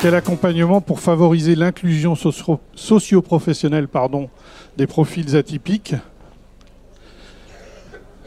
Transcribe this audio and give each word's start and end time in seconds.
Quel 0.00 0.14
accompagnement 0.14 0.80
pour 0.80 1.00
favoriser 1.00 1.56
l'inclusion 1.56 2.14
socio-professionnelle 2.14 3.88
pardon, 3.88 4.30
des 4.76 4.86
profils 4.86 5.34
atypiques 5.34 5.96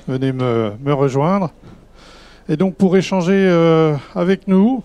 Venez 0.05 0.33
me, 0.33 0.93
rejoindre. 0.93 1.53
Et 2.49 2.57
donc 2.57 2.75
pour 2.75 2.97
échanger 2.97 3.47
euh, 3.47 3.95
avec 4.15 4.49
nous, 4.49 4.83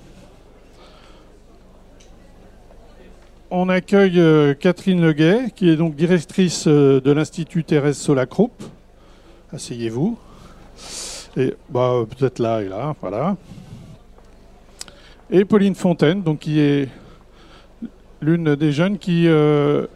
on 3.51 3.69
accueille 3.69 4.21
euh, 4.21 4.55
Catherine 4.55 5.01
Leguet, 5.01 5.51
qui 5.57 5.69
est 5.69 5.77
donc 5.77 5.97
directrice 5.97 6.69
euh, 6.69 7.01
de 7.01 7.11
l'Institut 7.11 7.65
Thérèse 7.65 7.97
Solacroup. 7.97 8.63
Asseyez-vous. 9.53 10.17
Et 11.37 11.53
bah, 11.69 12.05
peut-être 12.17 12.39
là 12.39 12.63
et 12.63 12.69
là, 12.69 12.95
voilà. 13.01 13.37
Et 15.29 15.45
Pauline 15.45 15.75
Fontaine, 15.75 16.23
donc 16.23 16.39
qui 16.39 16.61
est 16.61 16.89
l'une 18.23 18.55
des 18.55 18.71
jeunes 18.71 18.97
qui 18.97 19.27
euh, 19.27 19.87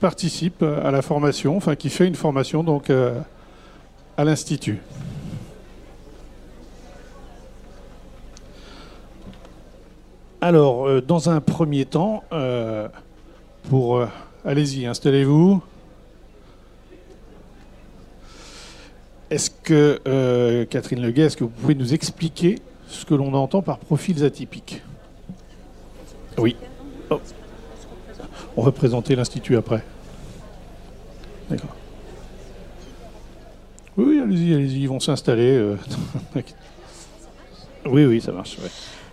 participe 0.00 0.62
à 0.62 0.90
la 0.90 1.02
formation, 1.02 1.58
enfin 1.58 1.76
qui 1.76 1.90
fait 1.90 2.06
une 2.06 2.14
formation 2.14 2.64
donc 2.64 2.88
euh, 2.88 3.20
à 4.16 4.24
l'institut. 4.24 4.78
Alors, 10.40 10.88
euh, 10.88 11.02
dans 11.02 11.28
un 11.28 11.42
premier 11.42 11.84
temps, 11.84 12.24
pour 13.68 14.02
allez-y, 14.46 14.86
installez-vous. 14.86 15.62
Est-ce 19.28 19.50
que 19.50 20.64
Catherine 20.70 21.02
Leguet, 21.02 21.24
est-ce 21.24 21.36
que 21.36 21.44
vous 21.44 21.50
pouvez 21.50 21.74
nous 21.74 21.92
expliquer 21.92 22.56
ce 22.90 23.04
que 23.06 23.14
l'on 23.14 23.32
entend 23.34 23.62
par 23.62 23.78
profils 23.78 24.24
atypiques 24.24 24.82
Oui. 26.38 26.56
Oh. 27.10 27.20
On 28.56 28.62
va 28.62 28.72
présenter 28.72 29.14
l'institut 29.16 29.56
après. 29.56 29.82
D'accord. 31.48 31.74
Oui, 33.96 34.04
oui, 34.08 34.20
allez-y, 34.20 34.54
allez-y, 34.54 34.80
ils 34.82 34.88
vont 34.88 35.00
s'installer. 35.00 35.56
euh. 35.56 35.76
oui, 37.86 38.04
oui, 38.04 38.20
ça 38.20 38.32
marche. 38.32 38.58
ouais. 38.58 38.70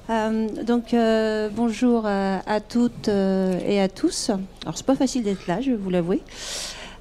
Euh, 0.10 0.48
donc 0.64 0.94
euh, 0.94 1.50
bonjour 1.54 2.06
à, 2.06 2.38
à 2.50 2.62
toutes 2.62 3.10
euh, 3.10 3.60
et 3.68 3.82
à 3.82 3.90
tous. 3.90 4.30
Alors 4.64 4.78
c'est 4.78 4.86
pas 4.86 4.96
facile 4.96 5.24
d'être 5.24 5.48
là, 5.48 5.60
je 5.60 5.72
vais 5.72 5.76
vous 5.76 5.90
l'avouer. 5.90 6.22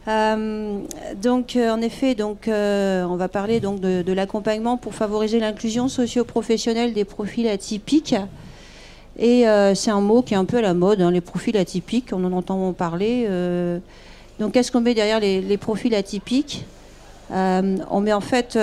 Euh, 0.08 0.78
donc 1.20 1.56
euh, 1.56 1.70
en 1.70 1.80
effet, 1.80 2.14
donc 2.14 2.46
euh, 2.46 3.04
on 3.04 3.16
va 3.16 3.28
parler 3.28 3.58
donc 3.58 3.80
de, 3.80 4.12
l'accompagnement 4.12 4.76
pour 4.76 4.94
favoriser 4.94 5.40
l'inclusion 5.40 5.88
socio-professionnelle 5.88 6.92
des 6.92 7.04
profils 7.04 7.48
atypiques. 7.48 8.14
Et 9.18 9.46
c'est 9.74 9.90
un 9.90 10.02
mot 10.02 10.20
qui 10.20 10.34
est 10.34 10.36
un 10.36 10.44
peu 10.44 10.58
à 10.58 10.62
la 10.62 10.74
mode, 10.74 11.00
hein, 11.00 11.10
les 11.10 11.22
profils 11.22 11.56
atypiques, 11.56 12.10
on 12.12 12.22
en 12.24 12.32
entend 12.32 12.74
parler. 12.74 13.26
donc 14.38 14.52
qu'est-ce 14.52 14.70
qu'on 14.70 14.82
met 14.82 14.92
derrière 14.92 15.20
les, 15.20 15.56
profils 15.56 15.94
atypiques? 15.94 16.66
On 17.30 18.00
met 18.00 18.12
en 18.12 18.20
fait 18.20 18.58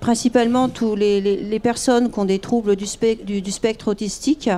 principalement 0.00 0.68
tous 0.68 0.96
les, 0.96 1.60
personnes 1.62 2.10
qui 2.10 2.18
ont 2.18 2.26
des 2.26 2.40
troubles 2.40 2.76
du, 2.76 2.84
du- 3.40 3.50
spectre 3.50 3.88
autistique, 3.88 4.50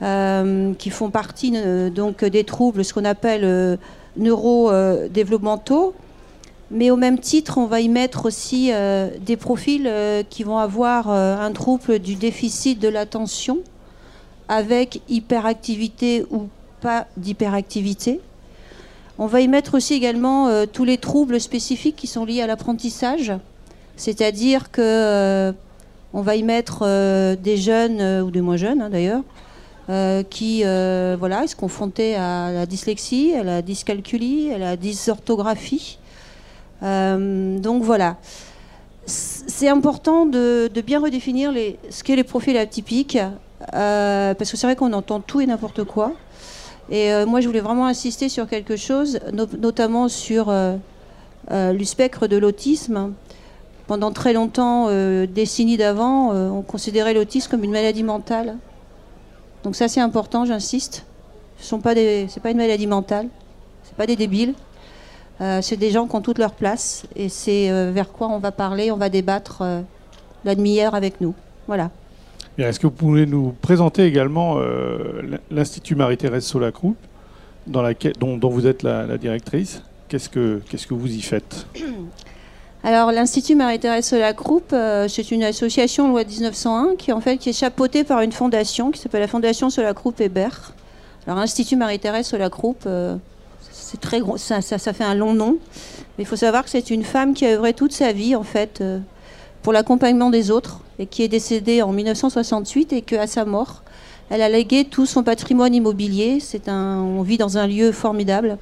qui 0.00 0.90
font 0.90 1.10
partie 1.10 1.54
donc 1.90 2.24
des 2.24 2.44
troubles, 2.44 2.84
ce 2.84 2.94
qu'on 2.94 3.04
appelle 3.04 3.78
neurodéveloppementaux. 4.16 5.94
Mais 6.70 6.90
au 6.90 6.96
même 6.96 7.18
titre, 7.18 7.58
on 7.58 7.66
va 7.66 7.80
y 7.80 7.88
mettre 7.88 8.26
aussi 8.26 8.70
euh, 8.72 9.08
des 9.20 9.36
profils 9.36 9.86
euh, 9.86 10.22
qui 10.28 10.42
vont 10.42 10.58
avoir 10.58 11.10
euh, 11.10 11.38
un 11.38 11.52
trouble 11.52 12.00
du 12.00 12.16
déficit 12.16 12.80
de 12.80 12.88
l'attention 12.88 13.58
avec 14.48 15.00
hyperactivité 15.08 16.24
ou 16.30 16.48
pas 16.80 17.06
d'hyperactivité. 17.16 18.20
On 19.18 19.26
va 19.26 19.40
y 19.40 19.48
mettre 19.48 19.74
aussi 19.74 19.94
également 19.94 20.66
tous 20.66 20.84
les 20.84 20.98
troubles 20.98 21.40
spécifiques 21.40 21.96
qui 21.96 22.06
sont 22.06 22.26
liés 22.26 22.42
à 22.42 22.46
l'apprentissage, 22.46 23.32
c'est-à-dire 23.96 24.70
que 24.70 25.54
on 26.12 26.20
va 26.20 26.36
y 26.36 26.42
mettre 26.42 26.84
des 27.34 27.56
jeunes 27.56 28.20
ou 28.20 28.30
des 28.30 28.42
moins 28.42 28.58
jeunes 28.58 28.82
hein, 28.82 28.90
d'ailleurs 28.90 29.22
euh, 29.88 30.22
qui 30.24 30.62
euh, 30.64 31.16
voilà, 31.18 31.46
se 31.46 31.54
confrontaient 31.54 32.16
à 32.16 32.50
la 32.52 32.66
dyslexie, 32.66 33.34
à 33.34 33.44
la 33.44 33.62
dyscalculie, 33.62 34.52
à 34.52 34.58
la 34.58 34.76
dysorthographie. 34.76 35.98
Euh, 36.82 37.58
donc 37.58 37.82
voilà. 37.82 38.16
C'est 39.06 39.68
important 39.68 40.26
de, 40.26 40.68
bien 40.84 41.00
redéfinir 41.00 41.52
ce 41.90 42.02
qu'est 42.02 42.16
les 42.16 42.24
profils 42.24 42.56
atypiques, 42.56 43.18
parce 43.70 44.50
que 44.50 44.56
c'est 44.56 44.66
vrai 44.66 44.74
qu'on 44.74 44.92
entend 44.92 45.20
tout 45.20 45.40
et 45.40 45.46
n'importe 45.46 45.84
quoi. 45.84 46.12
Et 46.90 47.10
moi, 47.24 47.40
je 47.40 47.46
voulais 47.46 47.60
vraiment 47.60 47.86
insister 47.86 48.28
sur 48.28 48.48
quelque 48.48 48.74
chose, 48.74 49.20
no- 49.32 49.46
notamment 49.60 50.08
sur 50.08 50.52
le 51.50 51.84
spectre 51.84 52.26
de 52.26 52.36
l'autisme. 52.36 53.12
Pendant 53.86 54.10
très 54.10 54.32
longtemps, 54.32 54.88
décennies 55.26 55.76
d'avant, 55.76 56.32
on 56.32 56.62
considérait 56.62 57.14
l'autisme 57.14 57.48
comme 57.52 57.62
une 57.62 57.70
maladie 57.70 58.02
mentale. 58.02 58.56
Donc 59.66 59.74
ça, 59.74 59.88
c'est 59.88 60.00
important, 60.00 60.44
j'insiste. 60.44 61.04
Ce 61.58 61.66
sont 61.66 61.80
pas 61.80 61.96
des, 61.96 62.26
c'est 62.28 62.38
pas 62.40 62.52
une 62.52 62.56
maladie 62.58 62.86
mentale, 62.86 63.26
c'est 63.82 63.96
pas 63.96 64.06
des 64.06 64.14
débiles. 64.14 64.54
Euh, 65.40 65.58
c'est 65.60 65.76
des 65.76 65.90
gens 65.90 66.06
qui 66.06 66.14
ont 66.14 66.20
toute 66.20 66.38
leur 66.38 66.52
place 66.52 67.02
et 67.16 67.28
c'est 67.28 67.68
euh, 67.68 67.90
vers 67.92 68.12
quoi 68.12 68.28
on 68.28 68.38
va 68.38 68.52
parler, 68.52 68.92
on 68.92 68.96
va 68.96 69.08
débattre 69.08 69.62
euh, 69.62 69.80
la 70.44 70.54
demi-heure 70.54 70.94
avec 70.94 71.20
nous. 71.20 71.34
Voilà. 71.66 71.90
Est-ce 72.58 72.78
que 72.78 72.86
vous 72.86 72.92
pouvez 72.92 73.26
nous 73.26 73.56
présenter 73.60 74.04
également 74.04 74.56
l'Institut 75.50 75.96
Marie-Thérèse 75.96 76.44
Solacroup, 76.44 76.96
dans 77.66 77.82
laquelle- 77.82 78.14
dont, 78.20 78.36
dont 78.36 78.50
vous 78.50 78.68
êtes 78.68 78.84
la, 78.84 79.04
la 79.04 79.18
directrice? 79.18 79.82
Qu'est-ce 80.06 80.28
que 80.28 80.62
Qu'est-ce 80.70 80.86
que 80.86 80.94
vous 80.94 81.12
y 81.12 81.20
faites? 81.22 81.66
Alors 82.86 83.10
l'Institut 83.10 83.56
Marie-Thérèse 83.56 84.04
Solacroup, 84.04 84.72
euh, 84.72 85.08
c'est 85.08 85.32
une 85.32 85.42
association 85.42 86.08
loi 86.08 86.22
de 86.22 86.30
1901 86.30 86.94
qui 86.96 87.10
en 87.10 87.20
fait 87.20 87.36
qui 87.36 87.48
est 87.48 87.52
chapeautée 87.52 88.04
par 88.04 88.20
une 88.20 88.30
fondation 88.30 88.92
qui 88.92 89.00
s'appelle 89.00 89.22
la 89.22 89.26
Fondation 89.26 89.70
Solacroup 89.70 90.20
Hébert. 90.20 90.72
Alors 91.26 91.40
Institut 91.40 91.74
Marie-Thérèse 91.74 92.26
Solacroup, 92.26 92.76
euh, 92.86 93.16
c'est 93.72 94.00
très 94.00 94.20
gros, 94.20 94.36
ça, 94.36 94.60
ça, 94.60 94.78
fait 94.78 95.02
un 95.02 95.16
long 95.16 95.34
nom, 95.34 95.58
mais 96.16 96.22
il 96.22 96.26
faut 96.26 96.36
savoir 96.36 96.62
que 96.62 96.70
c'est 96.70 96.90
une 96.90 97.02
femme 97.02 97.34
qui 97.34 97.44
a 97.44 97.54
œuvré 97.54 97.74
toute 97.74 97.90
sa 97.90 98.12
vie 98.12 98.36
en 98.36 98.44
fait 98.44 98.80
euh, 98.80 99.00
pour 99.64 99.72
l'accompagnement 99.72 100.30
des 100.30 100.52
autres 100.52 100.78
et 101.00 101.06
qui 101.06 101.24
est 101.24 101.28
décédée 101.28 101.82
en 101.82 101.90
1968 101.90 102.92
et 102.92 103.02
qu'à 103.02 103.26
sa 103.26 103.44
mort, 103.44 103.82
elle 104.30 104.42
a 104.42 104.48
légué 104.48 104.84
tout 104.84 105.06
son 105.06 105.24
patrimoine 105.24 105.74
immobilier. 105.74 106.38
C'est 106.38 106.68
un, 106.68 106.98
on 106.98 107.22
vit 107.22 107.36
dans 107.36 107.58
un 107.58 107.66
lieu 107.66 107.90
formidable 107.90 108.58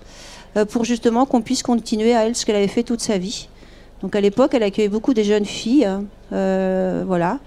pour 0.71 0.85
justement 0.87 1.27
qu'on 1.27 1.43
puisse 1.43 1.63
continuer 1.63 2.15
à 2.15 2.25
elle 2.25 2.37
ce 2.37 2.47
qu'elle 2.47 2.57
avait 2.57 2.69
fait 2.69 2.85
toute 2.85 3.01
sa 3.01 3.19
vie. 3.19 3.49
Donc 4.05 4.15
à 4.17 4.21
l'époque, 4.21 4.53
elle 4.53 4.63
accueillait 4.63 4.91
beaucoup 4.91 5.15
des 5.15 5.25
jeunes 5.25 5.47
filles, 5.47 5.87
hein, 5.87 6.05
euh, 6.35 7.05
voilà, 7.07 7.39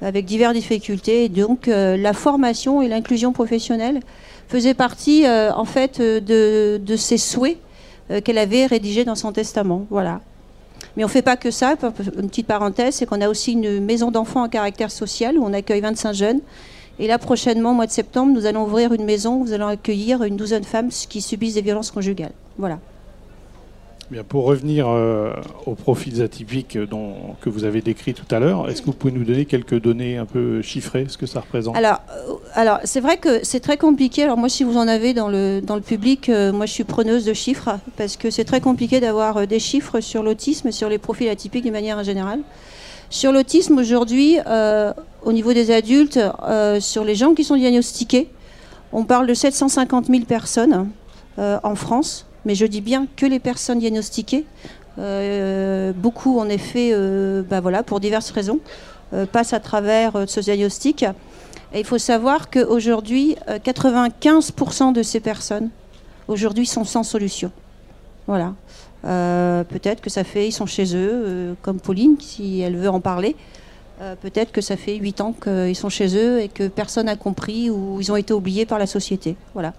avec 0.00 0.26
diverses 0.26 0.54
difficultés. 0.54 1.24
Et 1.24 1.28
donc 1.28 1.66
euh, 1.66 1.96
la 1.96 2.12
formation 2.12 2.82
et 2.82 2.86
l'inclusion 2.86 3.32
professionnelle 3.32 3.98
faisaient 4.46 4.74
partie, 4.74 5.26
euh, 5.26 5.52
en 5.52 5.64
fait, 5.64 6.00
de, 6.00 6.80
de 6.80 6.96
ses 6.96 7.18
souhaits 7.18 7.58
qu'elle 8.22 8.38
avait 8.38 8.66
rédigés 8.66 9.04
dans 9.04 9.16
son 9.16 9.32
testament. 9.32 9.86
Voilà. 9.90 10.20
Mais 10.96 11.02
on 11.02 11.08
ne 11.08 11.12
fait 11.12 11.22
pas 11.22 11.36
que 11.36 11.50
ça. 11.50 11.74
Une 12.16 12.28
petite 12.28 12.46
parenthèse, 12.46 12.94
c'est 12.94 13.06
qu'on 13.06 13.20
a 13.20 13.28
aussi 13.28 13.50
une 13.50 13.80
maison 13.80 14.12
d'enfants 14.12 14.44
à 14.44 14.48
caractère 14.48 14.92
social 14.92 15.36
où 15.36 15.44
on 15.44 15.52
accueille 15.52 15.80
25 15.80 16.12
jeunes. 16.12 16.40
Et 17.00 17.08
là, 17.08 17.18
prochainement, 17.18 17.72
au 17.72 17.74
mois 17.74 17.86
de 17.86 17.90
septembre, 17.90 18.32
nous 18.32 18.46
allons 18.46 18.66
ouvrir 18.66 18.92
une 18.92 19.04
maison 19.04 19.34
où 19.40 19.46
nous 19.46 19.52
allons 19.52 19.66
accueillir 19.66 20.22
une 20.22 20.36
douzaine 20.36 20.60
de 20.60 20.66
femmes 20.66 20.90
qui 20.90 21.20
subissent 21.20 21.54
des 21.54 21.62
violences 21.62 21.90
conjugales. 21.90 22.34
Voilà. 22.56 22.78
Pour 24.28 24.44
revenir 24.44 24.86
euh, 24.88 25.32
aux 25.66 25.74
profils 25.74 26.22
atypiques 26.22 26.78
dont, 26.78 27.14
que 27.40 27.48
vous 27.48 27.64
avez 27.64 27.80
décrits 27.80 28.14
tout 28.14 28.32
à 28.34 28.38
l'heure, 28.38 28.68
est-ce 28.68 28.82
que 28.82 28.86
vous 28.86 28.92
pouvez 28.92 29.12
nous 29.12 29.24
donner 29.24 29.44
quelques 29.44 29.80
données 29.80 30.18
un 30.18 30.26
peu 30.26 30.62
chiffrées, 30.62 31.06
ce 31.08 31.18
que 31.18 31.26
ça 31.26 31.40
représente? 31.40 31.76
Alors, 31.76 32.00
euh, 32.10 32.34
alors 32.54 32.78
c'est 32.84 33.00
vrai 33.00 33.16
que 33.16 33.44
c'est 33.44 33.60
très 33.60 33.76
compliqué. 33.76 34.22
Alors 34.22 34.36
moi, 34.36 34.48
si 34.48 34.62
vous 34.64 34.76
en 34.76 34.88
avez 34.88 35.14
dans 35.14 35.28
le, 35.28 35.60
dans 35.60 35.76
le 35.76 35.80
public, 35.80 36.28
euh, 36.28 36.52
moi 36.52 36.66
je 36.66 36.72
suis 36.72 36.84
preneuse 36.84 37.24
de 37.24 37.32
chiffres 37.32 37.78
parce 37.96 38.16
que 38.16 38.30
c'est 38.30 38.44
très 38.44 38.60
compliqué 38.60 39.00
d'avoir 39.00 39.38
euh, 39.38 39.46
des 39.46 39.58
chiffres 39.58 40.00
sur 40.00 40.22
l'autisme 40.22 40.70
sur 40.70 40.88
les 40.88 40.98
profils 40.98 41.28
atypiques 41.28 41.64
de 41.64 41.70
manière 41.70 42.02
générale. 42.04 42.40
Sur 43.10 43.30
l'autisme 43.30 43.78
aujourd'hui, 43.78 44.38
euh, 44.46 44.92
au 45.22 45.32
niveau 45.32 45.52
des 45.52 45.70
adultes, 45.70 46.18
euh, 46.42 46.80
sur 46.80 47.04
les 47.04 47.14
gens 47.14 47.34
qui 47.34 47.44
sont 47.44 47.56
diagnostiqués, 47.56 48.28
on 48.92 49.04
parle 49.04 49.26
de 49.26 49.34
750 49.34 50.06
000 50.06 50.24
personnes 50.24 50.90
euh, 51.38 51.58
en 51.62 51.74
France, 51.76 52.26
mais 52.44 52.54
je 52.54 52.66
dis 52.66 52.80
bien 52.80 53.06
que 53.16 53.26
les 53.26 53.38
personnes 53.38 53.78
diagnostiquées. 53.78 54.44
Euh, 54.98 55.92
beaucoup, 55.92 56.38
en 56.38 56.48
effet, 56.48 56.90
euh, 56.92 57.42
bah 57.42 57.60
voilà, 57.60 57.82
pour 57.82 58.00
diverses 58.00 58.30
raisons, 58.30 58.60
euh, 59.12 59.26
passent 59.26 59.52
à 59.52 59.60
travers 59.60 60.12
ce 60.26 60.40
diagnostic. 60.40 61.04
Et 61.72 61.80
il 61.80 61.84
faut 61.84 61.98
savoir 61.98 62.50
qu'aujourd'hui, 62.50 63.36
euh, 63.48 63.58
95% 63.58 64.92
de 64.92 65.02
ces 65.02 65.20
personnes, 65.20 65.70
aujourd'hui, 66.28 66.66
sont 66.66 66.84
sans 66.84 67.02
solution. 67.02 67.50
Voilà. 68.26 68.54
Peut-être 69.02 70.00
que 70.00 70.08
ça 70.08 70.24
fait, 70.24 70.48
ils 70.48 70.52
sont 70.52 70.64
chez 70.64 70.96
eux, 70.96 71.54
comme 71.60 71.78
Pauline, 71.78 72.16
si 72.18 72.60
elle 72.60 72.74
veut 72.74 72.88
en 72.88 73.00
parler. 73.00 73.36
peut-être 74.22 74.50
que 74.50 74.62
ça 74.62 74.78
fait 74.78 74.96
8 74.96 75.20
ans 75.20 75.34
qu'ils 75.34 75.76
sont 75.76 75.90
chez 75.90 76.16
eux 76.16 76.40
et 76.40 76.48
que 76.48 76.68
personne 76.68 77.04
n'a 77.04 77.16
compris 77.16 77.68
ou 77.68 78.00
ils 78.00 78.10
ont 78.10 78.16
été 78.16 78.32
oubliés 78.32 78.64
par 78.64 78.78
la 78.78 78.86
société. 78.86 79.36
Voilà. 79.52 79.74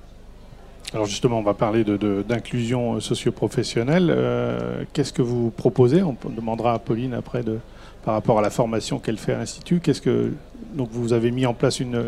Alors 0.95 1.05
justement, 1.05 1.39
on 1.39 1.43
va 1.43 1.53
parler 1.53 1.83
d'inclusion 1.83 2.95
de, 2.95 2.99
socio-professionnelle. 2.99 4.09
Euh, 4.09 4.83
qu'est-ce 4.93 5.13
que 5.13 5.21
vous 5.21 5.51
proposez? 5.51 6.01
On 6.01 6.15
demandera 6.29 6.73
à 6.73 6.79
Pauline 6.79 7.13
après 7.13 7.43
de, 7.43 7.59
par 8.03 8.13
rapport 8.13 8.39
à 8.39 8.41
la 8.41 8.49
formation 8.49 8.99
qu'elle 8.99 9.17
fait 9.17 9.33
à 9.33 9.37
l'Institut. 9.37 9.81
Qu'est-ce 9.81 10.01
que 10.01 10.31
donc 10.73 10.89
vous 10.91 11.13
avez 11.13 11.31
mis 11.31 11.45
en 11.45 11.53
place 11.53 11.79
une, 11.79 12.01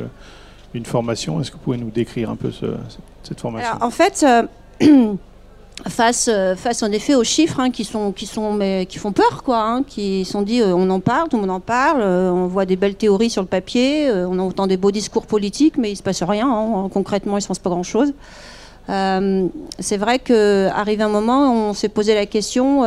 une 0.74 0.86
formation? 0.86 1.42
Est-ce 1.42 1.52
que 1.52 1.58
vous 1.58 1.64
pouvez 1.64 1.78
nous 1.78 1.92
décrire 1.92 2.30
un 2.30 2.36
peu 2.36 2.52
cette 3.24 3.40
formation? 3.40 3.74
En 3.82 3.92
fait, 3.92 4.26
face, 5.90 6.28
euh, 6.32 6.56
face 6.56 6.84
en 6.84 6.92
effet 6.92 7.16
aux 7.16 7.24
chiffres 7.24 7.60
hein, 7.60 7.70
qui, 7.70 7.84
sont, 7.84 8.12
qui, 8.12 8.26
sont, 8.26 8.54
mais, 8.54 8.86
qui 8.88 8.98
font 8.98 9.12
peur, 9.12 9.44
quoi, 9.44 9.60
hein, 9.62 9.84
qui 9.84 10.26
sont 10.26 10.42
dit 10.42 10.62
euh, 10.62 10.76
on 10.76 10.90
en 10.90 11.00
parle, 11.00 11.30
tout 11.30 11.38
le 11.38 11.42
monde 11.42 11.52
en 11.52 11.60
parle, 11.60 12.02
euh, 12.02 12.32
on 12.32 12.48
voit 12.48 12.66
des 12.66 12.76
belles 12.76 12.96
théories 12.96 13.30
sur 13.30 13.42
le 13.42 13.48
papier, 13.48 14.12
on 14.12 14.40
entend 14.40 14.68
des 14.68 14.78
beaux 14.78 14.92
discours 14.92 15.26
politiques, 15.26 15.78
mais 15.78 15.90
il 15.90 15.94
ne 15.94 15.98
se 15.98 16.04
passe 16.04 16.24
rien, 16.24 16.50
hein, 16.50 16.90
concrètement 16.92 17.34
il 17.34 17.38
ne 17.38 17.42
se 17.42 17.48
passe 17.48 17.60
pas 17.60 17.70
grand-chose. 17.70 18.14
C'est 18.88 19.98
vrai 19.98 20.20
qu'arrivé 20.20 21.04
un 21.04 21.10
moment, 21.10 21.70
on 21.70 21.74
s'est 21.74 21.90
posé 21.90 22.16
la 22.16 22.26
question, 22.26 22.84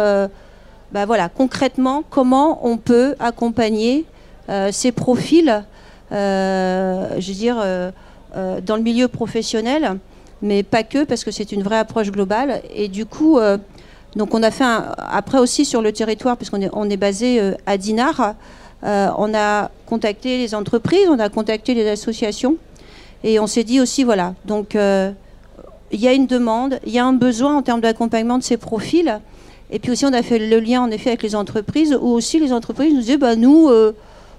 bah 0.92 1.06
voilà, 1.06 1.28
concrètement, 1.28 2.02
comment 2.08 2.66
on 2.66 2.78
peut 2.78 3.14
accompagner 3.20 4.06
ces 4.70 4.92
profils, 4.92 5.62
je 6.10 7.32
dire, 7.32 7.56
dans 8.34 8.76
le 8.76 8.82
milieu 8.82 9.08
professionnel 9.08 9.98
mais 10.42 10.62
pas 10.62 10.82
que, 10.82 11.04
parce 11.04 11.24
que 11.24 11.30
c'est 11.30 11.52
une 11.52 11.62
vraie 11.62 11.78
approche 11.78 12.10
globale. 12.10 12.62
Et 12.74 12.88
du 12.88 13.06
coup, 13.06 13.38
euh, 13.38 13.58
donc 14.16 14.34
on 14.34 14.42
a 14.42 14.50
fait 14.50 14.64
un, 14.64 14.94
après 14.98 15.38
aussi 15.38 15.64
sur 15.64 15.82
le 15.82 15.92
territoire, 15.92 16.36
puisqu'on 16.36 16.60
est, 16.60 16.70
on 16.72 16.88
est 16.88 16.96
basé 16.96 17.40
euh, 17.40 17.54
à 17.66 17.76
Dinard, 17.76 18.34
euh, 18.84 19.08
on 19.18 19.34
a 19.34 19.70
contacté 19.86 20.38
les 20.38 20.54
entreprises, 20.54 21.08
on 21.08 21.18
a 21.18 21.28
contacté 21.28 21.74
les 21.74 21.88
associations, 21.88 22.56
et 23.22 23.38
on 23.38 23.46
s'est 23.46 23.64
dit 23.64 23.80
aussi, 23.80 24.04
voilà, 24.04 24.34
donc 24.46 24.76
il 25.92 26.00
y 26.00 26.08
a 26.08 26.12
une 26.12 26.26
demande, 26.26 26.78
il 26.86 26.92
y 26.92 26.98
a 26.98 27.04
un 27.04 27.12
besoin 27.12 27.56
en 27.56 27.62
termes 27.62 27.80
d'accompagnement 27.80 28.38
de 28.38 28.42
ces 28.42 28.56
profils. 28.56 29.20
Et 29.70 29.78
puis 29.78 29.92
aussi, 29.92 30.04
on 30.04 30.12
a 30.12 30.22
fait 30.22 30.38
le 30.38 30.60
lien 30.60 30.82
en 30.82 30.90
effet 30.90 31.10
avec 31.10 31.22
les 31.22 31.34
entreprises, 31.34 31.96
où 32.00 32.08
aussi 32.08 32.40
les 32.40 32.52
entreprises 32.52 32.92
nous 32.92 33.00
disaient, 33.00 33.16
bah, 33.16 33.36
nous, 33.36 33.70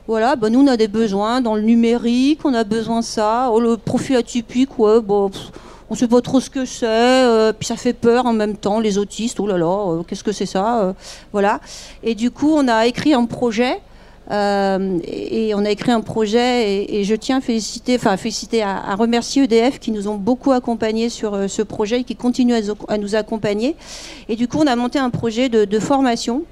voilà, 0.08 0.36
bah, 0.36 0.50
nous, 0.50 0.60
on 0.60 0.68
a 0.68 0.78
des 0.78 0.90
besoins 0.90 1.42
dans 1.42 1.56
le 1.56 1.62
numérique, 1.62 2.40
on 2.44 2.54
a 2.54 2.64
besoin 2.64 3.00
de 3.00 3.06
ça, 3.06 3.50
oh, 3.52 3.60
le 3.60 3.78
profil 3.78 4.18
atypique, 4.18 4.78
ouais, 4.78 5.00
bon 5.00 5.32
on 5.92 5.96
sait 5.96 6.08
pas 6.08 6.22
trop 6.22 6.40
ce 6.40 6.50
que 6.50 6.64
c'est, 6.64 6.86
euh, 6.86 7.52
puis 7.52 7.66
ça 7.68 7.76
fait 7.76 7.92
peur 7.92 8.26
en 8.26 8.32
même 8.32 8.56
temps, 8.56 8.80
les 8.80 8.98
autistes, 8.98 9.42
oh 9.42 9.46
là 9.46 9.58
là, 9.58 9.66
euh, 9.68 10.04
qu'est-ce 10.04 10.24
que 10.24 10.32
c'est 10.32 10.46
ça 10.46 10.80
euh, 10.80 10.94
Voilà. 11.34 11.60
Et 12.02 12.16
du 12.16 12.32
coup, 12.32 12.50
on 12.56 12.70
a 12.70 12.88
écrit 12.88 13.14
un 13.14 13.26
projet. 13.26 13.82
Et, 14.32 15.54
on 15.56 15.66
a 15.66 15.70
écrit 15.70 15.92
un 15.92 16.02
projet 16.02 16.86
et, 16.94 17.04
je 17.04 17.16
tiens 17.16 17.38
à 17.38 17.42
féliciter, 17.42 17.96
enfin 17.96 18.16
féliciter, 18.18 18.64
à, 18.64 18.96
remercier 18.96 19.44
EDF 19.44 19.80
qui 19.80 19.92
nous 19.92 20.08
ont 20.08 20.16
beaucoup 20.16 20.52
accompagnés 20.52 21.10
sur 21.10 21.50
ce 21.50 21.62
projet 21.62 22.02
et 22.02 22.04
qui 22.04 22.16
continuent 22.16 22.56
à, 22.88 22.98
nous 22.98 23.16
accompagner. 23.16 23.76
Et 24.30 24.36
du 24.36 24.48
coup, 24.48 24.60
on 24.60 24.68
a 24.68 24.76
monté 24.76 25.00
un 25.00 25.10
projet 25.10 25.50
de, 25.50 25.80
formation 25.80 26.44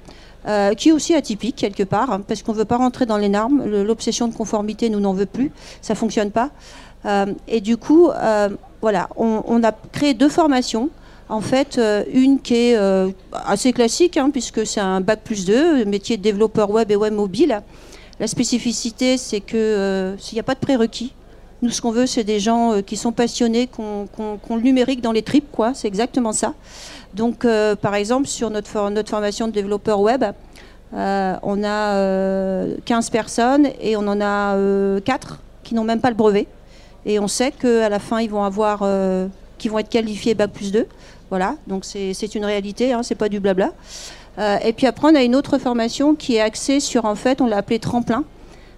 qui 0.76 0.88
est 0.90 0.92
aussi 0.92 1.14
atypique 1.14 1.56
quelque 1.56 1.82
part, 1.82 2.12
hein, 2.12 2.22
parce 2.26 2.42
qu'on 2.42 2.52
ne 2.52 2.58
veut 2.58 2.64
pas 2.64 2.76
rentrer 2.76 3.06
dans 3.06 3.18
les 3.18 3.28
normes. 3.28 3.64
L'obsession 3.64 4.28
de 4.28 4.34
conformité, 4.34 4.90
nous 4.90 5.00
n'en 5.00 5.14
veut 5.14 5.26
plus, 5.26 5.50
ça 5.80 5.94
fonctionne 5.94 6.30
pas. 6.30 6.50
et 7.48 7.60
du 7.60 7.76
coup, 7.76 8.10
voilà, 8.80 9.08
on, 9.16 9.62
a 9.62 9.72
créé 9.72 10.14
deux 10.14 10.28
formations. 10.28 10.90
En 11.30 11.40
fait, 11.40 11.78
euh, 11.78 12.02
une 12.12 12.40
qui 12.40 12.54
est 12.56 12.76
euh, 12.76 13.08
assez 13.32 13.72
classique, 13.72 14.16
hein, 14.16 14.30
puisque 14.30 14.66
c'est 14.66 14.80
un 14.80 15.00
bac 15.00 15.20
plus 15.22 15.44
2, 15.44 15.84
métier 15.84 16.16
de 16.16 16.22
développeur 16.22 16.70
web 16.70 16.90
et 16.90 16.96
web 16.96 17.14
mobile. 17.14 17.62
La 18.18 18.26
spécificité, 18.26 19.16
c'est 19.16 19.40
qu'il 19.40 19.56
euh, 19.56 20.16
n'y 20.32 20.40
a 20.40 20.42
pas 20.42 20.56
de 20.56 20.58
prérequis. 20.58 21.14
Nous, 21.62 21.70
ce 21.70 21.80
qu'on 21.80 21.92
veut, 21.92 22.06
c'est 22.06 22.24
des 22.24 22.40
gens 22.40 22.82
qui 22.82 22.96
sont 22.96 23.12
passionnés, 23.12 23.68
qui 23.68 23.80
ont, 23.80 24.08
le 24.50 24.60
numérique 24.60 25.02
dans 25.02 25.12
les 25.12 25.22
tripes, 25.22 25.52
quoi. 25.52 25.72
C'est 25.72 25.86
exactement 25.86 26.32
ça. 26.32 26.54
Donc, 27.14 27.46
par 27.82 27.94
exemple, 27.94 28.26
sur 28.26 28.48
notre, 28.48 28.68
formation 28.68 29.46
de 29.46 29.52
développeur 29.52 30.00
web, 30.00 30.24
on 30.94 31.62
a 31.62 32.66
15 32.86 33.10
personnes 33.10 33.68
et 33.78 33.94
on 33.94 34.08
en 34.08 34.22
a 34.22 34.56
4 35.04 35.38
qui 35.62 35.74
n'ont 35.74 35.84
même 35.84 36.00
pas 36.00 36.08
le 36.08 36.16
brevet. 36.16 36.46
Et 37.04 37.18
on 37.18 37.28
sait 37.28 37.52
qu'à 37.52 37.90
la 37.90 37.98
fin, 37.98 38.20
ils 38.20 38.30
vont 38.30 38.42
avoir, 38.42 38.82
qu'ils 39.58 39.70
vont 39.70 39.80
être 39.80 39.90
qualifiés 39.90 40.34
bac 40.34 40.52
plus 40.52 40.72
2. 40.72 40.86
Voilà, 41.30 41.56
donc 41.66 41.84
c'est 41.84 42.34
une 42.34 42.44
réalité, 42.44 42.92
hein, 42.92 43.02
c'est 43.02 43.14
pas 43.14 43.28
du 43.28 43.40
blabla. 43.40 43.72
Euh, 44.38 44.58
et 44.64 44.72
puis 44.72 44.86
après, 44.86 45.08
on 45.10 45.14
a 45.14 45.22
une 45.22 45.36
autre 45.36 45.58
formation 45.58 46.14
qui 46.14 46.36
est 46.36 46.40
axée 46.40 46.80
sur, 46.80 47.04
en 47.04 47.14
fait, 47.14 47.40
on 47.40 47.46
l'a 47.46 47.58
appelé 47.58 47.78
tremplin, 47.78 48.24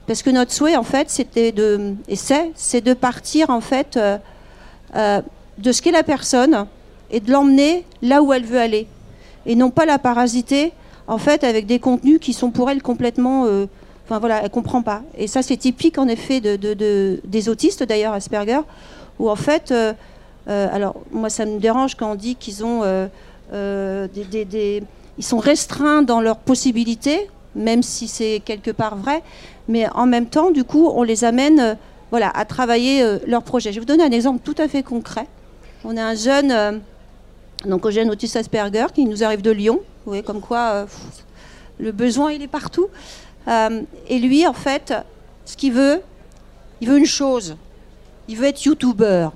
parce 0.06 0.22
que 0.22 0.30
notre 0.30 0.52
souhait, 0.52 0.76
en 0.76 0.82
fait, 0.82 1.08
c'était 1.08 1.52
de, 1.52 1.94
et 2.08 2.16
c'est, 2.16 2.80
de 2.80 2.94
partir, 2.94 3.50
en 3.50 3.60
fait, 3.60 3.98
euh, 3.98 5.22
de 5.58 5.72
ce 5.72 5.80
qu'est 5.80 5.92
la 5.92 6.02
personne 6.02 6.66
et 7.10 7.20
de 7.20 7.30
l'emmener 7.30 7.84
là 8.02 8.22
où 8.22 8.32
elle 8.32 8.44
veut 8.44 8.60
aller, 8.60 8.86
et 9.46 9.54
non 9.54 9.70
pas 9.70 9.86
la 9.86 9.98
parasiter, 9.98 10.72
en 11.06 11.18
fait, 11.18 11.44
avec 11.44 11.66
des 11.66 11.78
contenus 11.78 12.18
qui 12.20 12.32
sont 12.32 12.50
pour 12.50 12.70
elle 12.70 12.82
complètement 12.82 13.46
Enfin 14.04 14.18
voilà, 14.18 14.42
elle 14.42 14.50
comprend 14.50 14.82
pas. 14.82 15.02
Et 15.16 15.26
ça, 15.26 15.42
c'est 15.42 15.56
typique 15.56 15.98
en 15.98 16.08
effet 16.08 16.40
de, 16.40 17.20
des 17.24 17.48
autistes 17.48 17.82
d'ailleurs, 17.82 18.12
Asperger, 18.12 18.60
où 19.18 19.30
en 19.30 19.36
fait, 19.36 19.70
euh, 19.70 19.92
euh, 19.92 19.92
alors 20.46 20.96
moi 21.12 21.30
ça 21.30 21.46
me 21.46 21.58
dérange 21.58 21.94
quand 21.94 22.12
on 22.12 22.14
dit 22.14 22.36
qu'ils 22.36 22.64
ont 22.64 22.82
euh, 23.52 24.08
des, 24.14 24.82
ils 25.18 25.24
sont 25.24 25.38
restreints 25.38 26.02
dans 26.02 26.20
leurs 26.20 26.38
possibilités, 26.38 27.28
même 27.54 27.82
si 27.82 28.08
c'est 28.08 28.40
quelque 28.44 28.70
part 28.70 28.96
vrai, 28.96 29.22
mais 29.68 29.88
en 29.94 30.06
même 30.06 30.26
temps, 30.26 30.50
du 30.50 30.64
coup, 30.64 30.90
on 30.94 31.02
les 31.02 31.24
amène 31.24 31.76
voilà, 32.10 32.30
à 32.30 32.44
travailler 32.44 33.04
leur 33.26 33.42
projet. 33.42 33.70
Je 33.70 33.76
vais 33.76 33.80
vous 33.80 33.86
donner 33.86 34.04
un 34.04 34.10
exemple 34.10 34.40
tout 34.42 34.54
à 34.58 34.68
fait 34.68 34.82
concret. 34.82 35.26
On 35.84 35.96
a 35.96 36.02
un 36.02 36.14
jeune, 36.14 36.80
donc 37.66 37.86
un 37.86 37.90
jeune 37.90 38.10
autiste 38.10 38.36
Asperger 38.36 38.86
qui 38.94 39.04
nous 39.04 39.22
arrive 39.22 39.42
de 39.42 39.50
Lyon. 39.50 39.80
Vous 40.04 40.10
voyez 40.10 40.22
comme 40.22 40.40
quoi 40.40 40.86
le 41.78 41.92
besoin 41.92 42.32
il 42.32 42.42
est 42.42 42.48
partout. 42.48 42.88
Euh, 43.48 43.82
et 44.08 44.18
lui, 44.18 44.46
en 44.46 44.52
fait, 44.52 44.94
ce 45.44 45.56
qu'il 45.56 45.72
veut, 45.72 46.00
il 46.80 46.88
veut 46.88 46.98
une 46.98 47.06
chose. 47.06 47.56
Il 48.28 48.36
veut 48.36 48.46
être 48.46 48.62
youtubeur. 48.64 49.32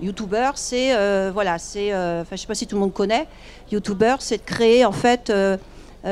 Youtuber, 0.00 0.50
c'est 0.56 0.94
euh, 0.94 1.30
voilà, 1.32 1.58
c'est, 1.58 1.92
euh, 1.92 2.24
je 2.30 2.36
sais 2.36 2.46
pas 2.46 2.54
si 2.54 2.66
tout 2.66 2.76
le 2.76 2.80
monde 2.80 2.92
connaît. 2.92 3.26
Youtuber, 3.70 4.16
c'est 4.18 4.38
de 4.38 4.42
créer 4.42 4.84
en 4.84 4.92
fait 4.92 5.32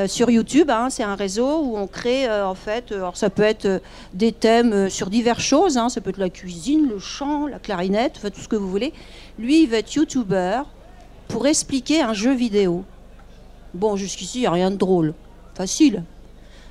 sur 0.07 0.29
YouTube. 0.29 0.69
Hein, 0.71 0.89
c'est 0.89 1.03
un 1.03 1.15
réseau 1.15 1.59
où 1.61 1.77
on 1.77 1.85
crée 1.87 2.29
en 2.29 2.55
fait. 2.55 2.91
alors 2.91 3.15
ça 3.15 3.29
peut 3.29 3.43
être 3.43 3.81
des 4.13 4.31
thèmes 4.31 4.89
sur 4.89 5.09
diverses 5.09 5.43
choses. 5.43 5.77
Hein, 5.77 5.89
ça 5.89 6.01
peut 6.01 6.09
être 6.09 6.17
la 6.17 6.29
cuisine, 6.29 6.87
le 6.89 6.99
chant, 6.99 7.45
la 7.47 7.59
clarinette, 7.59 8.19
tout 8.33 8.41
ce 8.41 8.47
que 8.47 8.55
vous 8.55 8.69
voulez. 8.69 8.93
Lui, 9.37 9.63
il 9.63 9.69
veut 9.69 9.77
être 9.77 9.93
YouTuber 9.93 10.61
pour 11.27 11.45
expliquer 11.47 12.01
un 12.01 12.13
jeu 12.13 12.33
vidéo. 12.33 12.83
Bon, 13.73 13.95
jusqu'ici, 13.95 14.39
il 14.39 14.41
n'y 14.41 14.47
a 14.47 14.51
rien 14.51 14.71
de 14.71 14.75
drôle. 14.75 15.13
Facile. 15.55 16.03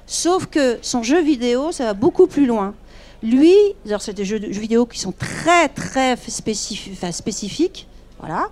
Sauf 0.06 0.46
que 0.46 0.78
son 0.82 1.02
jeu 1.02 1.20
vidéo, 1.20 1.72
ça 1.72 1.84
va 1.84 1.94
beaucoup 1.94 2.26
plus 2.26 2.46
loin. 2.46 2.74
Lui, 3.22 3.54
c'est 4.00 4.14
des 4.14 4.24
jeux, 4.24 4.38
vidéo 4.38 4.84
qui 4.84 4.98
sont 4.98 5.12
très 5.12 5.68
très 5.68 6.16
spécifiques, 6.16 7.86
voilà. 8.18 8.48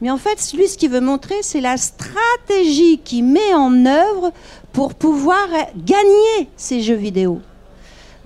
Mais 0.00 0.10
en 0.10 0.16
fait, 0.16 0.52
lui, 0.54 0.68
ce 0.68 0.78
qu'il 0.78 0.90
veut 0.90 1.00
montrer, 1.00 1.34
c'est 1.42 1.60
la 1.60 1.76
stratégie 1.76 2.98
qu'il 2.98 3.24
met 3.24 3.52
en 3.54 3.84
œuvre 3.84 4.32
pour 4.72 4.94
pouvoir 4.94 5.48
gagner 5.76 6.48
ces 6.56 6.80
jeux 6.80 6.94
vidéo. 6.94 7.40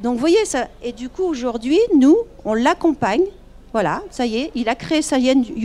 Donc, 0.00 0.14
vous 0.14 0.20
voyez 0.20 0.44
ça. 0.44 0.68
Et 0.82 0.92
du 0.92 1.08
coup, 1.08 1.24
aujourd'hui, 1.24 1.78
nous, 1.96 2.16
on 2.44 2.54
l'accompagne. 2.54 3.24
Voilà, 3.72 4.02
ça 4.10 4.26
y 4.26 4.36
est, 4.36 4.50
il 4.54 4.68
a 4.68 4.74
créé 4.74 5.00
sa 5.00 5.16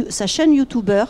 sa 0.09 0.27
chaîne 0.27 0.53
YouTuber. 0.53 1.05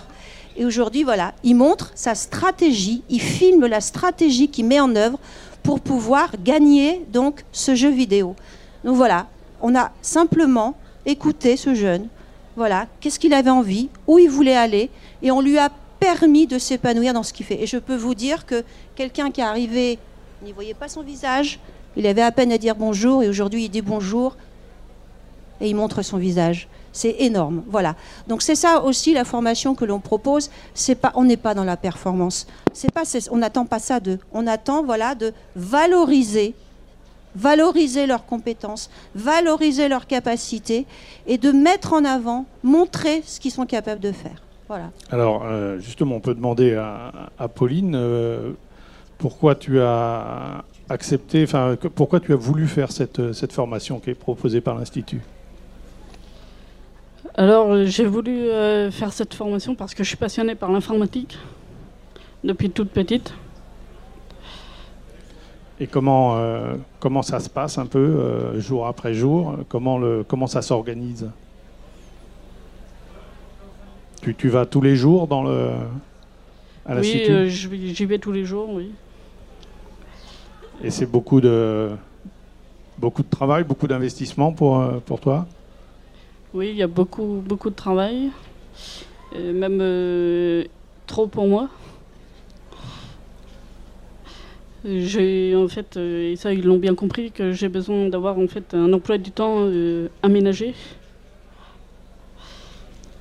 Et 0.57 0.65
aujourd'hui, 0.65 1.03
voilà, 1.03 1.33
il 1.43 1.55
montre 1.55 1.91
sa 1.93 2.15
stratégie, 2.15 3.03
il 3.09 3.21
filme 3.21 3.67
la 3.67 3.79
stratégie 3.79 4.47
qu'il 4.47 4.65
met 4.65 4.79
en 4.79 4.95
œuvre 4.95 5.19
pour 5.61 5.79
pouvoir 5.79 6.31
gagner 6.43 7.05
donc 7.13 7.43
ce 7.51 7.75
jeu 7.75 7.89
vidéo. 7.89 8.35
Donc 8.83 8.95
voilà, 8.95 9.27
on 9.61 9.75
a 9.75 9.91
simplement 10.01 10.75
écouté 11.05 11.57
ce 11.57 11.73
jeune, 11.73 12.07
voilà, 12.55 12.87
qu'est-ce 12.99 13.19
qu'il 13.19 13.33
avait 13.33 13.49
envie, 13.49 13.89
où 14.07 14.19
il 14.19 14.29
voulait 14.29 14.55
aller, 14.55 14.89
et 15.21 15.31
on 15.31 15.41
lui 15.41 15.57
a 15.57 15.69
permis 15.99 16.47
de 16.47 16.57
s'épanouir 16.57 17.13
dans 17.13 17.23
ce 17.23 17.33
qu'il 17.33 17.45
fait. 17.45 17.61
Et 17.61 17.67
je 17.67 17.77
peux 17.77 17.95
vous 17.95 18.15
dire 18.15 18.45
que 18.45 18.63
quelqu'un 18.95 19.31
qui 19.31 19.41
est 19.41 19.45
arrivé, 19.45 19.99
n'y 20.43 20.51
voyait 20.51 20.73
pas 20.73 20.87
son 20.87 21.01
visage, 21.01 21.59
il 21.95 22.05
avait 22.05 22.21
à 22.21 22.31
peine 22.31 22.51
à 22.51 22.57
dire 22.57 22.75
bonjour, 22.75 23.23
et 23.23 23.29
aujourd'hui 23.29 23.65
il 23.65 23.69
dit 23.69 23.81
bonjour, 23.81 24.35
et 25.61 25.69
il 25.69 25.75
montre 25.75 26.01
son 26.01 26.17
visage. 26.17 26.67
C'est 26.93 27.15
énorme. 27.19 27.63
Voilà. 27.67 27.95
Donc 28.27 28.41
c'est 28.41 28.55
ça 28.55 28.81
aussi 28.83 29.13
la 29.13 29.23
formation 29.23 29.75
que 29.75 29.85
l'on 29.85 29.99
propose. 29.99 30.49
C'est 30.73 30.95
pas, 30.95 31.11
on 31.13 31.25
n'est 31.25 31.37
pas 31.37 31.53
dans 31.53 31.63
la 31.63 31.77
performance. 31.77 32.47
C'est 32.73 32.91
pas, 32.91 33.03
on 33.29 33.37
n'attend 33.37 33.65
pas 33.65 33.77
ça 33.77 33.99
d'eux. 33.99 34.17
On 34.33 34.47
attend 34.47 34.83
voilà 34.83 35.13
de 35.13 35.33
valoriser, 35.55 36.55
valoriser 37.37 38.07
leurs 38.07 38.25
compétences, 38.25 38.89
valoriser 39.15 39.87
leurs 39.87 40.07
capacités 40.07 40.85
et 41.27 41.37
de 41.37 41.51
mettre 41.51 41.93
en 41.93 42.03
avant, 42.05 42.45
montrer 42.63 43.21
ce 43.25 43.39
qu'ils 43.39 43.51
sont 43.51 43.65
capables 43.65 44.01
de 44.01 44.11
faire. 44.11 44.41
Voilà. 44.67 44.89
Alors 45.11 45.43
euh, 45.45 45.79
justement, 45.79 46.15
on 46.15 46.19
peut 46.19 46.33
demander 46.33 46.75
à, 46.75 47.47
Pauline 47.47 47.95
euh, 47.95 48.51
pourquoi 49.17 49.55
tu 49.55 49.79
as 49.79 50.63
accepté, 50.89 51.43
enfin, 51.43 51.75
pourquoi 51.95 52.19
tu 52.19 52.33
as 52.33 52.37
voulu 52.37 52.67
faire 52.67 52.91
cette, 52.91 53.33
cette 53.33 53.53
formation 53.53 53.99
qui 53.99 54.09
est 54.09 54.15
proposée 54.15 54.61
par 54.61 54.75
l'Institut? 54.75 55.21
Alors, 57.35 57.85
j'ai 57.85 58.05
voulu 58.05 58.47
faire 58.89 59.13
cette 59.13 59.33
formation 59.35 59.75
parce 59.75 59.93
que 59.93 60.03
je 60.03 60.07
suis 60.07 60.17
passionnée 60.17 60.55
par 60.55 60.71
l'informatique 60.71 61.37
depuis 62.43 62.69
toute 62.69 62.89
petite. 62.89 63.33
Et 65.79 65.85
comment, 65.87 66.39
comment 66.99 67.21
ça 67.21 67.39
se 67.39 67.49
passe 67.49 67.77
un 67.77 67.85
peu, 67.85 68.59
jour 68.59 68.87
après 68.87 69.13
jour 69.13 69.57
comment, 69.69 69.99
le, 69.99 70.23
comment 70.27 70.47
ça 70.47 70.63
s'organise? 70.63 71.29
Tu, 74.23 74.33
tu, 74.33 74.49
vas 74.49 74.65
tous 74.65 74.81
les 74.81 74.95
jours 74.95 75.27
dans 75.27 75.43
le, 75.43 75.69
à 76.87 76.95
Oui, 76.95 77.23
euh, 77.29 77.47
j'y 77.47 78.05
vais 78.05 78.17
tous 78.17 78.31
les 78.31 78.45
jours, 78.45 78.69
oui. 78.69 78.91
Et 80.81 80.89
c'est 80.89 81.05
beaucoup 81.05 81.41
de, 81.41 81.89
beaucoup 82.97 83.23
de 83.23 83.29
travail, 83.29 83.65
beaucoup 83.65 83.87
d'investissement 83.87 84.53
pour, 84.53 84.79
euh, 84.79 84.99
pour 85.05 85.19
toi? 85.19 85.45
Oui, 86.53 86.69
il 86.69 86.77
y 86.77 86.83
a 86.83 86.87
beaucoup, 86.87 87.43
beaucoup 87.45 87.69
de 87.69 87.75
travail, 87.75 88.29
même 89.35 89.79
euh, 89.81 90.63
trop 91.07 91.27
pour 91.27 91.47
moi. 91.47 91.67
J'ai 94.87 95.55
en 95.55 95.67
fait, 95.67 95.97
et 95.97 96.35
ça 96.37 96.53
ils 96.53 96.63
l'ont 96.63 96.77
bien 96.77 96.95
compris, 96.95 97.31
que 97.31 97.51
j'ai 97.51 97.67
besoin 97.67 98.07
d'avoir 98.07 98.39
en 98.39 98.47
fait 98.47 98.73
un 98.73 98.91
emploi 98.93 99.17
du 99.17 99.31
temps 99.31 99.69
aménagé 100.23 100.73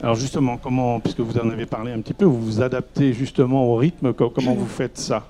alors 0.02 0.14
justement, 0.14 0.58
comment, 0.58 1.00
puisque 1.00 1.20
vous 1.20 1.38
en 1.38 1.48
avez 1.48 1.64
parlé 1.64 1.90
un 1.92 2.00
petit 2.00 2.12
peu, 2.12 2.26
vous 2.26 2.40
vous 2.40 2.62
adaptez 2.62 3.12
justement 3.12 3.64
au 3.64 3.76
rythme, 3.76 4.12
comment 4.12 4.54
vous 4.54 4.66
faites 4.66 4.98
ça? 4.98 5.24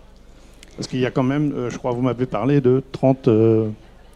Parce 0.77 0.89
qu'il 0.89 0.99
y 0.99 1.07
a 1.07 1.11
quand 1.11 1.23
même, 1.23 1.53
euh, 1.53 1.71
je 1.71 1.79
crois, 1.79 1.93
vous 1.93 2.03
m'avez 2.03 2.27
parlé 2.27 2.61
de 2.61 2.83
30... 2.93 3.29
Euh, 3.29 3.69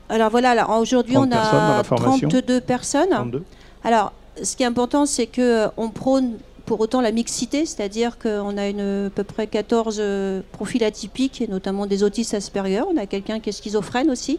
alors 0.08 0.28
voilà, 0.30 0.50
alors 0.50 0.70
aujourd'hui 0.80 1.16
on 1.16 1.30
a 1.30 1.82
32 1.84 2.60
personnes. 2.60 3.10
32. 3.10 3.44
Alors 3.84 4.12
ce 4.42 4.56
qui 4.56 4.64
est 4.64 4.66
important, 4.66 5.06
c'est 5.06 5.26
qu'on 5.26 5.40
euh, 5.40 5.88
prône 5.94 6.32
pour 6.70 6.78
autant 6.78 7.00
la 7.00 7.10
mixité, 7.10 7.66
c'est-à-dire 7.66 8.16
qu'on 8.16 8.56
a 8.56 8.68
une, 8.68 9.06
à 9.08 9.10
peu 9.10 9.24
près 9.24 9.48
14 9.48 10.00
profils 10.52 10.84
atypiques, 10.84 11.42
et 11.42 11.48
notamment 11.48 11.84
des 11.84 12.04
autistes 12.04 12.32
Asperger. 12.32 12.82
On 12.82 12.96
a 12.96 13.06
quelqu'un 13.06 13.40
qui 13.40 13.48
est 13.48 13.52
schizophrène 13.52 14.08
aussi. 14.08 14.38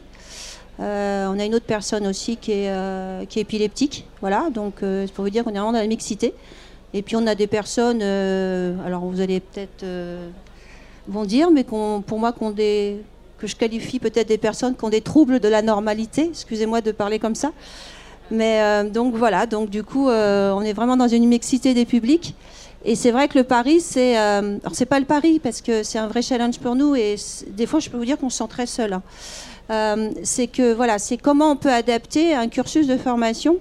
Euh, 0.80 1.28
on 1.28 1.38
a 1.38 1.44
une 1.44 1.54
autre 1.56 1.66
personne 1.66 2.08
aussi 2.08 2.38
qui 2.38 2.54
est, 2.54 2.70
euh, 2.70 3.26
qui 3.26 3.40
est 3.40 3.42
épileptique. 3.42 4.06
Voilà, 4.22 4.50
donc 4.50 4.82
euh, 4.82 5.04
c'est 5.08 5.14
pour 5.14 5.26
vous 5.26 5.30
dire 5.30 5.44
qu'on 5.44 5.50
est 5.50 5.60
vraiment 5.60 5.74
dans 5.74 5.80
la 5.80 5.88
mixité. 5.88 6.34
Et 6.94 7.02
puis 7.02 7.18
on 7.18 7.28
a 7.28 7.36
des 7.36 7.48
personnes, 7.48 8.02
alors 8.02 9.04
vous 9.04 9.20
allez 9.20 9.42
peut-être 9.42 9.86
vont 11.10 11.26
dire, 11.26 11.52
mais 11.52 11.66
pour 11.66 12.18
moi 12.18 12.34
des, 12.56 13.04
que 13.40 13.48
je 13.48 13.58
qualifie 13.58 14.00
peut-être 14.00 14.30
des 14.30 14.38
personnes 14.38 14.78
qui 14.78 14.86
ont 14.86 14.90
des 14.90 15.02
troubles 15.02 15.42
de 15.42 15.50
la 15.50 15.62
normalité. 15.62 16.28
Excusez-moi 16.30 16.80
de 16.80 16.94
parler 16.94 17.20
comme 17.20 17.36
ça. 17.36 17.52
Mais 18.32 18.90
donc 18.90 19.16
voilà, 19.16 19.46
donc 19.46 19.70
du 19.70 19.84
coup, 19.84 20.08
on 20.08 20.62
est 20.62 20.74
vraiment 20.74 20.98
dans 20.98 21.08
une 21.08 21.28
mixité 21.28 21.74
des 21.74 21.86
publics. 21.86 22.34
Et 22.84 22.96
c'est 22.96 23.12
vrai 23.12 23.28
que 23.28 23.38
le 23.38 23.44
pari, 23.44 23.82
c'est, 23.82 24.16
alors 24.16 24.74
c'est 24.74 24.86
pas 24.86 25.00
le 25.00 25.06
pari 25.06 25.40
parce 25.40 25.62
que 25.62 25.84
c'est 25.84 26.00
un 26.00 26.08
vrai 26.08 26.22
challenge 26.22 26.60
pour 26.60 26.76
nous. 26.76 26.96
Et 26.96 27.16
des 27.48 27.66
fois, 27.66 27.80
je 27.80 27.90
peux 27.90 27.98
vous 27.98 28.06
dire 28.06 28.18
qu'on 28.18 28.30
se 28.30 28.38
sent 28.38 28.48
très 28.50 28.66
seul. 28.66 28.94
Hein. 28.94 29.04
Euh, 29.72 30.12
c'est 30.24 30.48
que 30.48 30.74
voilà, 30.74 31.00
c'est 31.00 31.18
comment 31.18 31.52
on 31.52 31.56
peut 31.56 31.72
adapter 31.72 32.34
un 32.34 32.50
cursus 32.50 32.88
de 32.88 32.98
formation 32.98 33.58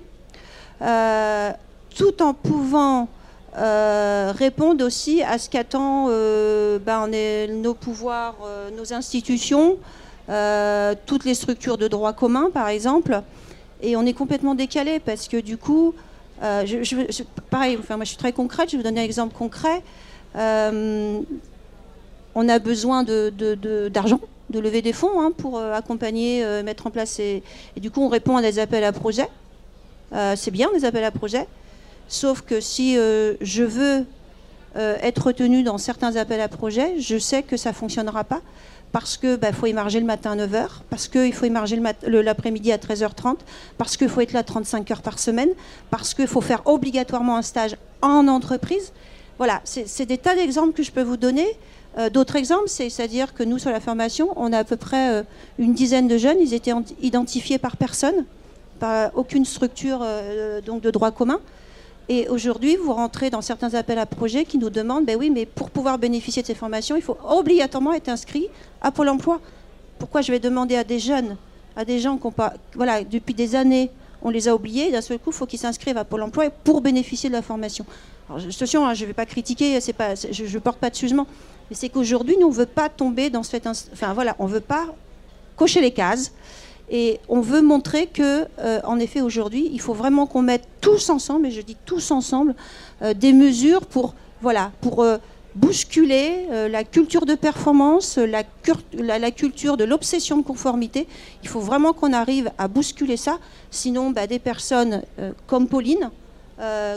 euh, 0.83 1.53
tout 1.97 2.21
en 2.23 2.35
pouvant 2.35 3.09
euh, 3.57 4.33
répondre 4.37 4.85
aussi 4.85 5.23
à 5.23 5.39
ce 5.39 5.49
qu'attend 5.49 6.07
ben, 6.07 7.09
nos 7.49 7.75
pouvoirs, 7.75 8.37
nos 8.77 8.93
institutions, 8.93 9.77
toutes 11.07 11.25
les 11.25 11.35
structures 11.35 11.79
de 11.79 11.87
droit 11.87 12.13
commun, 12.13 12.51
par 12.53 12.69
exemple. 12.69 13.23
Et 13.83 13.97
on 13.97 14.05
est 14.07 14.13
complètement 14.13 14.55
décalé 14.55 15.01
parce 15.01 15.29
que 15.29 15.41
du 15.41 15.57
coup, 15.57 15.95
je, 16.43 17.23
pareil, 17.51 17.77
enfin, 17.79 17.97
moi 17.97 18.05
je 18.05 18.11
suis 18.11 18.19
très 18.19 18.33
concrète, 18.33 18.71
je 18.71 18.77
vais 18.77 18.83
vous 18.83 18.89
donner 18.89 19.01
un 19.01 19.05
exemple 19.05 19.35
concret. 19.35 19.83
on 20.35 21.25
a 22.49 22.59
besoin 22.59 23.05
d'argent. 23.05 24.17
De, 24.17 24.23
de 24.51 24.59
lever 24.59 24.83
des 24.83 24.93
fonds 24.93 25.21
hein, 25.21 25.33
pour 25.35 25.59
euh, 25.59 25.73
accompagner, 25.73 26.45
euh, 26.45 26.63
mettre 26.63 26.87
en 26.87 26.91
place. 26.91 27.19
Et, 27.19 27.43
du 27.77 27.91
coup, 27.91 28.03
on 28.03 28.09
répond 28.09 28.37
à 28.37 28.43
des 28.43 28.59
appels 28.59 28.85
à 28.85 28.93
projets. 28.93 29.29
Euh, 30.13 30.35
c'est 30.37 30.51
bien 30.51 30.69
des 30.75 30.85
appels 30.85 31.05
à 31.05 31.11
projets. 31.11 31.47
Sauf 32.09 32.43
que 32.43 32.61
si 32.61 32.97
je 32.97 33.63
veux 33.63 34.05
être 34.75 35.29
retenu 35.29 35.63
dans 35.63 35.79
certains 35.79 36.17
appels 36.17 36.41
à 36.41 36.49
projets, 36.49 36.99
je 36.99 37.19
sais 37.19 37.45
que 37.45 37.57
ça 37.57 37.71
ne 37.71 37.75
fonctionnera 37.75 38.25
pas 38.25 38.41
parce 38.93 39.17
qu'il 39.17 39.37
bah, 39.37 39.53
faut 39.53 39.67
émarger 39.67 40.01
le 40.01 40.07
matin 40.07 40.33
à 40.33 40.47
9h, 40.47 40.67
parce 40.91 41.09
qu'il 41.09 41.33
faut 41.33 41.47
émarger 41.47 41.81
l'après-midi 42.03 42.73
à 42.73 42.79
13h30, 42.79 43.37
parce 43.79 43.97
qu'il 43.97 44.09
faut 44.09 44.21
être 44.21 44.33
là 44.33 44.43
35 44.43 44.91
heures 44.91 45.03
par 45.03 45.19
semaine, 45.19 45.51
parce 45.91 46.15
qu'il 46.15 46.27
faut 46.27 46.41
faire 46.41 46.67
obligatoirement 46.67 47.37
un 47.37 47.43
stage 47.43 47.77
en 48.03 48.27
entreprise. 48.29 48.93
Voilà, 49.39 49.61
c'est 49.65 50.07
des 50.07 50.19
tas 50.19 50.35
d'exemples 50.35 50.73
que 50.73 50.83
je 50.83 50.91
peux 50.91 51.03
vous 51.03 51.17
donner 51.17 51.47
euh, 51.99 52.11
d'autres 52.11 52.37
exemples, 52.37 52.69
c'est-à-dire 52.69 53.35
que 53.35 53.43
nous, 53.43 53.59
sur 53.59 53.71
la 53.71 53.81
formation, 53.81 54.31
on 54.37 54.53
a 54.53 54.59
à 54.59 54.65
peu 54.65 54.77
près 54.77 55.11
euh, 55.11 55.23
une 55.59 55.73
dizaine 55.73 56.09
de 56.09 56.19
jeunes. 56.19 56.37
Ils 56.41 56.55
étaient 56.55 56.73
identifiés 57.01 57.59
par 57.59 57.77
personne, 57.77 58.27
par 58.79 59.11
aucune 59.17 59.45
structure 59.45 60.01
euh, 60.03 60.61
donc 60.61 60.83
de 60.83 60.91
droit 60.91 61.11
commun. 61.11 61.41
Et 62.13 62.29
aujourd'hui, 62.29 62.75
vous 62.75 62.93
rentrez 62.93 63.31
dans 63.31 63.41
certains 63.41 63.75
appels 63.75 64.01
à 64.01 64.05
projets 64.05 64.45
qui 64.45 64.59
nous 64.59 64.69
demandent, 64.69 65.07
ben 65.07 65.17
oui, 65.17 65.31
mais 65.31 65.47
pour 65.47 65.71
pouvoir 65.71 65.97
bénéficier 65.97 66.43
de 66.43 66.47
ces 66.49 66.57
formations, 66.57 66.97
il 66.97 67.03
faut 67.03 67.17
obligatoirement 67.23 67.93
être 67.93 68.09
inscrit 68.09 68.49
à 68.83 68.91
Pôle 68.91 69.11
Emploi. 69.11 69.41
Pourquoi 69.97 70.21
je 70.21 70.33
vais 70.33 70.41
demander 70.41 70.75
à 70.75 70.83
des 70.83 70.99
jeunes, 70.99 71.37
à 71.77 71.85
des 71.85 72.01
gens 72.01 72.17
qui 72.17 72.27
ont 72.27 72.33
pas, 72.33 72.55
voilà, 72.75 73.05
depuis 73.05 73.33
des 73.33 73.55
années, 73.55 73.93
on 74.23 74.31
les 74.31 74.49
a 74.49 74.57
oubliés, 74.57 74.91
d'un 74.91 75.03
seul 75.03 75.21
coup, 75.21 75.31
il 75.31 75.35
faut 75.35 75.47
qu'ils 75.47 75.61
s'inscrivent 75.61 75.99
à 75.99 76.05
Pôle 76.05 76.25
Emploi 76.25 76.51
pour 76.51 76.81
bénéficier 76.81 77.29
de 77.29 77.35
la 77.35 77.43
formation. 77.43 77.87
Alors, 78.29 78.43
attention, 78.43 78.85
hein, 78.85 78.95
je 78.95 79.03
ne 79.03 79.07
vais 79.07 79.15
pas 79.15 79.25
critiquer, 79.25 79.79
je 79.79 80.43
ne 80.43 80.59
porte 80.59 80.81
pas 80.81 80.91
de 80.91 80.97
jugement, 80.97 81.29
mais 81.71 81.77
c'est 81.77 81.91
qu'aujourd'hui, 81.91 82.37
nous, 82.41 82.49
on 82.49 82.51
ne 82.51 82.57
veut 82.57 82.67
pas 82.67 82.89
tomber 82.89 83.31
dans 83.31 83.45
cette... 83.45 83.69
Enfin 83.69 84.15
voilà, 84.15 84.35
on 84.41 84.49
ne 84.49 84.53
veut 84.53 84.59
pas 84.59 84.87
cocher 85.55 85.81
les 85.81 85.93
cases. 85.93 86.33
Et 86.91 87.21
on 87.29 87.41
veut 87.41 87.63
montrer 87.63 88.07
que, 88.07 88.47
euh, 88.59 88.81
en 88.85 88.99
effet, 88.99 89.21
aujourd'hui, 89.21 89.71
il 89.73 89.81
faut 89.81 89.95
vraiment 89.95 90.27
qu'on 90.27 90.43
mette 90.43 90.67
tous 90.81 91.09
ensemble, 91.09 91.47
et 91.47 91.51
je 91.53 91.61
dis 91.61 91.77
tous 91.87 92.11
ensemble, 92.11 92.57
euh, 93.03 93.15
des 93.15 93.33
mesures 93.33 93.87
pour, 93.87 94.15
voilà, 94.43 94.73
pour 94.81 95.05
euh, 95.05 95.19
bousculer 95.55 96.47
la 96.71 96.85
culture 96.85 97.27
de 97.27 97.35
performance, 97.35 98.19
la, 98.19 98.45
culture 99.33 99.77
de 99.77 99.83
l'obsession 99.83 100.37
de 100.37 100.43
conformité. 100.43 101.09
Il 101.43 101.49
faut 101.49 101.59
vraiment 101.59 101.93
qu'on 101.93 102.13
arrive 102.13 102.53
à 102.57 102.69
bousculer 102.69 103.17
ça. 103.17 103.39
Sinon, 103.73 104.11
bah, 104.11 104.29
des 104.29 104.39
personnes 104.39 105.03
comme 105.49 105.67
Pauline, 105.67 106.13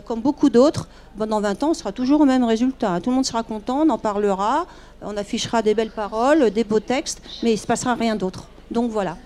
comme 0.06 0.22
beaucoup 0.22 0.52
d'autres, 0.52 0.88
dans 1.18 1.42
20 1.42 1.64
ans, 1.64 1.70
on 1.72 1.74
sera 1.74 1.92
toujours 1.92 2.22
au 2.22 2.26
même 2.26 2.44
résultat. 2.44 3.00
Tout 3.02 3.10
le 3.10 3.16
monde 3.16 3.26
sera 3.26 3.42
content, 3.42 3.88
on 3.88 3.90
en 3.90 3.98
parlera, 3.98 4.68
on 5.02 5.18
affichera 5.18 5.64
des 5.64 5.74
belles 5.74 5.90
paroles, 5.90 6.52
des 6.52 6.64
beaux 6.64 6.80
textes, 6.80 7.24
mais 7.42 7.50
il 7.50 7.56
ne 7.56 7.60
se 7.60 7.66
passera 7.66 7.96
rien 7.96 8.16
d'autre. 8.16 8.50
Donc 8.70 8.92
voilà. 8.92 9.18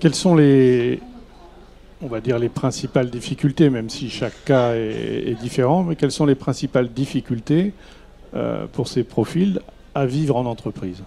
Quelles 0.00 0.14
sont 0.14 0.34
les, 0.34 1.00
on 2.02 2.06
va 2.06 2.20
dire, 2.20 2.38
les 2.38 2.48
principales 2.48 3.10
difficultés, 3.10 3.70
même 3.70 3.90
si 3.90 4.10
chaque 4.10 4.44
cas 4.44 4.74
est, 4.74 5.36
différent, 5.40 5.82
mais 5.82 5.96
quelles 5.96 6.12
sont 6.12 6.26
les 6.26 6.34
principales 6.34 6.92
difficultés 6.92 7.72
euh, 8.34 8.66
pour 8.72 8.88
ces 8.88 9.02
profils 9.02 9.60
à 9.94 10.06
vivre 10.06 10.36
en 10.36 10.46
entreprise? 10.46 11.02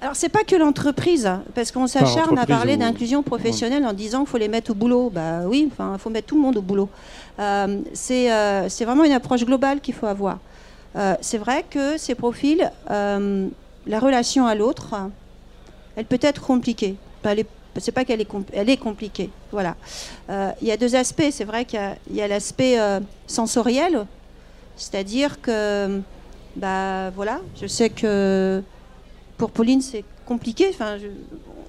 Alors 0.00 0.14
c'est 0.14 0.28
pas 0.28 0.44
que 0.44 0.54
l'entreprise, 0.54 1.28
parce 1.56 1.72
qu'on 1.72 1.88
s'acharne 1.88 2.38
à 2.38 2.46
parler 2.46 2.76
d'inclusion 2.76 3.24
professionnelle 3.24 3.84
en 3.84 3.92
disant 3.92 4.20
qu'il 4.20 4.28
faut 4.28 4.38
les 4.38 4.46
mettre 4.46 4.70
au 4.70 4.74
boulot. 4.74 5.10
Bah 5.10 5.40
oui, 5.46 5.68
enfin 5.72 5.94
il 5.94 5.98
faut 5.98 6.10
mettre 6.10 6.28
tout 6.28 6.36
le 6.36 6.42
monde 6.42 6.56
au 6.56 6.62
boulot. 6.62 6.88
Euh, 7.40 7.80
euh, 8.10 8.66
c'est 8.68 8.84
vraiment 8.84 9.02
une 9.02 9.12
approche 9.12 9.44
globale 9.44 9.80
qu'il 9.80 9.94
faut 9.94 10.06
avoir. 10.06 10.38
C'est 11.20 11.38
vrai 11.38 11.64
que 11.68 11.96
ces 11.96 12.14
profils, 12.14 12.70
la 12.88 13.98
relation 13.98 14.46
à 14.46 14.54
l'autre, 14.54 14.94
elle 15.96 16.04
peut 16.04 16.18
être 16.22 16.42
compliquée. 16.42 16.96
C'est 17.80 17.92
pas 17.92 18.04
qu'elle 18.04 18.20
est, 18.20 18.76
compliquée. 18.76 19.30
Voilà. 19.52 19.76
Il 20.28 20.66
y 20.66 20.72
a 20.72 20.76
deux 20.76 20.94
aspects. 20.94 21.30
C'est 21.30 21.44
vrai 21.44 21.64
qu'il 21.64 21.80
y 22.12 22.20
a 22.20 22.28
l'aspect 22.28 22.78
sensoriel, 23.26 24.06
c'est-à-dire 24.76 25.40
que, 25.40 26.00
bah 26.56 27.10
voilà, 27.10 27.40
je 27.60 27.66
sais 27.66 27.90
que 27.90 28.62
pour 29.36 29.50
Pauline, 29.50 29.80
c'est 29.80 30.04
compliqué. 30.26 30.66
Enfin, 30.70 30.98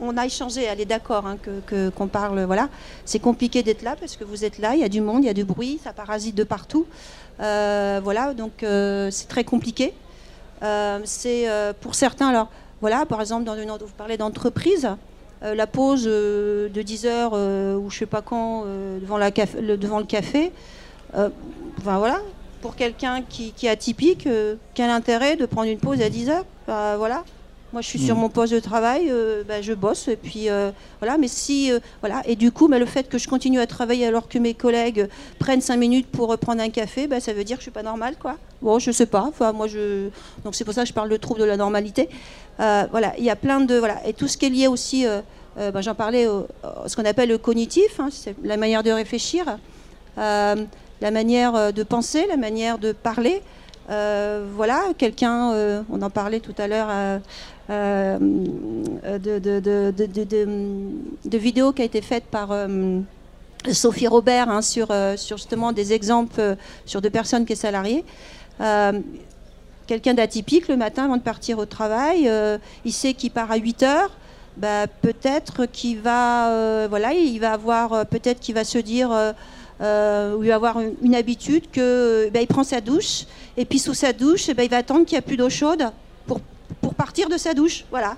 on 0.01 0.17
a 0.17 0.25
échangé, 0.25 0.63
elle 0.63 0.81
est 0.81 0.85
d'accord 0.85 1.25
hein, 1.25 1.37
que, 1.65 1.89
qu'on 1.89 2.07
parle. 2.07 2.43
Voilà, 2.43 2.69
c'est 3.05 3.19
compliqué 3.19 3.63
d'être 3.63 3.81
là 3.81 3.95
parce 3.99 4.15
que 4.15 4.23
vous 4.23 4.45
êtes 4.45 4.59
là, 4.59 4.75
il 4.75 4.81
y 4.81 4.83
a 4.83 4.89
du 4.89 5.01
monde, 5.01 5.23
il 5.23 5.27
y 5.27 5.29
a 5.29 5.33
du 5.33 5.43
bruit, 5.43 5.79
ça 5.83 5.93
parasite 5.93 6.35
de 6.35 6.43
partout. 6.43 6.85
Euh, 7.39 8.01
voilà, 8.03 8.33
donc 8.33 8.63
euh, 8.63 9.09
c'est 9.11 9.27
très 9.27 9.43
compliqué. 9.43 9.93
Euh, 10.61 10.99
c'est 11.05 11.47
pour 11.81 11.95
certains, 11.95 12.27
alors 12.29 12.49
voilà, 12.81 13.05
par 13.05 13.21
exemple, 13.21 13.45
dans 13.45 13.55
une, 13.55 13.69
vous 13.69 13.93
parlez 13.97 14.17
d'entreprise, 14.17 14.89
la 15.41 15.67
pause 15.67 16.03
de 16.03 16.69
10 16.81 17.05
heures 17.05 17.33
ou 17.33 17.89
je 17.89 17.97
sais 17.99 18.05
pas 18.05 18.21
quand 18.21 18.65
devant, 19.01 19.17
la 19.17 19.31
le, 19.61 19.77
devant 19.77 19.99
le 19.99 20.05
café. 20.05 20.51
enfin 21.13 21.97
voilà, 21.97 22.19
pour 22.61 22.75
quelqu'un 22.75 23.21
qui, 23.21 23.53
est 23.63 23.69
atypique, 23.69 24.27
quel 24.73 24.89
intérêt 24.89 25.35
de 25.35 25.45
prendre 25.45 25.69
une 25.69 25.79
pause 25.79 26.01
à 26.01 26.09
10 26.09 26.29
heures? 26.29 26.45
Voilà 26.67 27.23
Moi, 27.71 27.81
je 27.83 27.87
suis 27.87 27.99
sur 27.99 28.15
Mm. 28.15 28.19
mon 28.19 28.29
poste 28.29 28.51
de 28.53 28.59
travail, 28.59 29.09
euh, 29.11 29.43
bah, 29.47 29.61
je 29.61 29.73
bosse, 29.73 30.07
et 30.07 30.15
puis 30.15 30.49
euh, 30.49 30.71
voilà. 30.99 31.19
Mais 31.19 31.27
si, 31.27 31.71
euh, 31.71 31.79
voilà, 32.01 32.23
et 32.25 32.35
du 32.35 32.51
coup, 32.51 32.67
bah, 32.67 32.79
le 32.79 32.85
fait 32.87 33.07
que 33.07 33.19
je 33.19 33.27
continue 33.27 33.59
à 33.59 33.67
travailler 33.67 34.07
alors 34.07 34.27
que 34.27 34.39
mes 34.39 34.55
collègues 34.55 35.07
prennent 35.37 35.61
cinq 35.61 35.77
minutes 35.77 36.07
pour 36.07 36.35
prendre 36.39 36.61
un 36.63 36.69
café, 36.69 37.05
bah, 37.05 37.19
ça 37.19 37.31
veut 37.31 37.43
dire 37.43 37.57
que 37.57 37.61
je 37.61 37.65
suis 37.65 37.71
pas 37.71 37.83
normale, 37.83 38.15
quoi. 38.19 38.37
Bon, 38.63 38.79
je 38.79 38.89
sais 38.89 39.05
pas. 39.05 39.21
Enfin, 39.21 39.51
moi, 39.51 39.67
je, 39.67 40.09
donc 40.43 40.55
c'est 40.55 40.65
pour 40.65 40.73
ça 40.73 40.81
que 40.81 40.87
je 40.87 40.93
parle 40.93 41.09
de 41.09 41.17
trouble 41.17 41.41
de 41.41 41.45
la 41.45 41.57
normalité. 41.57 42.09
Voilà, 42.57 43.13
il 43.17 43.23
y 43.23 43.29
a 43.29 43.35
plein 43.35 43.61
de, 43.61 43.75
voilà, 43.75 44.05
et 44.05 44.13
tout 44.13 44.27
ce 44.27 44.35
qui 44.35 44.47
est 44.47 44.49
lié 44.49 44.67
aussi, 44.67 45.05
j'en 45.57 45.95
parlais, 45.95 46.27
ce 46.87 46.95
qu'on 46.95 47.05
appelle 47.05 47.29
le 47.29 47.37
cognitif, 47.37 47.99
hein, 47.99 48.09
c'est 48.11 48.35
la 48.43 48.57
manière 48.57 48.83
de 48.83 48.91
réfléchir, 48.91 49.45
la 50.17 51.11
manière 51.11 51.71
de 51.71 51.83
penser, 51.83 52.25
la 52.27 52.35
manière 52.35 52.79
de 52.79 52.91
parler. 52.91 53.41
Voilà, 53.87 54.81
quelqu'un, 54.97 55.83
on 55.89 56.01
en 56.01 56.09
parlait 56.09 56.41
tout 56.41 56.55
à 56.57 56.67
l'heure, 56.67 56.89
de, 57.69 59.39
de, 59.39 59.91
de, 61.25 61.37
vidéos 61.37 61.71
qui 61.71 61.81
a 61.81 61.85
été 61.85 62.01
faite 62.01 62.25
par 62.25 62.51
euh, 62.51 62.99
Sophie 63.71 64.07
Robert 64.07 64.49
hein, 64.49 64.61
sur, 64.61 64.87
euh, 64.91 65.17
sur 65.17 65.37
justement 65.37 65.71
des 65.71 65.93
exemples 65.93 66.39
euh, 66.39 66.55
sur 66.85 67.01
deux 67.01 67.09
personnes 67.09 67.45
qui 67.45 67.53
est 67.53 67.57
salariée. 67.57 68.03
Euh, 68.61 68.99
quelqu'un 69.87 70.13
d'atypique 70.13 70.67
le 70.67 70.77
matin 70.77 71.05
avant 71.05 71.17
de 71.17 71.21
partir 71.21 71.57
au 71.59 71.65
travail, 71.65 72.27
euh, 72.27 72.57
il 72.85 72.93
sait 72.93 73.13
qu'il 73.13 73.31
part 73.31 73.51
à 73.51 73.57
8 73.57 73.83
heures. 73.83 74.11
Bah, 74.57 74.87
peut-être 74.87 75.65
qu'il 75.65 75.99
va, 75.99 76.49
euh, 76.49 76.87
voilà, 76.89 77.13
il 77.13 77.39
va 77.39 77.53
avoir, 77.53 77.93
euh, 77.93 78.03
peut-être 78.03 78.39
qu'il 78.39 78.55
va 78.55 78.63
se 78.63 78.77
dire, 78.77 79.11
euh, 79.11 79.31
euh, 79.81 80.35
ou 80.35 80.43
va 80.43 80.55
avoir 80.55 80.79
une, 80.79 81.15
habitude 81.15 81.71
que, 81.71 82.29
bah, 82.33 82.41
il 82.41 82.47
prend 82.47 82.63
sa 82.63 82.81
douche 82.81 83.25
et 83.55 83.65
puis 83.65 83.79
sous 83.79 83.93
sa 83.93 84.11
douche, 84.11 84.47
ben, 84.53 84.63
il 84.63 84.69
va 84.69 84.77
attendre 84.77 85.05
qu'il 85.05 85.15
n'y 85.15 85.19
a 85.19 85.21
plus 85.21 85.37
d'eau 85.37 85.49
chaude 85.49 85.89
pour, 86.27 86.41
pour 86.81 86.93
partir 86.93 87.29
de 87.29 87.37
sa 87.37 87.53
douche. 87.53 87.85
Voilà. 87.89 88.17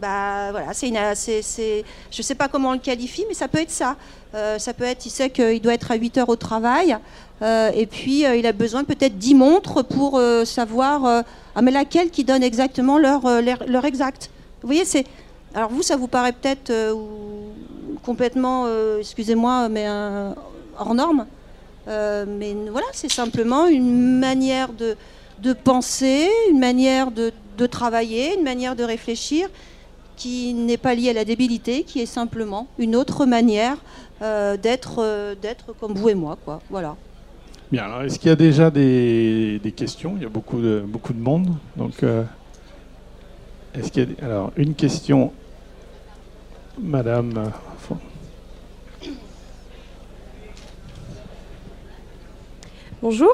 Bah 0.00 0.52
voilà, 0.52 0.72
c'est 0.74 0.88
une, 0.88 0.98
c'est, 1.14 1.42
sais 1.42 2.34
pas 2.36 2.46
comment 2.46 2.70
on 2.70 2.74
le 2.74 2.78
qualifie, 2.78 3.24
mais 3.26 3.34
ça 3.34 3.48
peut 3.48 3.58
être 3.58 3.70
ça. 3.70 3.96
Euh, 4.34 4.58
ça 4.58 4.72
peut 4.72 4.84
être, 4.84 5.04
il 5.06 5.10
sait 5.10 5.30
qu'il 5.30 5.60
doit 5.60 5.74
être 5.74 5.90
à 5.90 5.96
8 5.96 6.18
heures 6.18 6.28
au 6.28 6.36
travail, 6.36 6.96
euh, 7.42 7.70
et 7.74 7.86
puis 7.86 8.24
euh, 8.24 8.36
il 8.36 8.46
a 8.46 8.52
besoin 8.52 8.84
peut-être 8.84 9.18
10 9.18 9.34
montres 9.34 9.84
pour 9.84 10.20
savoir, 10.44 11.24
ah 11.54 11.62
mais 11.62 11.72
laquelle 11.72 12.10
qui 12.10 12.24
donne 12.24 12.42
exactement 12.42 12.98
l'heure, 12.98 13.84
exacte. 13.84 14.30
Vous 14.62 14.68
voyez, 14.68 14.84
c'est, 14.84 15.04
alors 15.54 15.70
vous, 15.70 15.82
ça 15.82 15.96
vous 15.96 16.08
paraît 16.08 16.32
peut-être 16.32 16.72
complètement, 18.04 18.66
excusez-moi, 19.00 19.68
mais 19.68 19.88
hors 20.78 20.94
norme. 20.94 21.26
Mais 21.86 22.54
voilà, 22.70 22.86
c'est 22.92 23.10
simplement 23.10 23.66
une 23.66 24.18
manière 24.18 24.72
de, 24.72 24.96
de 25.40 25.52
penser, 25.54 26.28
une 26.50 26.58
manière 26.60 27.10
de, 27.10 27.32
de 27.58 27.66
travailler, 27.66 28.36
une 28.38 28.44
manière 28.44 28.74
de 28.76 28.84
réfléchir 28.84 29.48
qui 30.16 30.54
n'est 30.54 30.78
pas 30.78 30.94
liée 30.94 31.10
à 31.10 31.12
la 31.12 31.24
débilité, 31.24 31.82
qui 31.82 32.00
est 32.00 32.06
simplement 32.06 32.66
une 32.78 32.96
autre 32.96 33.26
manière 33.26 33.76
euh, 34.22 34.56
d'être, 34.56 34.96
euh, 35.00 35.34
d'être 35.34 35.72
comme 35.78 35.92
vous 35.94 36.08
et 36.08 36.14
moi. 36.14 36.38
Quoi. 36.44 36.60
Voilà. 36.70 36.96
Bien, 37.70 37.84
alors 37.84 38.02
est-ce 38.02 38.18
qu'il 38.18 38.28
y 38.30 38.32
a 38.32 38.36
déjà 38.36 38.70
des, 38.70 39.58
des 39.62 39.72
questions? 39.72 40.14
Il 40.16 40.22
y 40.22 40.26
a 40.26 40.30
beaucoup 40.30 40.60
de, 40.60 40.82
beaucoup 40.86 41.12
de 41.12 41.20
monde. 41.20 41.48
Donc, 41.76 42.02
euh, 42.02 42.22
est-ce 43.74 43.92
qu'il 43.92 44.02
y 44.04 44.06
a 44.06 44.14
des- 44.14 44.22
Alors, 44.24 44.52
une 44.56 44.74
question, 44.74 45.32
Madame. 46.80 47.34
euh, 47.36 47.94
Bonjour. 53.00 53.32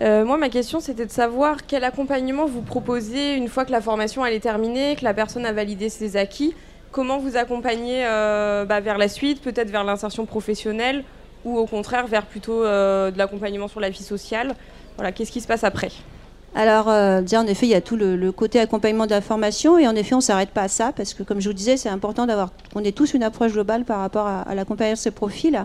Euh, 0.00 0.24
moi, 0.24 0.38
ma 0.38 0.48
question, 0.48 0.80
c'était 0.80 1.04
de 1.04 1.10
savoir 1.10 1.66
quel 1.66 1.84
accompagnement 1.84 2.46
vous 2.46 2.62
proposez 2.62 3.34
une 3.34 3.48
fois 3.48 3.66
que 3.66 3.72
la 3.72 3.82
formation 3.82 4.24
elle 4.24 4.32
est 4.32 4.40
terminée, 4.40 4.96
que 4.96 5.04
la 5.04 5.12
personne 5.12 5.44
a 5.44 5.52
validé 5.52 5.90
ses 5.90 6.16
acquis. 6.16 6.54
Comment 6.90 7.18
vous 7.18 7.36
accompagnez 7.36 8.04
euh, 8.06 8.64
bah, 8.64 8.80
vers 8.80 8.96
la 8.96 9.08
suite, 9.08 9.42
peut-être 9.42 9.70
vers 9.70 9.84
l'insertion 9.84 10.24
professionnelle 10.24 11.04
ou 11.44 11.58
au 11.58 11.66
contraire 11.66 12.06
vers 12.06 12.26
plutôt 12.26 12.64
euh, 12.64 13.10
de 13.10 13.18
l'accompagnement 13.18 13.68
sur 13.68 13.80
la 13.80 13.90
vie 13.90 14.02
sociale? 14.02 14.54
Voilà, 14.96 15.12
qu'est-ce 15.12 15.30
qui 15.30 15.40
se 15.40 15.46
passe 15.46 15.64
après? 15.64 15.90
Alors, 16.54 16.86
déjà, 17.22 17.40
en 17.40 17.46
effet, 17.46 17.66
il 17.66 17.70
y 17.70 17.76
a 17.76 17.80
tout 17.80 17.94
le, 17.94 18.32
côté 18.32 18.58
accompagnement 18.58 19.06
de 19.06 19.12
la 19.12 19.20
formation, 19.20 19.78
et 19.78 19.86
en 19.86 19.94
effet, 19.94 20.14
on 20.14 20.18
ne 20.18 20.22
s'arrête 20.22 20.50
pas 20.50 20.62
à 20.62 20.68
ça, 20.68 20.90
parce 20.96 21.14
que, 21.14 21.22
comme 21.22 21.40
je 21.40 21.48
vous 21.48 21.54
disais, 21.54 21.76
c'est 21.76 21.88
important 21.88 22.26
d'avoir 22.26 22.50
qu'on 22.74 22.82
ait 22.82 22.90
tous 22.90 23.14
une 23.14 23.22
approche 23.22 23.52
globale 23.52 23.84
par 23.84 24.00
rapport 24.00 24.26
à, 24.26 24.52
l'accompagnement 24.56 24.94
de 24.94 24.98
ces 24.98 25.12
profils. 25.12 25.64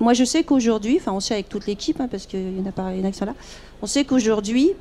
Moi, 0.00 0.12
je 0.12 0.24
sais 0.24 0.44
qu'aujourd'hui, 0.44 0.98
enfin, 1.00 1.12
on 1.12 1.20
sait 1.20 1.34
avec 1.34 1.48
toute 1.48 1.66
l'équipe, 1.66 2.00
hein, 2.00 2.08
parce 2.10 2.26
qu'il 2.26 2.58
y 2.58 2.60
en 2.60 2.66
a 2.66 2.72
pas, 2.72 2.92
il 2.94 3.02
qui 3.10 3.16
sont 3.16 3.24
là, 3.24 3.34
on 3.82 3.86
sait 3.86 4.04
qu'aujourd'hui, 4.04 4.72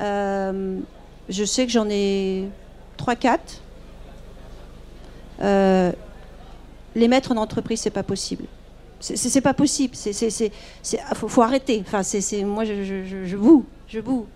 euh, 0.00 0.78
je 1.28 1.44
sais 1.44 1.66
que 1.66 1.72
j'en 1.72 1.88
ai 1.88 2.48
3-4. 2.98 3.38
Euh, 5.42 5.92
les 6.94 7.08
mettre 7.08 7.32
en 7.32 7.36
entreprise, 7.36 7.80
c'est 7.80 7.90
pas 7.90 8.02
possible. 8.02 8.44
C'est- 9.00 9.40
pas 9.40 9.54
possible. 9.54 9.94
C'est, 9.96 10.12
c'est- 10.12 10.52
faut, 11.14 11.28
faut 11.28 11.42
arrêter. 11.42 11.82
Enfin, 11.86 12.02
c'est, 12.02 12.44
moi, 12.44 12.64
je, 12.64 12.84
je, 12.84 13.24
je, 13.24 13.36
boue, 13.36 13.64
je 13.88 14.00
boue. 14.00 14.26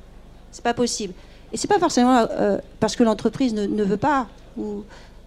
C'est 0.50 0.64
pas 0.64 0.72
possible. 0.72 1.12
Et 1.52 1.56
c'est 1.58 1.68
pas 1.68 1.78
forcément 1.78 2.26
euh, 2.30 2.58
parce 2.80 2.96
que 2.96 3.02
l'entreprise 3.04 3.52
ne, 3.52 3.66
ne 3.66 3.84
veut 3.84 3.98
pas. 3.98 4.26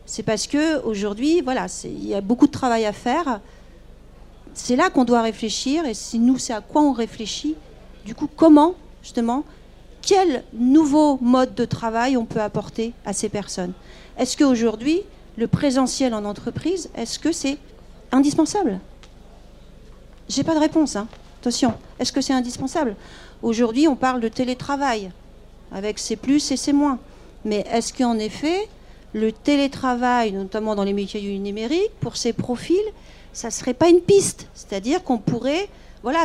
C'est 0.06 0.24
parce 0.24 0.48
que 0.48 0.82
aujourd'hui, 0.84 1.42
voilà, 1.42 1.68
il 1.84 2.08
y 2.08 2.16
a 2.16 2.22
beaucoup 2.22 2.48
de 2.48 2.52
travail 2.52 2.86
à 2.86 2.94
faire. 2.94 3.40
C'est 4.58 4.76
là 4.76 4.90
qu'on 4.90 5.06
doit 5.06 5.22
réfléchir. 5.22 5.86
Et 5.86 5.94
si 5.94 6.20
nous, 6.20 6.38
c'est 6.38 6.52
à 6.52 6.62
quoi 6.62 6.82
on 6.82 6.92
réfléchit. 6.92 7.56
Du 8.06 8.16
coup, 8.16 8.28
comment 8.36 8.76
justement, 9.04 9.46
quel 10.02 10.44
nouveau 10.52 11.20
mode 11.22 11.54
de 11.56 11.64
travail 11.64 12.18
on 12.18 12.26
peut 12.26 12.42
apporter 12.42 12.94
à 13.06 13.14
ces 13.14 13.30
personnes? 13.30 13.74
Est-ce 14.18 14.36
qu'aujourd'hui, 14.36 15.02
le 15.38 15.48
présentiel 15.48 16.14
en 16.14 16.26
entreprise, 16.26 16.90
est-ce 16.96 17.20
que 17.20 17.32
c'est 17.32 17.58
indispensable? 18.12 18.80
J'ai 20.28 20.44
pas 20.44 20.56
de 20.56 20.60
réponse. 20.60 20.96
hein. 20.96 21.08
Attention, 21.40 21.74
est-ce 22.00 22.12
que 22.12 22.22
c'est 22.22 22.34
indispensable? 22.34 22.96
Aujourd'hui, 23.44 23.88
on 23.88 23.96
parle 23.96 24.22
de 24.22 24.28
télétravail, 24.28 25.12
avec 25.72 26.00
ses 26.00 26.16
plus 26.16 26.52
et 26.52 26.58
ses 26.58 26.74
moins. 26.74 26.98
Mais 27.46 27.64
est-ce 27.72 27.94
qu'en 27.94 28.18
effet, 28.18 28.68
le 29.14 29.32
télétravail, 29.32 30.32
notamment 30.32 30.74
dans 30.76 30.84
les 30.84 30.94
métiers 30.94 31.22
du 31.22 31.38
numérique, 31.38 31.92
pour 32.02 32.18
ces 32.18 32.34
profils, 32.34 32.76
ça 33.38 33.52
serait 33.52 33.76
pas 33.76 33.88
une 33.88 34.02
piste 34.02 34.48
C'est-à-dire 34.56 35.04
qu'on 35.04 35.20
pourrait 35.20 35.70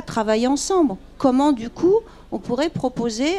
travailler 0.06 0.46
ensemble. 0.46 0.96
Comment, 1.18 1.52
du 1.52 1.68
coup, 1.68 1.96
on 2.30 2.38
pourrait 2.38 2.70
proposer 2.70 3.32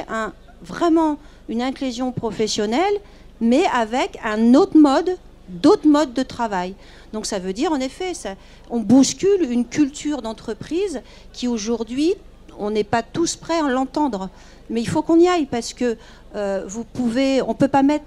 vraiment 0.62 1.18
une 1.50 1.62
inclusion 1.62 2.12
professionnelle, 2.12 2.94
mais 3.42 3.66
avec 3.74 4.20
un 4.24 4.54
autre 4.54 4.78
mode, 4.78 5.18
d'autres 5.50 5.88
modes 5.88 6.14
de 6.14 6.22
travail. 6.22 6.76
Donc 7.14 7.26
ça 7.26 7.40
veut 7.40 7.54
dire, 7.54 7.72
en 7.72 7.80
effet, 7.80 8.14
on 8.70 8.80
bouscule 8.80 9.50
une 9.50 9.66
culture 9.66 10.22
d'entreprise 10.22 11.02
qui 11.32 11.48
aujourd'hui, 11.48 12.14
on 12.60 12.70
n'est 12.70 12.84
pas 12.84 13.02
tous 13.02 13.36
prêts 13.36 13.60
à 13.60 13.70
l'entendre. 13.70 14.30
Mais 14.70 14.82
il 14.82 14.88
faut 14.88 15.02
qu'on 15.02 15.20
y 15.20 15.28
aille 15.28 15.48
parce 15.48 15.74
que 15.74 15.98
euh, 16.36 16.64
vous 16.68 16.84
pouvez, 16.84 17.42
on 17.42 17.56
peut 17.56 17.68
pas 17.68 17.82
mettre 17.82 18.06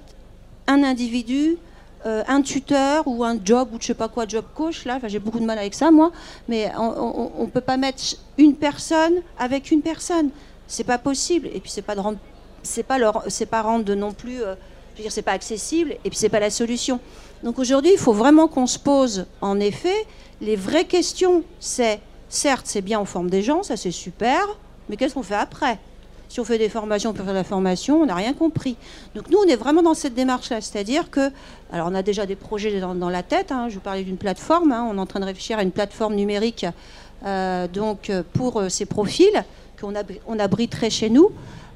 un 0.69 0.85
individu, 0.85 1.57
euh, 2.07 2.23
un 2.29 2.41
tuteur 2.41 3.07
ou 3.07 3.25
un 3.25 3.37
job 3.45 3.71
ou 3.73 3.79
je 3.81 3.87
sais 3.87 3.95
pas 3.95 4.09
quoi, 4.09 4.27
job 4.29 4.45
coach 4.55 4.85
là. 4.85 4.99
J'ai 5.07 5.19
beaucoup 5.19 5.41
de 5.41 5.45
mal 5.45 5.59
avec 5.59 5.75
ça 5.75 5.91
moi. 5.91 6.13
Mais 6.49 6.71
on, 6.79 7.43
ne 7.45 7.51
peut 7.51 7.61
pas 7.61 7.77
mettre 7.77 8.03
une 8.39 8.55
personne 8.55 9.15
avec 9.39 9.71
une 9.71 9.83
personne. 9.83 10.31
C'est 10.69 10.85
pas 10.85 10.99
possible. 10.99 11.49
Et 11.49 11.61
puis 11.61 11.71
c'est 11.71 11.83
pas 11.83 11.95
de 11.95 12.01
rendre, 12.01 12.19
c'est 12.63 12.83
pas 12.83 12.99
pas 13.51 13.63
rendre 13.63 13.93
non 13.95 14.13
plus. 14.13 14.43
euh, 14.43 14.55
je 14.93 14.99
veux 14.99 15.03
dire, 15.03 15.13
c'est 15.13 15.23
pas 15.23 15.33
accessible. 15.33 15.97
Et 16.05 16.11
puis 16.11 16.17
c'est 16.19 16.29
pas 16.29 16.41
la 16.41 16.51
solution. 16.51 17.01
Donc 17.43 17.59
aujourd'hui, 17.59 17.93
il 17.93 17.99
faut 17.99 18.15
vraiment 18.15 18.49
qu'on 18.49 18.67
se 18.67 18.79
pose, 18.79 19.27
en 19.41 19.61
effet, 19.61 20.07
les 20.41 20.57
vraies 20.57 20.87
questions. 20.87 21.43
C'est, 21.61 22.01
certes, 22.29 22.67
c'est 22.67 22.81
bien, 22.81 23.01
on 23.01 23.05
forme 23.05 23.29
des 23.29 23.43
gens, 23.43 23.63
ça 23.63 23.77
c'est 23.77 23.91
super, 23.91 24.41
mais 24.89 24.97
qu'est-ce 24.97 25.15
qu'on 25.15 25.23
fait 25.23 25.35
après? 25.35 25.79
Si 26.29 26.41
on 26.41 26.45
fait 26.45 26.59
des 26.59 26.69
formations 26.69 27.13
pour 27.13 27.25
faire 27.25 27.35
de 27.35 27.39
la 27.39 27.45
formation, 27.45 28.03
on 28.03 28.07
n'a 28.07 28.15
rien 28.15 28.33
compris. 28.33 28.77
Donc 29.15 29.31
nous, 29.31 29.39
on 29.39 29.45
est 29.45 29.57
vraiment 29.57 29.83
dans 29.83 29.95
cette 29.95 30.15
démarche-là, 30.15 30.61
c'est-à-dire 30.61 31.11
que, 31.11 31.31
alors 31.73 31.89
on 31.91 31.95
a 31.95 32.03
déjà 32.03 32.27
des 32.27 32.37
projets 32.37 32.81
dans, 32.81 33.09
la 33.09 33.23
tête, 33.23 33.53
hein, 33.53 33.69
je 33.69 33.75
vous 33.75 33.81
parlais 33.81 34.03
d'une 34.03 34.17
plateforme, 34.17 34.73
hein, 34.73 34.87
on 34.91 34.97
est 34.97 35.01
en 35.01 35.07
train 35.07 35.21
de 35.21 35.25
réfléchir 35.25 35.59
à 35.59 35.63
une 35.63 35.71
plateforme 35.71 36.15
numérique 36.15 36.67
euh, 37.25 37.69
donc, 37.69 38.11
pour 38.35 38.61
euh, 38.61 38.69
ces 38.69 38.87
profils 38.87 39.45
qu'on 39.81 39.95
abri- 39.95 40.21
on 40.27 40.39
abriterait 40.39 40.91
chez 40.91 41.11
nous, 41.11 41.31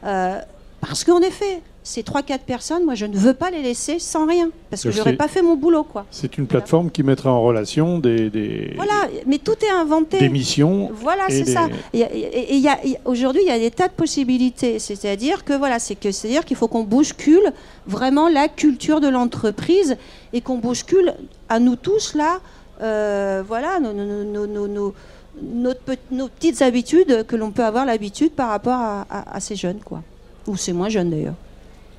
euh, 0.04 0.38
parce 0.80 1.04
qu'en 1.04 1.20
effet, 1.20 1.62
ces 1.90 2.02
3-4 2.02 2.38
personnes, 2.46 2.84
moi 2.84 2.94
je 2.94 3.04
ne 3.06 3.16
veux 3.16 3.34
pas 3.34 3.50
les 3.50 3.62
laisser 3.62 3.98
sans 3.98 4.24
rien, 4.26 4.50
parce 4.70 4.82
que 4.84 4.92
j'aurais 4.92 5.10
c'est- 5.10 5.16
pas 5.16 5.26
fait 5.26 5.42
mon 5.42 5.56
boulot. 5.56 5.82
quoi. 5.82 6.06
C'est 6.12 6.38
une 6.38 6.46
plateforme 6.46 6.90
qui 6.90 7.02
mettra 7.02 7.32
en 7.32 7.42
relation 7.42 7.98
des, 7.98 8.30
des, 8.30 8.72
Voilà, 8.76 9.08
mais 9.26 9.38
tout 9.38 9.56
est 9.64 9.70
inventé. 9.70 10.18
des 10.18 10.28
missions. 10.28 10.90
Voilà, 10.94 11.24
et 11.28 11.32
c'est 11.32 11.42
des- 11.42 11.52
ça. 11.52 11.68
Et, 11.92 12.00
et- 12.00 12.56
et 12.58 12.68
a- 12.68 12.78
aujourd'hui, 13.06 13.42
il 13.44 13.48
y 13.48 13.52
a 13.52 13.58
des 13.58 13.72
tas 13.72 13.88
de 13.88 13.92
possibilités. 13.92 14.78
C'est-à-dire 14.78 15.44
que 15.44 15.52
voilà, 15.52 15.80
c'est 15.80 15.96
que 15.96 16.12
c'est-à-dire 16.12 16.44
qu'il 16.44 16.56
faut 16.56 16.68
qu'on 16.68 16.84
bouscule 16.84 17.52
vraiment 17.88 18.28
la 18.28 18.46
culture 18.48 19.00
de 19.00 19.08
l'entreprise 19.08 19.96
et 20.32 20.40
qu'on 20.42 20.58
bouscule 20.58 21.14
à 21.48 21.58
nous 21.58 21.74
tous 21.74 22.14
là, 22.14 22.38
euh, 22.82 23.42
voilà, 23.46 23.80
nos, 23.80 23.92
nos- 23.92 24.24
nos- 24.24 24.46
nos- 24.46 24.68
nos- 24.68 24.94
notre 25.42 25.80
pe- 25.80 25.96
nos 26.12 26.28
petites 26.28 26.62
habitudes 26.62 27.24
que 27.26 27.34
l'on 27.34 27.50
peut 27.50 27.64
avoir 27.64 27.84
l'habitude 27.84 28.30
par 28.32 28.48
rapport 28.50 28.78
à, 28.78 29.06
à- 29.10 29.34
à 29.36 29.40
ces 29.40 29.56
jeunes, 29.56 29.80
quoi. 29.84 30.02
Ou 30.46 30.56
c'est 30.56 30.72
moins 30.72 30.88
jeunes 30.88 31.10
d'ailleurs. 31.10 31.34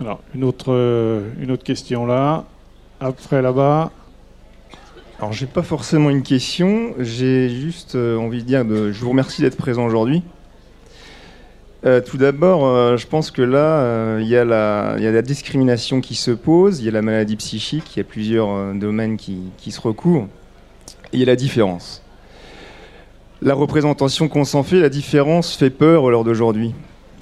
Alors, 0.01 0.19
une 0.33 0.43
autre, 0.43 0.73
euh, 0.73 1.29
une 1.39 1.51
autre 1.51 1.63
question 1.63 2.05
là. 2.05 2.45
Après 2.99 3.41
là-bas. 3.41 3.91
Alors, 5.19 5.31
j'ai 5.31 5.45
pas 5.45 5.61
forcément 5.61 6.09
une 6.09 6.23
question. 6.23 6.93
J'ai 6.99 7.49
juste 7.49 7.93
euh, 7.95 8.17
envie 8.17 8.41
de 8.41 8.47
dire 8.47 8.65
de, 8.65 8.91
je 8.91 8.99
vous 9.01 9.09
remercie 9.11 9.41
d'être 9.43 9.57
présent 9.57 9.85
aujourd'hui. 9.85 10.23
Euh, 11.85 12.01
tout 12.01 12.17
d'abord, 12.17 12.65
euh, 12.65 12.97
je 12.97 13.05
pense 13.07 13.29
que 13.31 13.41
là, 13.43 13.81
euh, 13.81 14.19
il 14.21 14.27
y, 14.27 14.35
a 14.35 14.43
la- 14.45 14.95
il 14.97 15.03
y 15.03 15.07
a 15.07 15.11
la 15.11 15.21
discrimination 15.23 15.99
qui 16.01 16.13
se 16.15 16.31
pose, 16.31 16.79
il 16.79 16.85
y 16.85 16.89
a 16.89 16.91
la 16.91 17.01
maladie 17.01 17.35
psychique, 17.35 17.95
il 17.95 17.99
y 17.99 18.01
a 18.01 18.03
plusieurs 18.03 18.49
euh, 18.51 18.73
domaines 18.73 19.17
qui, 19.17 19.39
qui 19.57 19.71
se 19.71 19.81
recouvrent, 19.81 20.27
et 21.11 21.17
il 21.17 21.19
y 21.19 21.23
a 21.23 21.25
la 21.27 21.35
différence. 21.35 22.03
La 23.41 23.55
représentation 23.55 24.27
qu'on 24.27 24.45
s'en 24.45 24.61
fait, 24.61 24.79
la 24.79 24.89
différence 24.89 25.55
fait 25.55 25.71
peur 25.71 26.11
lors 26.11 26.23
d'aujourd'hui. 26.23 26.73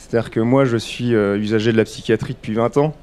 C'est-à-dire 0.09 0.31
que 0.31 0.39
moi, 0.39 0.65
je 0.65 0.77
suis 0.77 1.13
euh, 1.13 1.37
usager 1.37 1.71
de 1.71 1.77
la 1.77 1.83
psychiatrie 1.83 2.33
depuis 2.33 2.53
20 2.53 2.77
ans. 2.77 2.95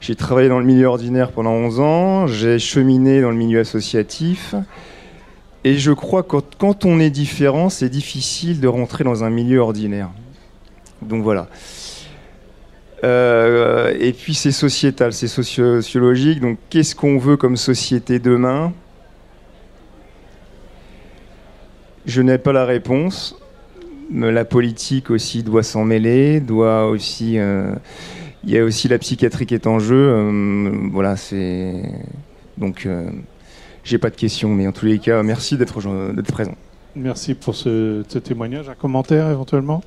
J'ai 0.00 0.16
travaillé 0.16 0.48
dans 0.48 0.58
le 0.58 0.64
milieu 0.64 0.86
ordinaire 0.86 1.30
pendant 1.30 1.52
11 1.52 1.80
ans, 1.80 2.26
j'ai 2.26 2.58
cheminé 2.58 3.20
dans 3.20 3.30
le 3.30 3.36
milieu 3.36 3.60
associatif. 3.60 4.54
Et 5.62 5.76
je 5.76 5.92
crois 5.92 6.22
que 6.22 6.38
quand- 6.58 6.84
on 6.86 6.98
est 6.98 7.10
différent, 7.10 7.68
c'est 7.68 7.90
difficile 7.90 8.60
de 8.60 8.66
rentrer 8.66 9.04
dans 9.04 9.24
un 9.24 9.30
milieu 9.30 9.58
ordinaire. 9.60 10.08
Donc 11.02 11.22
voilà. 11.22 11.48
Euh, 13.04 13.94
et 14.00 14.12
puis 14.12 14.34
c'est 14.34 14.52
sociétal, 14.52 15.12
c'est 15.12 15.28
sociologique. 15.28 16.40
Donc 16.40 16.58
qu'est-ce 16.70 16.94
qu'on 16.96 17.18
veut 17.18 17.36
comme 17.36 17.56
société 17.56 18.18
demain? 18.18 18.72
Je 22.06 22.22
n'ai 22.22 22.38
pas 22.38 22.52
la 22.52 22.64
réponse. 22.64 23.36
La 24.12 24.44
politique 24.44 25.10
aussi 25.10 25.42
doit 25.42 25.62
s'en 25.62 25.84
mêler, 25.84 26.40
doit 26.40 26.86
aussi. 26.86 27.38
euh, 27.38 27.72
il 28.42 28.50
y 28.50 28.58
a 28.58 28.64
aussi 28.64 28.88
la 28.88 28.98
psychiatrie 28.98 29.46
qui 29.46 29.54
est 29.54 29.66
en 29.66 29.78
jeu. 29.78 29.94
euh, 29.96 30.72
voilà, 30.92 31.16
c'est. 31.16 31.82
Donc, 32.58 32.86
euh, 32.86 33.08
j'ai 33.84 33.98
pas 33.98 34.10
de 34.10 34.16
questions, 34.16 34.48
mais 34.48 34.66
en 34.66 34.72
tous 34.72 34.86
les 34.86 34.98
cas, 34.98 35.22
merci 35.22 35.56
d'être 35.56 35.78
présent. 36.32 36.54
Merci 36.96 37.34
pour 37.34 37.54
ce, 37.54 38.02
ce 38.08 38.18
témoignage. 38.18 38.68
Un 38.68 38.74
commentaire 38.74 39.30
éventuellement? 39.30 39.80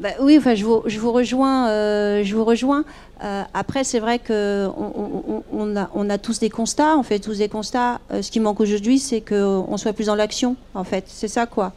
Bah 0.00 0.08
oui, 0.20 0.36
enfin, 0.38 0.54
je 0.54 0.64
vous, 0.64 0.82
je 0.86 0.98
vous 0.98 1.12
rejoins. 1.12 1.68
euh, 1.68 2.24
je 2.24 2.34
vous 2.34 2.44
rejoins. 2.44 2.84
Euh, 3.22 3.42
après, 3.54 3.84
c'est 3.84 4.00
vrai 4.00 4.18
que 4.18 4.66
on, 4.76 4.92
on- 5.28 5.42
on 5.52 5.76
a, 5.76 5.90
on 5.94 6.08
a 6.10 6.18
tous 6.18 6.40
des 6.40 6.48
constats. 6.50 6.96
On 6.96 7.02
fait 7.02 7.18
tous 7.18 7.38
des 7.38 7.48
constats. 7.48 8.00
Euh, 8.10 8.22
ce 8.22 8.30
qui 8.30 8.40
manque 8.40 8.60
aujourd'hui, 8.60 8.98
c'est 8.98 9.20
qu'on 9.20 9.76
soit 9.76 9.92
plus 9.92 10.06
dans 10.06 10.14
l'action. 10.16 10.56
En 10.74 10.84
fait, 10.84 11.04
c'est 11.06 11.28
ça 11.28 11.46
quoi. 11.46 11.72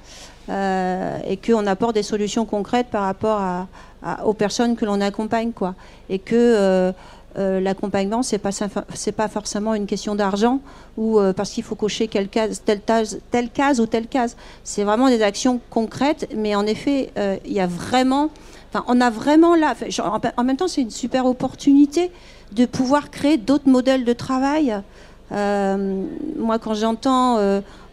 Euh, 0.49 1.19
et 1.25 1.38
qu'on 1.38 1.65
apporte 1.67 1.95
des 1.95 2.03
solutions 2.03 2.45
concrètes 2.45 2.88
par 2.88 3.03
rapport 3.03 3.41
aux 4.25 4.34
personnes 4.34 4.75
que 4.75 4.84
l'on 4.84 4.99
accompagne, 4.99 5.53
quoi. 5.53 5.73
Et 6.10 6.19
que 6.19 6.36
euh, 6.36 6.91
euh, 7.38 7.62
l'accompagnement, 7.62 8.23
c'est 8.23 8.39
pas 8.39 8.51
ça- 8.51 8.67
c'est 8.93 9.13
pas 9.13 9.29
forcément 9.29 9.73
une 9.73 9.86
question 9.86 10.15
d'argent 10.15 10.60
ou 10.97 11.19
parce 11.36 11.51
qu'il 11.51 11.63
faut 11.63 11.75
cocher 11.75 12.10
telle, 12.10 12.27
case, 12.27 12.62
ou 13.79 13.86
telle 13.86 14.08
case. 14.08 14.36
C'est 14.65 14.84
vraiment 14.84 15.08
des 15.08 15.21
actions 15.21 15.62
concrètes, 15.69 16.29
mais 16.36 16.56
en 16.56 16.65
effet, 16.65 17.12
il 17.45 17.53
y 17.53 17.62
a 17.62 17.67
vraiment, 17.67 18.29
enfin, 18.69 18.84
on 18.89 18.99
a 18.99 19.10
vraiment 19.10 19.56
là, 19.56 19.75
en, 20.38 20.43
même 20.43 20.58
temps, 20.58 20.67
c'est 20.67 20.82
une 20.82 20.91
super 20.91 21.25
opportunité 21.25 22.12
de 22.51 22.65
pouvoir 22.65 23.10
créer 23.10 23.38
d'autres 23.38 23.69
modèles 23.69 24.03
de 24.03 24.13
travail. 24.13 24.75
Moi, 25.32 26.60
quand 26.60 26.73
j'entends, 26.73 27.39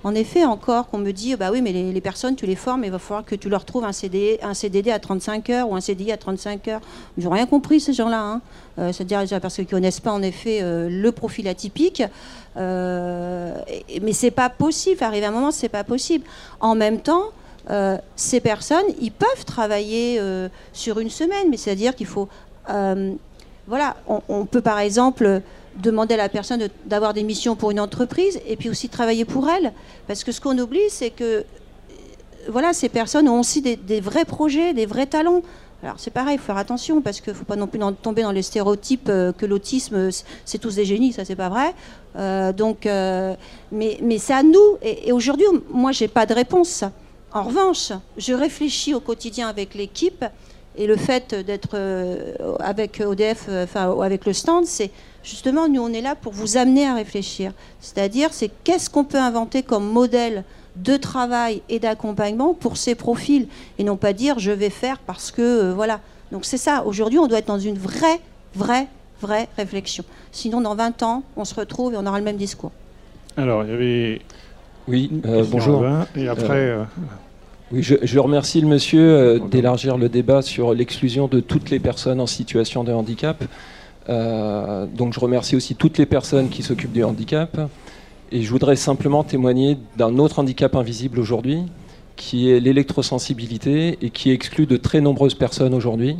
en 0.03 0.15
effet, 0.15 0.45
encore 0.45 0.89
qu'on 0.89 0.99
me 0.99 1.11
dit, 1.11 1.37
bah 1.37 1.51
oui, 1.53 1.61
mais 1.61 1.73
les, 1.73 2.01
personnes, 2.01 2.35
tu 2.35 2.47
les 2.47 2.57
formes, 2.57 2.85
il 2.85 2.91
va 2.91 2.99
falloir 2.99 3.25
que 3.25 3.35
tu 3.35 3.51
leur 3.51 3.67
trouves 3.67 3.85
un, 3.85 3.93
CD, 3.93 4.41
CDD 4.55 4.91
à 4.91 4.99
35 4.99 5.51
heures 5.51 5.69
ou 5.69 5.77
un 5.77 5.81
CDI 5.81 6.13
à 6.13 6.17
35 6.17 6.69
heures. 6.69 6.81
Ils 7.19 7.25
n'ont 7.25 7.31
rien 7.31 7.47
compris, 7.47 7.81
ces 7.81 7.93
gens-là. 7.93 8.21
Hein. 8.23 8.41
Euh, 8.79 8.93
C'est-à-dire 8.93 9.41
parce 9.41 9.57
qu'ils 9.57 9.65
ne 9.65 9.71
connaissent 9.71 10.01
pas, 10.01 10.13
en 10.13 10.23
effet, 10.23 10.61
euh, 10.63 10.89
le 10.91 11.13
profil 11.13 11.49
atypique. 11.49 12.03
Euh, 12.57 13.55
et- 13.89 14.01
mais 14.01 14.31
pas 14.31 14.49
possible. 14.49 15.03
Arrive 15.05 15.25
un 15.25 15.31
moment, 15.33 15.51
c'est 15.51 15.69
pas 15.69 15.85
possible. 15.85 16.25
En 16.61 16.75
même 16.75 17.01
temps, 17.01 17.25
euh, 17.69 17.99
ces 18.17 18.41
personnes, 18.41 18.87
ils 19.03 19.13
peuvent 19.13 19.45
travailler 19.45 20.21
sur 20.73 20.99
une 20.99 21.11
semaine, 21.11 21.49
mais 21.51 21.59
c'est-à-dire 21.59 21.95
qu'il 21.95 22.07
faut, 22.07 22.29
voilà, 22.67 23.97
on 24.29 24.47
peut 24.47 24.63
par 24.63 24.79
exemple 24.79 25.43
demander 25.77 26.15
à 26.15 26.19
la 26.19 26.29
personne 26.29 26.69
d'avoir 26.87 27.15
des 27.15 27.23
missions 27.23 27.57
pour 27.57 27.71
une 27.71 27.81
entreprise 27.81 28.41
et 28.47 28.57
puis 28.57 28.69
aussi 28.69 28.89
travailler 28.89 29.25
pour 29.25 29.49
elle, 29.49 29.73
parce 30.07 30.25
que 30.25 30.33
ce 30.33 30.41
qu'on 30.41 30.59
oublie, 30.59 30.89
c'est 30.89 31.11
que 31.11 31.25
euh, 31.25 31.43
voilà, 32.49 32.73
ces 32.73 32.89
personnes 32.89 33.29
ont 33.29 33.41
aussi 33.41 33.63
des, 33.63 34.01
vrais 34.01 34.25
projets, 34.25 34.73
des 34.75 34.87
vrais 34.87 35.07
talents. 35.07 35.43
Alors 35.83 35.97
c'est 35.99 36.11
pareil, 36.11 36.35
il 36.35 36.39
faut 36.39 36.47
faire 36.47 36.59
attention 36.59 37.01
parce 37.01 37.21
qu'il 37.21 37.33
ne 37.33 37.39
faut 37.39 37.45
pas 37.45 37.57
non 37.57 37.67
plus 37.67 37.81
tomber 38.03 38.23
dans 38.23 38.33
les 38.33 38.43
stéréotypes 38.43 39.09
euh, 39.09 39.33
que 39.33 39.47
l'autisme, 39.47 39.95
euh, 39.95 40.11
c'est 40.45 40.59
tous 40.59 40.75
des 40.75 40.85
génies, 40.85 41.13
ça 41.13 41.25
c'est 41.25 41.37
pas 41.37 41.49
vrai. 41.49 41.75
Donc, 42.53 42.87
mais, 42.87 43.99
mais 44.03 44.19
c'est 44.19 44.35
à 44.35 44.43
nous. 44.43 44.79
Et, 44.83 45.09
et 45.09 45.13
aujourd'hui, 45.13 45.47
moi, 45.71 45.93
j'ai 45.93 46.09
pas 46.09 46.27
de 46.27 46.35
réponse. 46.35 46.83
En 47.33 47.45
revanche, 47.45 47.93
je 48.17 48.35
réfléchis 48.35 48.95
au 48.95 49.01
quotidien 49.01 49.49
avec 49.49 49.75
l'équipe 49.75 50.25
et 50.77 50.87
le 50.87 50.97
fait 50.97 51.35
d'être 51.35 51.71
euh, 51.75 52.35
avec 52.61 53.03
ODF, 53.05 53.47
euh, 53.49 53.65
enfin 53.65 53.95
avec 54.03 54.27
le 54.27 54.33
stand, 54.33 54.67
c'est 54.67 54.91
justement 55.23 55.69
nous 55.69 55.83
on 55.83 55.93
est 55.93 56.01
là 56.01 56.15
pour 56.15 56.33
vous 56.33 56.57
amener 56.57 56.87
à 56.87 56.95
réfléchir. 56.95 57.53
C'est-à-dire, 57.81 58.29
c'est 58.33 58.51
qu'est-ce 58.65 58.89
qu'on 58.89 59.05
peut 59.05 59.19
inventer 59.19 59.63
comme 59.63 59.87
modèle 59.87 60.45
de 60.77 60.97
travail 60.97 61.63
et 61.69 61.79
d'accompagnement 61.79 62.55
pour 62.55 62.77
ces 62.77 62.95
profils 62.95 63.49
et 63.79 63.85
non 63.85 63.97
pas 63.97 64.13
dire 64.13 64.39
je 64.39 64.51
vais 64.51 64.71
faire 64.71 64.99
parce 64.99 65.31
que 65.31 65.43
euh, 65.43 65.75
voilà. 65.75 66.01
Donc 66.33 66.45
c'est 66.45 66.59
ça. 66.59 66.85
Aujourd'hui, 66.87 67.19
on 67.19 67.27
doit 67.27 67.39
être 67.39 67.49
dans 67.49 67.59
une 67.59 67.79
vraie, 67.79 68.21
vraie, 68.55 68.87
vraie 69.21 69.49
réflexion. 69.57 70.05
Sinon, 70.33 70.61
dans 70.61 70.75
20 70.77 71.03
ans, 71.03 71.23
on 71.37 71.45
se 71.45 71.55
retrouve 71.55 71.95
et 71.95 71.97
on 71.97 72.07
aura 72.07 72.19
le 72.19 72.25
même 72.25 72.37
discours. 72.37 72.71
Alors, 73.37 73.65
il 73.65 73.71
y 73.71 73.73
avait. 73.73 74.21
Oui, 74.89 75.11
euh, 75.27 75.45
bonjour. 75.49 75.85
Et 76.17 76.29
après, 76.29 76.55
euh, 76.55 76.85
Oui, 77.73 77.85
je, 77.85 78.19
remercie 78.19 78.61
le 78.61 78.67
monsieur 78.67 79.01
euh, 79.01 79.39
d'élargir 79.39 79.97
le 79.97 80.09
débat 80.09 80.43
sur 80.43 80.75
l'exclusion 80.75 81.29
de 81.29 81.39
toutes 81.39 81.71
les 81.71 81.79
personnes 81.79 82.21
en 82.21 82.27
situation 82.27 82.83
de 82.83 82.93
handicap. 82.93 83.45
Euh, 84.09 84.87
donc 84.87 85.15
je 85.15 85.21
remercie 85.21 85.55
aussi 85.55 85.77
toutes 85.77 85.97
les 85.97 86.07
personnes 86.07 86.49
qui 86.49 86.65
s'occupent 86.65 86.93
du 86.93 87.05
handicap. 87.05 87.61
Et 88.33 88.43
je 88.43 88.51
voudrais 88.51 88.75
simplement 88.75 89.23
témoigner 89.23 89.79
d'un 89.97 90.19
autre 90.19 90.41
handicap 90.41 90.75
invisible 90.75 91.21
aujourd'hui, 91.21 91.63
qui 92.17 92.51
est 92.51 92.59
l'électrosensibilité 92.59 93.99
et 94.03 94.11
qui 94.11 94.33
exclut 94.33 94.67
de 94.67 94.77
très 94.77 95.01
nombreuses 95.01 95.35
personnes 95.35 95.75
aujourd'hui. 95.75 96.17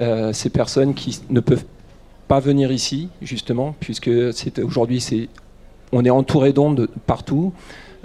Euh, 0.00 0.32
ces 0.32 0.50
personnes 0.50 0.94
qui 0.94 1.20
ne 1.30 1.38
peuvent 1.38 1.64
pas 2.26 2.40
venir 2.40 2.72
ici, 2.72 3.08
justement, 3.20 3.76
puisque 3.78 4.10
aujourd'hui 4.64 5.28
on 5.92 6.04
est 6.04 6.10
entouré 6.10 6.52
d'ondes 6.52 6.88
partout. 7.06 7.52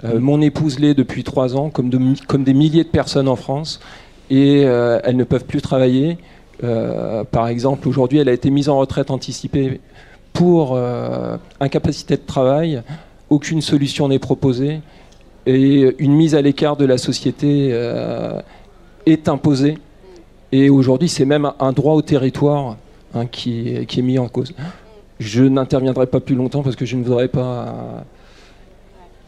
Euh, 0.04 0.20
mon 0.20 0.40
épouse 0.40 0.78
l'est 0.78 0.94
depuis 0.94 1.24
trois 1.24 1.56
ans, 1.56 1.70
comme, 1.70 1.90
des 1.90 2.54
milliers 2.54 2.84
de 2.84 2.88
personnes 2.88 3.28
en 3.28 3.36
France, 3.36 3.80
et 4.30 4.62
euh, 4.64 5.00
elles 5.04 5.16
ne 5.16 5.24
peuvent 5.24 5.44
plus 5.44 5.60
travailler. 5.60 6.18
Euh, 6.62 7.24
par 7.24 7.48
exemple, 7.48 7.88
aujourd'hui, 7.88 8.18
elle 8.18 8.28
a 8.28 8.32
été 8.32 8.50
mise 8.50 8.68
en 8.68 8.78
retraite 8.78 9.10
anticipée 9.10 9.80
pour 10.32 10.78
incapacité 11.58 12.16
de 12.16 12.22
travail. 12.24 12.82
Aucune 13.28 13.60
solution 13.60 14.08
n'est 14.08 14.20
proposée 14.20 14.80
et 15.46 15.94
une 15.98 16.12
mise 16.12 16.36
à 16.36 16.42
l'écart 16.42 16.76
de 16.76 16.84
la 16.84 16.96
société 16.96 17.70
est 19.06 19.28
imposée. 19.28 19.78
Et 20.52 20.70
aujourd'hui, 20.70 21.08
c'est 21.08 21.24
même 21.24 21.50
un 21.58 21.72
droit 21.72 21.94
au 21.94 22.02
territoire 22.02 22.76
hein, 23.14 23.26
qui 23.26 23.68
est 23.68 24.02
mis 24.02 24.20
en 24.20 24.28
cause. 24.28 24.54
Je 25.18 25.42
n'interviendrai 25.42 26.06
pas 26.06 26.20
plus 26.20 26.36
longtemps 26.36 26.62
parce 26.62 26.76
que 26.76 26.86
je 26.86 26.96
ne 26.96 27.02
voudrais 27.02 27.28
pas 27.28 27.74
euh, 27.76 28.00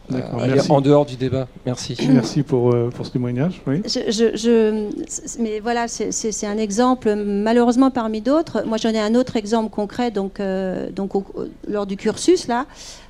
En 0.69 0.81
dehors 0.81 1.05
du 1.05 1.15
débat. 1.15 1.47
Merci. 1.65 1.95
merci 2.09 2.43
pour, 2.43 2.73
euh, 2.73 2.89
pour 2.93 3.05
ce 3.05 3.11
témoignage. 3.11 3.61
Oui. 3.67 3.81
Je, 3.85 4.11
je- 4.11 4.35
je- 4.37 4.89
c- 5.07 5.37
mais 5.39 5.59
voilà, 5.59 5.87
c'est- 5.87 6.11
un 6.45 6.57
exemple, 6.57 7.13
malheureusement 7.15 7.91
parmi 7.91 8.21
d'autres. 8.21 8.63
Moi, 8.65 8.77
j'en 8.77 8.89
ai 8.89 8.99
un 8.99 9.15
autre 9.15 9.35
exemple 9.37 9.69
concret, 9.69 10.11
donc, 10.11 10.39
euh, 10.39 10.89
donc 10.91 11.15
au- 11.15 11.25
lors 11.67 11.85
du 11.85 11.97
cursus 11.97 12.47
là. 12.47 12.65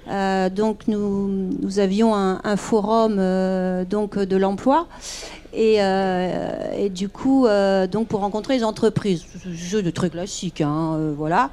Euh, 0.09 0.49
donc 0.49 0.87
nous, 0.87 1.27
nous 1.61 1.79
avions 1.79 2.15
un, 2.15 2.41
un 2.43 2.57
forum 2.57 3.17
euh, 3.19 3.85
donc 3.85 4.17
de 4.17 4.35
l'emploi 4.35 4.87
et, 5.53 5.75
euh, 5.79 6.73
et 6.75 6.89
du 6.89 7.07
coup 7.07 7.45
euh, 7.45 7.85
donc 7.85 8.07
pour 8.07 8.21
rencontrer 8.21 8.57
les 8.57 8.63
entreprises, 8.63 9.23
jeu 9.53 9.83
de 9.83 9.91
très 9.91 10.09
classique, 10.09 10.61
hein, 10.61 10.95
euh, 10.95 11.13
voilà. 11.15 11.51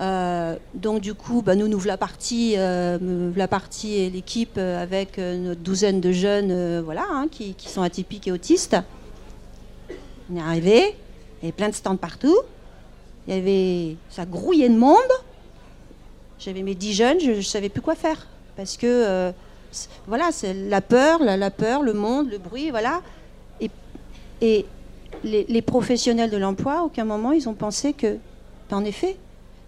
Euh, 0.00 0.56
donc 0.74 1.00
du 1.00 1.14
coup, 1.14 1.42
bah, 1.42 1.56
nous 1.56 1.66
nous 1.66 1.82
la 1.82 1.96
partie, 1.96 2.54
euh, 2.56 3.32
la 3.34 3.48
partie 3.48 3.94
et 3.94 4.10
l'équipe 4.10 4.56
euh, 4.56 4.80
avec 4.80 5.18
euh, 5.18 5.36
notre 5.36 5.60
douzaine 5.60 6.00
de 6.00 6.12
jeunes, 6.12 6.80
voilà, 6.80 7.04
hein, 7.10 7.26
qui, 7.30 7.54
sont 7.58 7.82
atypiques 7.82 8.28
et 8.28 8.32
autistes. 8.32 8.76
On 10.30 10.36
est 10.36 10.40
arrivé, 10.40 10.94
il 11.42 11.46
y 11.46 11.48
avait 11.48 11.52
plein 11.52 11.68
de 11.68 11.74
stands 11.74 11.96
partout. 11.96 12.38
Il 13.26 13.34
y 13.34 13.38
avait, 13.38 13.96
ça 14.10 14.24
grouillait 14.24 14.68
de 14.68 14.76
monde. 14.76 14.96
J'avais 16.38 16.62
mes 16.62 16.74
dix 16.74 16.94
jeunes, 16.94 17.18
je 17.20 17.32
ne 17.32 17.40
savais 17.40 17.68
plus 17.68 17.82
quoi 17.82 17.94
faire 17.94 18.26
parce 18.56 18.76
que 18.76 19.32
voilà, 20.08 20.30
c'est 20.32 20.52
la 20.52 20.80
peur, 20.80 21.20
la, 21.22 21.50
peur, 21.50 21.82
le 21.82 21.92
monde, 21.92 22.28
le 22.30 22.38
bruit, 22.38 22.70
voilà. 22.70 23.02
Et, 24.40 24.66
les, 25.24 25.62
professionnels 25.62 26.30
de 26.30 26.36
l'emploi, 26.36 26.78
à 26.78 26.82
aucun 26.82 27.04
moment 27.04 27.32
ils 27.32 27.48
ont 27.48 27.54
pensé 27.54 27.92
que, 27.92 28.18
en 28.70 28.84
effet, 28.84 29.16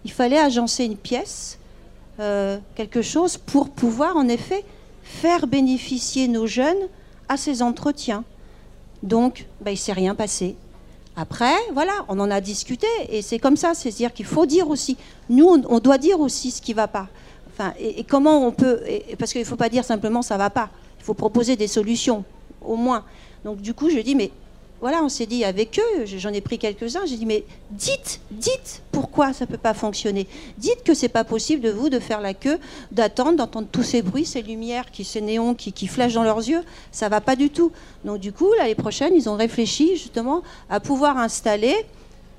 Il 0.05 0.11
fallait 0.11 0.39
agencer 0.39 0.85
une 0.85 0.97
pièce, 0.97 1.57
euh, 2.19 2.57
quelque 2.75 3.01
chose, 3.01 3.37
pour 3.37 3.69
pouvoir 3.69 4.17
en 4.17 4.27
effet 4.27 4.63
faire 5.03 5.47
bénéficier 5.47 6.27
nos 6.27 6.47
jeunes 6.47 6.87
à 7.29 7.37
ces 7.37 7.61
entretiens. 7.61 8.23
Donc, 9.03 9.45
bah, 9.61 9.71
il 9.71 9.75
ne 9.75 9.79
s'est 9.79 9.93
rien 9.93 10.15
passé. 10.15 10.55
Après, 11.15 11.53
voilà, 11.73 12.05
on 12.07 12.19
en 12.19 12.31
a 12.31 12.39
discuté 12.39 12.87
et 13.09 13.21
c'est 13.21 13.39
comme 13.39 13.57
ça, 13.57 13.73
c'est-à-dire 13.73 14.13
qu'il 14.13 14.25
faut 14.25 14.45
dire 14.45 14.69
aussi, 14.69 14.97
nous, 15.29 15.45
on, 15.47 15.79
doit 15.79 15.97
dire 15.97 16.19
aussi 16.19 16.51
ce 16.51 16.61
qui 16.61 16.71
ne 16.71 16.77
va 16.77 16.87
pas. 16.87 17.07
Enfin, 17.51 17.73
et, 17.79 18.03
comment 18.05 18.45
on 18.47 18.51
peut, 18.51 18.81
parce 19.19 19.33
qu'il 19.33 19.41
ne 19.41 19.45
faut 19.45 19.57
pas 19.57 19.69
dire 19.69 19.83
simplement 19.83 20.21
ça 20.21 20.35
ne 20.35 20.39
va 20.39 20.49
pas, 20.49 20.69
il 20.99 21.03
faut 21.03 21.13
proposer 21.13 21.57
des 21.57 21.67
solutions, 21.67 22.23
au 22.61 22.77
moins. 22.77 23.03
Donc 23.43 23.61
du 23.61 23.73
coup, 23.73 23.89
je 23.89 23.99
dis, 23.99 24.15
mais 24.15 24.31
voilà, 24.81 25.03
on 25.03 25.09
s'est 25.09 25.27
dit 25.27 25.45
avec 25.45 25.79
eux, 25.79 26.05
j'en 26.05 26.33
ai 26.33 26.41
pris 26.41 26.57
quelques-uns, 26.57 27.05
j'ai 27.05 27.15
dit, 27.15 27.27
mais 27.27 27.45
dites, 27.69 28.19
dites 28.31 28.81
pourquoi 28.91 29.31
ça 29.31 29.45
ne 29.45 29.51
peut 29.51 29.57
pas 29.57 29.75
fonctionner. 29.75 30.27
Dites 30.57 30.83
que 30.83 30.95
c'est 30.95 31.07
pas 31.07 31.23
possible 31.23 31.61
de 31.61 31.69
vous 31.69 31.89
de 31.89 31.99
faire 31.99 32.19
la 32.19 32.33
queue, 32.33 32.57
d'attendre, 32.91 33.37
d'entendre 33.37 33.67
tous 33.71 33.83
ces 33.83 34.01
bruits, 34.01 34.25
ces 34.25 34.41
lumières, 34.41 34.89
qui, 34.89 35.03
ces 35.03 35.21
néons 35.21 35.53
qui, 35.53 35.71
qui 35.71 35.85
flashent 35.85 36.15
dans 36.15 36.23
leurs 36.23 36.39
yeux. 36.39 36.63
Ça 36.91 37.09
va 37.09 37.21
pas 37.21 37.35
du 37.35 37.51
tout. 37.51 37.71
Donc 38.05 38.19
du 38.19 38.33
coup, 38.33 38.51
l'année 38.57 38.73
prochaine, 38.73 39.13
ils 39.15 39.29
ont 39.29 39.35
réfléchi 39.35 39.97
justement 39.97 40.41
à 40.67 40.79
pouvoir 40.79 41.19
installer 41.19 41.75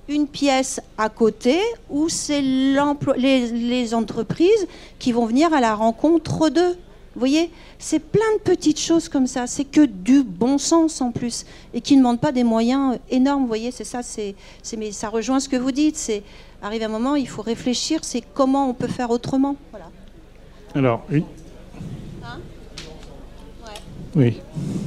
une 0.08 0.26
pièce 0.26 0.80
à 0.98 1.08
côté 1.08 1.60
où 1.90 2.08
c'est 2.08 2.42
les, 2.42 3.46
les 3.46 3.94
entreprises 3.94 4.66
qui 4.98 5.12
vont 5.12 5.26
venir 5.26 5.54
à 5.54 5.60
la 5.60 5.76
rencontre 5.76 6.48
d'eux. 6.48 6.76
Vous 7.14 7.18
voyez, 7.18 7.50
c'est 7.78 7.98
plein 7.98 8.20
de 8.36 8.42
petites 8.42 8.80
choses 8.80 9.08
comme 9.08 9.26
ça. 9.26 9.46
C'est 9.46 9.64
que 9.64 9.84
du 9.84 10.22
bon 10.22 10.56
sens 10.56 11.00
en 11.00 11.10
plus 11.10 11.44
et 11.74 11.80
qui 11.80 11.94
ne 11.94 12.00
demandent 12.00 12.20
pas 12.20 12.32
des 12.32 12.44
moyens 12.44 12.98
énormes. 13.10 13.42
Vous 13.42 13.48
voyez, 13.48 13.70
c'est 13.70 13.84
ça. 13.84 14.02
C'est, 14.02 14.34
mais 14.78 14.92
ça 14.92 15.08
rejoint 15.08 15.38
ce 15.38 15.48
que 15.48 15.56
vous 15.56 15.72
dites. 15.72 15.96
C'est 15.96 16.22
arrive 16.62 16.82
un 16.82 16.88
moment, 16.88 17.16
il 17.16 17.28
faut 17.28 17.42
réfléchir. 17.42 18.00
C'est 18.02 18.22
comment 18.34 18.68
on 18.68 18.74
peut 18.74 18.88
faire 18.88 19.10
autrement. 19.10 19.56
Voilà. 19.70 19.90
Alors, 20.74 21.04
une. 21.10 21.24
Hein? 22.24 22.38
Oui. 24.14 24.40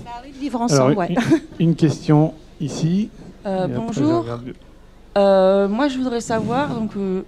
Bah 0.03 0.11
oui, 0.23 0.31
vivre 0.39 0.61
ensemble. 0.61 0.97
ouais. 0.97 1.15
une, 1.59 1.75
question 1.75 2.33
ici. 2.59 3.09
Euh, 3.45 3.67
bonjour. 3.67 4.25
Euh, 5.17 5.67
moi, 5.67 5.87
je 5.87 5.97
voudrais 5.97 6.21
savoir 6.21 6.73
donc. 6.75 6.95
Euh, 6.95 7.23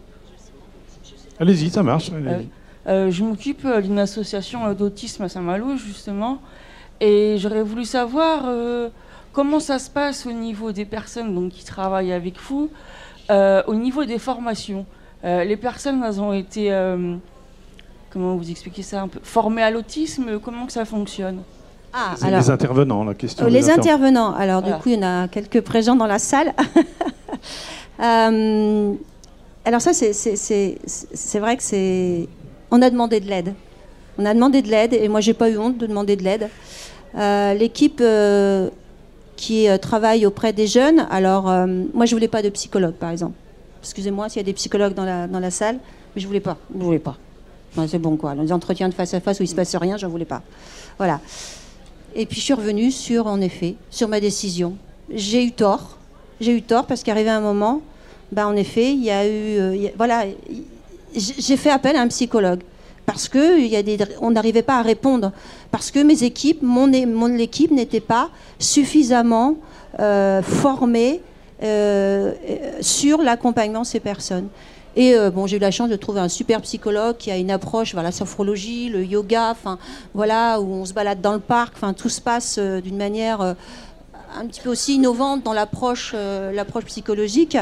allez-y, 1.40 1.70
ça 1.70 1.84
marche. 1.84 2.12
Allez 2.12 2.28
euh, 2.28 2.42
je 2.88 3.24
m'occupe 3.24 3.66
euh, 3.66 3.82
d'une 3.82 4.00
association 4.00 4.66
euh, 4.66 4.74
d'autisme 4.74 5.24
à 5.24 5.30
Saint-Malo, 5.30 5.76
justement, 5.76 6.40
et 7.02 7.38
j'aurais 7.38 7.64
voulu 7.64 7.86
savoir 7.86 8.46
comment 9.34 9.60
ça 9.60 9.78
se 9.78 9.90
passe 9.90 10.26
au 10.26 10.32
niveau 10.32 10.72
des 10.72 10.86
personnes 10.86 11.36
donc, 11.36 11.52
qui 11.52 11.64
travaillent 11.64 12.12
avec 12.12 12.40
vous, 12.40 12.72
au 13.30 13.76
niveau 13.76 14.04
des 14.04 14.18
formations. 14.18 14.84
les 15.24 15.58
personnes, 15.58 16.04
elles 16.04 16.20
ont 16.20 16.34
été, 16.34 16.72
comment 18.10 18.36
vous 18.36 18.50
expliquez 18.50 18.82
ça 18.82 19.04
un 19.04 19.10
peu, 19.10 19.20
formées 19.22 19.62
à 19.62 19.70
l'autisme, 19.70 20.40
comment 20.40 20.66
que 20.66 20.72
ça 20.72 20.86
fonctionne? 20.86 21.44
Ah, 21.94 22.16
alors, 22.24 22.40
les 22.40 22.50
intervenants, 22.50 23.04
la 23.04 23.14
question. 23.14 23.46
les 23.46 23.70
intervenants. 23.70 24.34
Alors, 24.34 24.64
du 24.64 24.72
coup, 24.72 24.90
il 24.90 24.96
y 24.96 24.98
en 24.98 25.24
a 25.26 25.28
quelques 25.28 25.62
présents 25.62 25.96
dans 25.96 26.08
la 26.08 26.18
salle. 26.18 26.56
alors, 28.00 29.82
ça, 29.82 29.94
c'est 29.94 31.40
vrai 31.40 31.58
que 31.58 31.64
c'est 31.64 32.28
on 32.72 32.82
a 32.82 32.90
demandé 32.90 33.20
de 33.20 33.28
l'aide. 33.28 33.54
On 34.18 34.26
a 34.26 34.34
demandé 34.34 34.62
de 34.62 34.70
l'aide 34.70 34.94
et 34.94 35.08
moi 35.08 35.22
j'ai 35.22 35.34
pas 35.34 35.50
eu 35.50 35.58
honte 35.58 35.78
de 35.78 35.86
demander 35.86 36.16
de 36.16 36.24
l'aide. 36.24 36.50
Euh, 37.16 37.54
l'équipe 37.54 38.00
euh, 38.02 38.70
qui 39.36 39.70
euh, 39.70 39.78
travaille 39.78 40.26
auprès 40.26 40.54
des 40.54 40.68
jeunes, 40.68 41.08
alors 41.10 41.46
moi 41.94 42.06
je 42.06 42.16
voulais 42.16 42.28
pas 42.28 42.42
de 42.42 42.50
psychologue 42.50 42.96
par 42.96 43.12
exemple. 43.12 43.36
Excusez-moi 43.82 44.30
s'il 44.30 44.38
y 44.38 44.42
a 44.42 44.44
des 44.44 44.54
psychologues 44.54 44.94
dans 44.94 45.06
la, 45.06 45.52
salle, 45.52 45.80
mais 46.16 46.22
je 46.22 46.28
voulais 46.28 46.40
pas. 46.40 46.58
Je 46.74 46.84
voulais 46.84 47.00
pas. 47.00 47.18
c'est 47.88 48.00
bon 48.00 48.18
quoi. 48.18 48.36
Les 48.36 48.52
entretiens 48.52 48.90
de 48.90 48.94
face 48.94 49.14
à 49.14 49.20
face 49.20 49.40
où 49.40 49.44
il 49.44 49.48
se 49.48 49.56
passe 49.56 49.76
rien, 49.76 49.98
j'en 49.98 50.10
voulais 50.10 50.26
pas. 50.26 50.42
Voilà. 50.98 51.20
Et 52.16 52.26
puis 52.26 52.40
je 52.40 52.46
suis 52.46 52.54
revenue 52.54 52.92
sur, 52.92 53.28
en 53.28 53.40
effet, 53.42 53.76
sur 53.92 54.08
ma 54.08 54.20
décision. 54.20 54.76
J'ai 55.14 55.46
eu 55.46 55.52
tort. 55.52 55.98
J'ai 56.42 56.56
eu 56.56 56.62
tort 56.62 56.86
parce 56.86 57.04
qu'arrivé 57.04 57.30
un 57.30 57.40
moment, 57.40 57.82
ben, 58.32 58.48
en 58.48 58.56
effet, 58.56 58.92
il 58.92 59.04
y 59.04 59.12
a 59.12 59.28
eu, 59.28 59.90
voilà, 59.98 60.26
j'ai 61.16 61.58
fait 61.58 61.70
appel 61.70 61.96
à 61.96 62.02
un 62.02 62.08
psychologue 62.08 62.62
parce 63.08 63.30
que 63.30 64.22
on 64.22 64.32
n'arrivait 64.32 64.64
pas 64.64 64.80
à 64.80 64.82
répondre, 64.82 65.32
parce 65.72 65.92
que 65.92 66.00
mes 66.00 66.24
équipes, 66.24 66.62
mon, 66.62 66.88
mon 67.08 67.30
n'était 67.30 68.02
pas 68.02 68.30
suffisamment 68.60 69.56
euh, 70.00 70.42
formée 70.42 71.22
euh, 71.64 72.34
sur 72.82 73.22
l'accompagnement 73.22 73.82
de 73.82 73.86
ces 73.86 74.02
personnes. 74.02 74.50
Et 74.98 75.16
euh, 75.16 75.32
bon, 75.32 75.48
j'ai 75.48 75.56
eu 75.56 75.60
la 75.60 75.72
chance 75.72 75.90
de 75.90 75.96
trouver 75.96 76.20
un 76.20 76.28
super 76.28 76.62
psychologue 76.62 77.16
qui 77.18 77.32
a 77.32 77.38
une 77.38 77.50
approche, 77.50 77.94
voilà, 77.94 78.12
sophrologie, 78.12 78.90
le 78.90 79.06
yoga, 79.06 79.52
enfin, 79.52 79.80
voilà, 80.14 80.60
où 80.60 80.74
on 80.74 80.84
se 80.84 80.94
balade 80.94 81.22
dans 81.22 81.34
le 81.34 81.40
parc, 81.40 81.76
enfin, 81.78 81.94
tout 81.94 82.10
se 82.10 82.20
passe 82.20 82.60
d'une 82.60 82.98
manière 82.98 83.42
un 83.42 84.46
petit 84.48 84.60
peu 84.60 84.70
aussi 84.70 84.96
innovante 84.96 85.44
dans 85.44 85.54
l'approche 85.54 86.14
psychologique. 86.86 87.58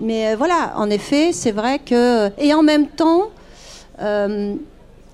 Mais 0.00 0.28
euh, 0.28 0.36
voilà, 0.36 0.74
en 0.76 0.90
effet, 0.90 1.32
c'est 1.32 1.52
vrai 1.52 1.78
que. 1.78 2.30
Et 2.38 2.54
en 2.54 2.62
même 2.62 2.86
temps, 2.86 3.30
euh, 4.00 4.54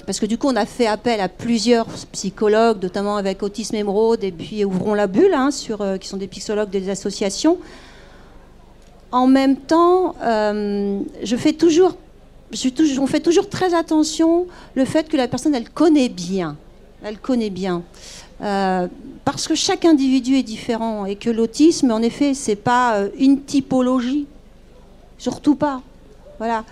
parce 0.06 0.20
que 0.20 0.26
du 0.26 0.36
coup, 0.36 0.48
on 0.48 0.56
a 0.56 0.66
fait 0.66 0.86
appel 0.86 1.20
à 1.20 1.28
plusieurs 1.28 1.86
psychologues, 2.12 2.82
notamment 2.82 3.16
avec 3.16 3.42
Autisme 3.42 3.76
Émeraude 3.76 4.22
et 4.22 4.32
puis 4.32 4.64
Ouvrons 4.64 4.94
la 4.94 5.06
Bulle, 5.06 5.32
hein, 5.34 5.50
sur, 5.50 5.80
euh, 5.80 5.96
qui 5.96 6.08
sont 6.08 6.18
des 6.18 6.26
psychologues 6.26 6.70
des 6.70 6.90
associations. 6.90 7.58
En 9.10 9.28
même 9.28 9.56
temps, 9.56 10.16
je 10.20 11.36
fais 11.36 11.52
toujours, 11.52 11.96
on 12.98 13.06
fait 13.06 13.20
toujours 13.20 13.48
très 13.48 13.72
attention 13.72 14.48
le 14.74 14.84
fait 14.84 15.08
que 15.08 15.16
la 15.16 15.28
personne, 15.28 15.54
elle 15.54 15.70
connaît 15.70 16.08
bien. 16.08 16.56
Elle 17.04 17.18
connaît 17.18 17.50
bien. 17.50 17.84
parce 18.40 19.46
que 19.46 19.54
chaque 19.54 19.84
individu 19.84 20.34
est 20.34 20.42
différent 20.42 21.06
et 21.06 21.14
que 21.14 21.30
l'autisme, 21.30 21.92
en 21.92 22.02
effet, 22.02 22.34
c'est 22.34 22.56
pas 22.56 23.02
une 23.16 23.42
typologie 23.42 24.26
Surtout 25.18 25.54
pas. 25.54 25.82
Voilà. 26.38 26.64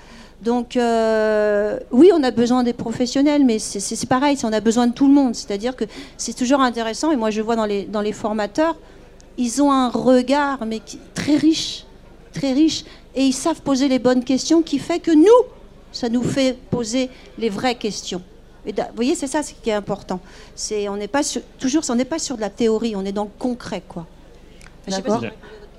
Donc, 0.42 0.76
euh, 0.76 1.78
oui, 1.92 2.10
on 2.12 2.22
a 2.24 2.32
besoin 2.32 2.64
des 2.64 2.72
professionnels, 2.72 3.44
mais 3.44 3.60
c'est 3.60 4.08
pareil, 4.08 4.36
on 4.42 4.52
a 4.52 4.60
besoin 4.60 4.88
de 4.88 4.92
tout 4.92 5.06
le 5.06 5.14
monde. 5.14 5.36
C'est-à-dire 5.36 5.76
que 5.76 5.84
c'est 6.16 6.34
toujours 6.34 6.60
intéressant, 6.60 7.12
et 7.12 7.16
moi 7.16 7.30
je 7.30 7.40
vois 7.40 7.54
dans 7.54 7.64
les, 7.64 7.84
dans 7.84 8.00
les 8.00 8.12
formateurs, 8.12 8.76
ils 9.38 9.62
ont 9.62 9.70
un 9.70 9.88
regard, 9.88 10.66
mais 10.66 10.80
très 11.14 11.36
riche, 11.36 11.84
très 12.32 12.52
riche, 12.52 12.84
et 13.14 13.22
ils 13.22 13.32
savent 13.32 13.62
poser 13.62 13.86
les 13.86 14.00
bonnes 14.00 14.24
questions, 14.24 14.62
qui 14.62 14.80
fait 14.80 14.98
que 14.98 15.12
nous, 15.12 15.46
ça 15.92 16.08
nous 16.08 16.24
fait 16.24 16.58
poser 16.70 17.08
les 17.38 17.48
vraies 17.48 17.76
questions. 17.76 18.22
Et 18.66 18.72
vous 18.72 18.82
voyez, 18.96 19.14
c'est 19.14 19.28
ça 19.28 19.44
ce 19.44 19.52
qui 19.54 19.70
est 19.70 19.74
important. 19.74 20.18
C'est, 20.56 20.88
on 20.88 20.96
n'est 20.96 21.08
pas 21.08 21.22
toujours, 21.60 21.82
on 21.88 21.94
n'est 21.94 22.04
pas 22.04 22.18
sur 22.18 22.36
de 22.36 22.40
la 22.40 22.50
théorie, 22.50 22.96
on 22.96 23.04
est 23.04 23.12
dans 23.12 23.24
le 23.24 23.30
concret, 23.38 23.82
quoi. 23.86 24.06
D'accord? 24.88 25.22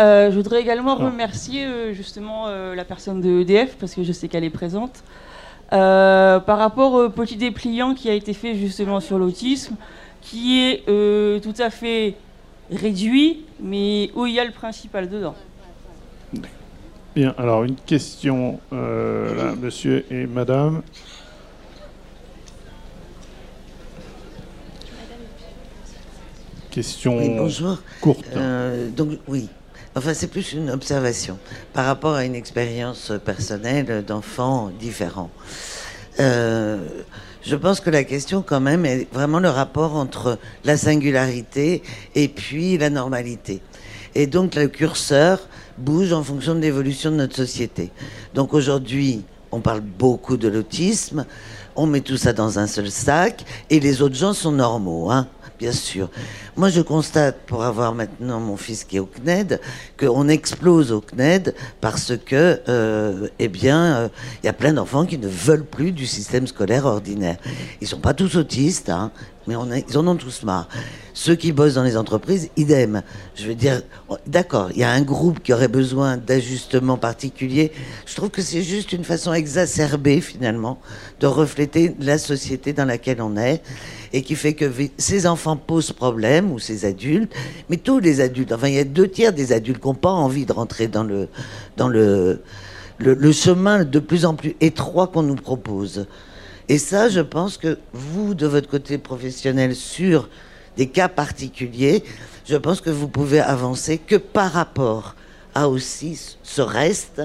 Euh, 0.01 0.31
je 0.31 0.35
voudrais 0.35 0.61
également 0.61 0.97
ah. 0.99 1.05
remercier 1.05 1.65
euh, 1.65 1.93
justement 1.93 2.45
euh, 2.47 2.73
la 2.73 2.83
personne 2.83 3.21
de 3.21 3.41
EDF 3.41 3.75
parce 3.79 3.93
que 3.93 4.03
je 4.03 4.11
sais 4.11 4.27
qu'elle 4.27 4.43
est 4.43 4.49
présente. 4.49 5.03
par 5.69 6.57
rapport 6.57 6.93
au 6.93 7.09
petit 7.09 7.35
dépliant 7.35 7.93
qui 7.93 8.09
a 8.09 8.13
été 8.13 8.33
fait 8.33 8.55
justement 8.55 8.99
sur 8.99 9.19
l'autisme, 9.19 9.75
qui 10.21 10.61
est 10.61 10.85
tout 11.41 11.55
à 11.59 11.69
fait 11.69 12.15
réduit, 12.71 13.45
mais 13.59 14.09
où 14.15 14.25
il 14.25 14.33
y 14.33 14.39
a 14.39 14.45
le 14.45 14.51
principal 14.51 15.09
dedans. 15.09 15.35
Bien, 17.15 17.35
alors 17.37 17.63
une 17.63 17.75
question, 17.75 18.59
là, 18.71 19.55
monsieur 19.59 20.05
et 20.11 20.25
madame. 20.25 20.81
Question 26.71 27.17
bonjour. 27.37 27.77
courte. 28.01 28.35
donc, 28.95 29.19
oui, 29.27 29.47
Enfin, 29.95 30.15
c'est 30.15 30.27
plus 30.27 30.53
une 30.53 30.71
observation 30.71 31.37
par 31.71 31.85
rapport 31.85 32.15
à 32.15 32.25
une 32.25 32.33
expérience 32.33 33.11
personnelle 33.23 34.03
d'enfants 34.05 34.71
différents. 34.79 35.29
Euh, 36.19 36.79
je 37.43 37.55
pense 37.55 37.79
que 37.79 37.91
la 37.91 38.03
question, 38.03 38.41
quand 38.41 38.59
même, 38.59 38.85
est 38.85 39.07
vraiment 39.13 39.39
le 39.39 39.49
rapport 39.49 39.95
entre 39.95 40.39
la 40.63 40.77
singularité 40.77 41.83
et 42.15 42.27
puis 42.27 42.77
la 42.79 42.89
normalité. 42.89 43.61
Et 44.15 44.25
donc, 44.25 44.55
le 44.55 44.67
curseur 44.67 45.47
bouge 45.77 46.11
en 46.11 46.23
fonction 46.23 46.55
de 46.55 46.59
l'évolution 46.59 47.11
de 47.11 47.17
notre 47.17 47.35
société. 47.35 47.91
Donc, 48.33 48.55
aujourd'hui, 48.55 49.23
on 49.51 49.59
parle 49.59 49.81
beaucoup 49.81 50.37
de 50.37 50.47
l'autisme, 50.47 51.25
on 51.75 51.85
met 51.85 52.01
tout 52.01 52.17
ça 52.17 52.33
dans 52.33 52.57
un 52.57 52.65
seul 52.65 52.89
sac, 52.89 53.45
et 53.69 53.79
les 53.79 54.01
autres 54.01 54.15
gens 54.15 54.33
sont 54.33 54.51
normaux. 54.51 55.11
Hein 55.11 55.27
bien 55.63 55.71
sûr. 55.71 56.09
Moi, 56.57 56.67
je 56.67 56.81
constate, 56.81 57.37
pour 57.45 57.63
avoir 57.63 57.95
maintenant 57.95 58.41
mon 58.41 58.57
fils 58.57 58.83
qui 58.83 58.97
est 58.97 58.99
au 58.99 59.05
CNED, 59.05 59.61
qu'on 59.97 60.27
explose 60.27 60.91
au 60.91 60.99
CNED 60.99 61.55
parce 61.79 62.17
que, 62.17 62.59
euh, 62.67 63.29
eh 63.39 63.47
bien, 63.47 63.81
euh, 63.95 64.09
il 64.41 64.47
y 64.47 64.49
a 64.49 64.53
plein 64.53 64.73
d'enfants 64.73 65.05
qui 65.05 65.17
ne 65.17 65.29
veulent 65.29 65.63
plus 65.63 65.93
du 65.93 66.05
système 66.05 66.47
scolaire 66.47 66.85
ordinaire. 66.85 67.37
Ils 67.79 67.87
sont 67.87 68.01
pas 68.01 68.13
tous 68.13 68.35
autistes, 68.35 68.89
hein, 68.89 69.13
mais 69.47 69.55
on 69.55 69.67
ils 69.71 69.97
en 69.97 70.07
ont 70.07 70.15
tous 70.15 70.43
marre. 70.43 70.67
Ceux 71.13 71.35
qui 71.35 71.51
bossent 71.51 71.75
dans 71.75 71.83
les 71.83 71.95
entreprises, 71.95 72.49
idem. 72.57 73.03
Je 73.35 73.47
veux 73.47 73.55
dire, 73.55 73.81
d'accord, 74.25 74.69
il 74.71 74.79
y 74.79 74.83
a 74.83 74.89
un 74.89 75.03
groupe 75.03 75.43
qui 75.43 75.53
aurait 75.53 75.67
besoin 75.67 76.17
d'ajustements 76.17 76.97
particuliers. 76.97 77.71
Je 78.07 78.15
trouve 78.15 78.29
que 78.29 78.41
c'est 78.41 78.63
juste 78.63 78.93
une 78.93 79.03
façon 79.03 79.31
exacerbée, 79.31 80.21
finalement, 80.21 80.79
de 81.19 81.27
refléter 81.27 81.95
la 81.99 82.17
société 82.17 82.73
dans 82.73 82.85
laquelle 82.85 83.21
on 83.21 83.37
est 83.37 83.61
et 84.11 84.21
qui 84.23 84.35
fait 84.35 84.53
que 84.53 84.65
ces 84.97 85.27
enfants 85.27 85.57
posent 85.57 85.91
problème, 85.91 86.51
ou 86.51 86.59
ces 86.59 86.85
adultes, 86.85 87.33
mais 87.69 87.77
tous 87.77 87.99
les 87.99 88.21
adultes, 88.21 88.51
enfin, 88.51 88.67
il 88.67 88.75
y 88.75 88.79
a 88.79 88.83
deux 88.83 89.07
tiers 89.07 89.33
des 89.33 89.51
adultes 89.51 89.81
qui 89.81 89.87
n'ont 89.87 89.93
pas 89.93 90.11
envie 90.11 90.45
de 90.45 90.53
rentrer 90.53 90.87
dans 90.87 91.03
le 91.03 91.29
chemin 93.31 93.83
de 93.83 93.99
plus 93.99 94.25
en 94.25 94.35
plus 94.35 94.55
étroit 94.61 95.07
qu'on 95.07 95.23
nous 95.23 95.35
propose. 95.35 96.07
Et 96.69 96.77
ça, 96.77 97.09
je 97.09 97.19
pense 97.19 97.57
que 97.57 97.77
vous, 97.93 98.33
de 98.33 98.47
votre 98.47 98.69
côté 98.69 98.97
professionnel, 98.97 99.75
sur 99.75 100.29
des 100.77 100.87
cas 100.87 101.09
particuliers, 101.09 102.03
je 102.45 102.55
pense 102.55 102.81
que 102.81 102.89
vous 102.89 103.07
pouvez 103.07 103.39
avancer 103.39 103.97
que 103.97 104.15
par 104.15 104.51
rapport 104.51 105.15
à 105.55 105.67
aussi 105.69 106.19
ce 106.41 106.61
reste 106.61 107.21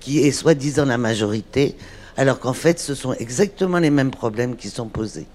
qui 0.00 0.20
est 0.20 0.30
soi-disant 0.30 0.84
la 0.84 0.98
majorité, 0.98 1.74
alors 2.16 2.38
qu'en 2.38 2.52
fait, 2.52 2.78
ce 2.78 2.94
sont 2.94 3.12
exactement 3.14 3.78
les 3.78 3.90
mêmes 3.90 4.10
problèmes 4.10 4.56
qui 4.56 4.68
sont 4.68 4.86
posés. 4.86 5.26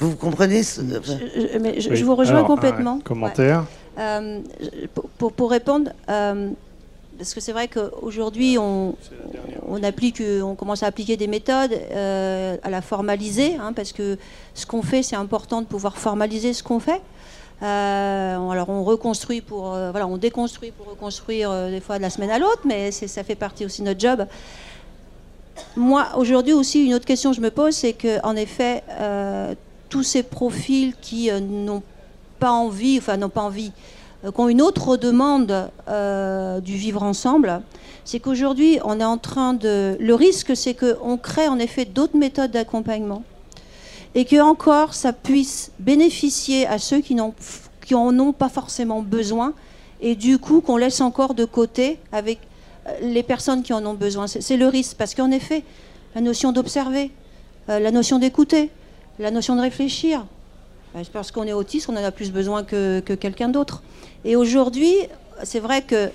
Vous 0.00 0.14
comprenez 0.14 0.62
ce... 0.62 0.80
je, 0.82 1.58
mais 1.58 1.80
je, 1.80 2.04
vous 2.04 2.14
rejoins 2.14 2.44
complètement. 2.44 3.00
commentaire 3.00 3.64
euh, 3.98 4.40
pour, 5.18 5.32
pour, 5.32 5.50
répondre, 5.50 5.90
euh, 6.08 6.50
parce 7.18 7.34
que 7.34 7.40
c'est 7.40 7.52
vrai 7.52 7.66
qu'aujourd'hui, 7.66 8.58
on, 8.58 8.94
on, 9.68 9.80
on 9.80 10.54
commence 10.54 10.82
à 10.84 10.86
appliquer 10.86 11.16
des 11.16 11.26
méthodes, 11.26 11.72
euh, 11.72 12.56
à 12.62 12.70
la 12.70 12.80
formaliser, 12.80 13.56
hein, 13.56 13.72
parce 13.72 13.92
que 13.92 14.16
ce 14.54 14.64
qu'on 14.66 14.82
fait, 14.82 15.02
c'est 15.02 15.16
important 15.16 15.60
de 15.60 15.66
pouvoir 15.66 15.98
formaliser 15.98 16.52
ce 16.52 16.62
qu'on 16.62 16.78
fait. 16.78 17.02
Euh, 17.60 18.50
alors 18.50 18.68
on 18.68 18.84
reconstruit 18.84 19.40
pour, 19.40 19.74
euh, 19.74 19.90
voilà, 19.90 20.06
on 20.06 20.16
déconstruit 20.16 20.70
pour 20.70 20.86
reconstruire 20.86 21.52
des 21.70 21.80
fois 21.80 21.98
de 21.98 22.02
la 22.02 22.10
semaine 22.10 22.30
à 22.30 22.38
l'autre, 22.38 22.62
mais 22.64 22.92
ça 22.92 23.24
fait 23.24 23.34
partie 23.34 23.64
aussi 23.64 23.82
de 23.82 23.86
notre 23.86 24.00
job. 24.00 24.24
Moi, 25.76 26.06
aujourd'hui 26.16 26.52
aussi, 26.52 26.86
une 26.86 26.94
autre 26.94 27.04
question 27.04 27.30
que 27.30 27.36
je 27.36 27.42
me 27.42 27.50
pose, 27.50 27.74
c'est 27.74 27.94
que 27.94 28.24
en 28.24 28.36
effet, 28.36 28.84
tous 29.88 30.04
ces 30.04 30.22
profils 30.22 30.94
qui 31.00 31.32
n'ont 31.32 31.82
pas 32.38 32.52
envie, 32.52 32.98
enfin 32.98 33.16
n'ont 33.16 33.28
pas 33.28 33.42
envie, 33.42 33.72
qui 34.22 34.40
ont 34.40 34.48
une 34.48 34.62
autre 34.62 34.96
demande 34.96 35.70
euh, 35.88 36.60
du 36.60 36.76
vivre 36.76 37.02
ensemble, 37.02 37.62
c'est 38.04 38.20
qu'aujourd'hui, 38.20 38.78
on 38.84 39.00
est 39.00 39.04
en 39.04 39.18
train 39.18 39.54
de. 39.54 39.96
Le 40.00 40.14
risque, 40.14 40.56
c'est 40.56 40.74
qu'on 40.74 41.16
crée 41.16 41.48
en 41.48 41.58
effet 41.58 41.84
d'autres 41.84 42.16
méthodes 42.16 42.50
d'accompagnement 42.50 43.22
et 44.14 44.24
que 44.24 44.40
encore 44.40 44.94
ça 44.94 45.12
puisse 45.12 45.70
bénéficier 45.78 46.66
à 46.66 46.78
ceux 46.78 47.00
qui, 47.00 47.16
qui 47.84 47.94
en 47.94 48.18
ont 48.18 48.32
pas 48.32 48.48
forcément 48.48 49.02
besoin 49.02 49.52
et 50.00 50.14
du 50.14 50.38
coup 50.38 50.62
qu'on 50.62 50.78
laisse 50.78 51.02
encore 51.02 51.34
de 51.34 51.44
côté 51.44 51.98
avec 52.10 52.38
euh, 52.86 52.92
les 53.02 53.22
personnes 53.22 53.62
qui 53.62 53.72
en 53.72 53.84
ont 53.84 53.94
besoin. 53.94 54.26
C'est 54.26 54.56
le 54.56 54.66
risque 54.66 54.96
parce 54.96 55.14
qu'en 55.14 55.30
effet, 55.30 55.62
la 56.14 56.22
notion 56.22 56.52
d'observer, 56.52 57.10
la 57.68 57.90
notion 57.90 58.18
d'écouter, 58.18 58.70
la 59.18 59.30
notion 59.30 59.54
de 59.54 59.60
réfléchir, 59.60 60.24
parce 61.12 61.30
qu'on 61.30 61.44
est 61.44 61.52
autiste, 61.52 61.88
on 61.88 61.96
en 61.96 62.04
a 62.04 62.10
plus 62.10 62.32
besoin 62.32 62.64
que, 62.64 63.00
que 63.00 63.12
quelqu'un 63.12 63.48
d'autre. 63.48 63.82
Et 64.24 64.36
aujourd'hui, 64.36 64.94
c'est 65.44 65.60
vrai 65.60 65.82
que 65.82 66.10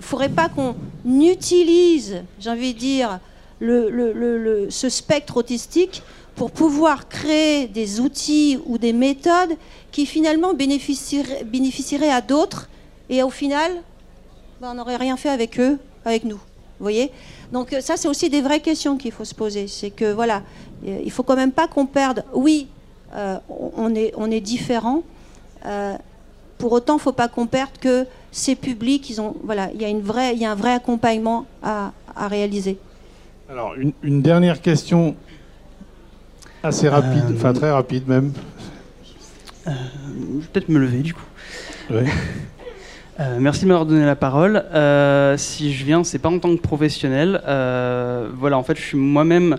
faudrait 0.00 0.28
pas 0.28 0.48
qu'on 0.48 0.76
utilise, 1.04 2.22
j'ai 2.38 2.50
envie 2.50 2.74
de 2.74 2.78
dire, 2.78 3.20
le, 3.60 4.68
ce 4.70 4.88
spectre 4.88 5.36
autistique 5.36 6.02
pour 6.36 6.50
pouvoir 6.52 7.08
créer 7.08 7.66
des 7.66 7.98
outils 7.98 8.58
ou 8.66 8.78
des 8.78 8.92
méthodes 8.92 9.56
qui 9.90 10.06
finalement 10.06 10.54
bénéficieraient, 10.54 12.10
à 12.10 12.20
d'autres 12.20 12.68
et 13.10 13.22
au 13.22 13.30
final, 13.30 13.72
ben, 14.60 14.70
on 14.70 14.74
n'aurait 14.74 14.96
rien 14.96 15.16
fait 15.16 15.30
avec 15.30 15.58
eux, 15.58 15.78
avec 16.04 16.24
nous. 16.24 16.36
Vous 16.36 16.84
voyez? 16.84 17.10
Donc 17.50 17.74
ça, 17.80 17.96
c'est 17.96 18.06
aussi 18.06 18.28
des 18.30 18.40
vraies 18.40 18.60
questions 18.60 18.96
qu'il 18.96 19.10
faut 19.10 19.24
se 19.24 19.34
poser. 19.34 19.66
C'est 19.66 19.90
que 19.90 20.12
voilà, 20.12 20.42
il 20.86 21.10
faut 21.10 21.24
quand 21.24 21.34
même 21.34 21.50
pas 21.50 21.66
qu'on 21.66 21.86
perde. 21.86 22.24
Oui, 22.32 22.68
on, 23.14 23.94
est, 23.94 24.12
on 24.16 24.30
est 24.30 24.40
différent. 24.40 25.02
Euh, 25.66 25.96
pour 26.58 26.72
autant, 26.72 26.94
il 26.94 26.96
ne 26.96 27.02
faut 27.02 27.12
pas 27.12 27.28
qu'on 27.28 27.46
perde 27.46 27.78
que 27.80 28.06
ces 28.32 28.56
publics, 28.56 29.08
ils 29.10 29.20
ont, 29.20 29.36
voilà, 29.44 29.70
il 29.74 29.80
y 29.80 29.84
a 29.84 29.88
une 29.88 30.00
vraie, 30.00 30.34
il 30.34 30.40
y 30.40 30.44
a 30.44 30.50
un 30.50 30.56
vrai 30.56 30.72
accompagnement 30.72 31.46
à, 31.62 31.92
réaliser. 32.16 32.78
Alors, 33.48 33.74
une, 34.02 34.22
dernière 34.22 34.60
question 34.60 35.14
assez 36.64 36.88
rapide, 36.88 37.24
euh, 37.30 37.34
enfin 37.36 37.52
très 37.52 37.70
rapide 37.70 38.08
même. 38.08 38.32
je 39.64 39.70
vais 39.70 40.46
peut-être 40.52 40.68
me 40.68 40.80
lever 40.80 40.98
du 40.98 41.14
coup. 41.14 41.22
Oui. 41.90 42.02
merci 43.38 43.62
de 43.62 43.68
m'avoir 43.68 43.86
donné 43.86 44.04
la 44.04 44.16
parole. 44.16 44.64
si 45.38 45.72
je 45.72 45.84
viens, 45.84 46.02
c'est 46.02 46.18
pas 46.18 46.28
en 46.28 46.40
tant 46.40 46.54
que 46.56 46.60
professionnel. 46.60 47.40
voilà, 48.34 48.58
en 48.58 48.64
fait, 48.64 48.76
je 48.76 48.82
suis 48.82 48.98
moi-même 48.98 49.58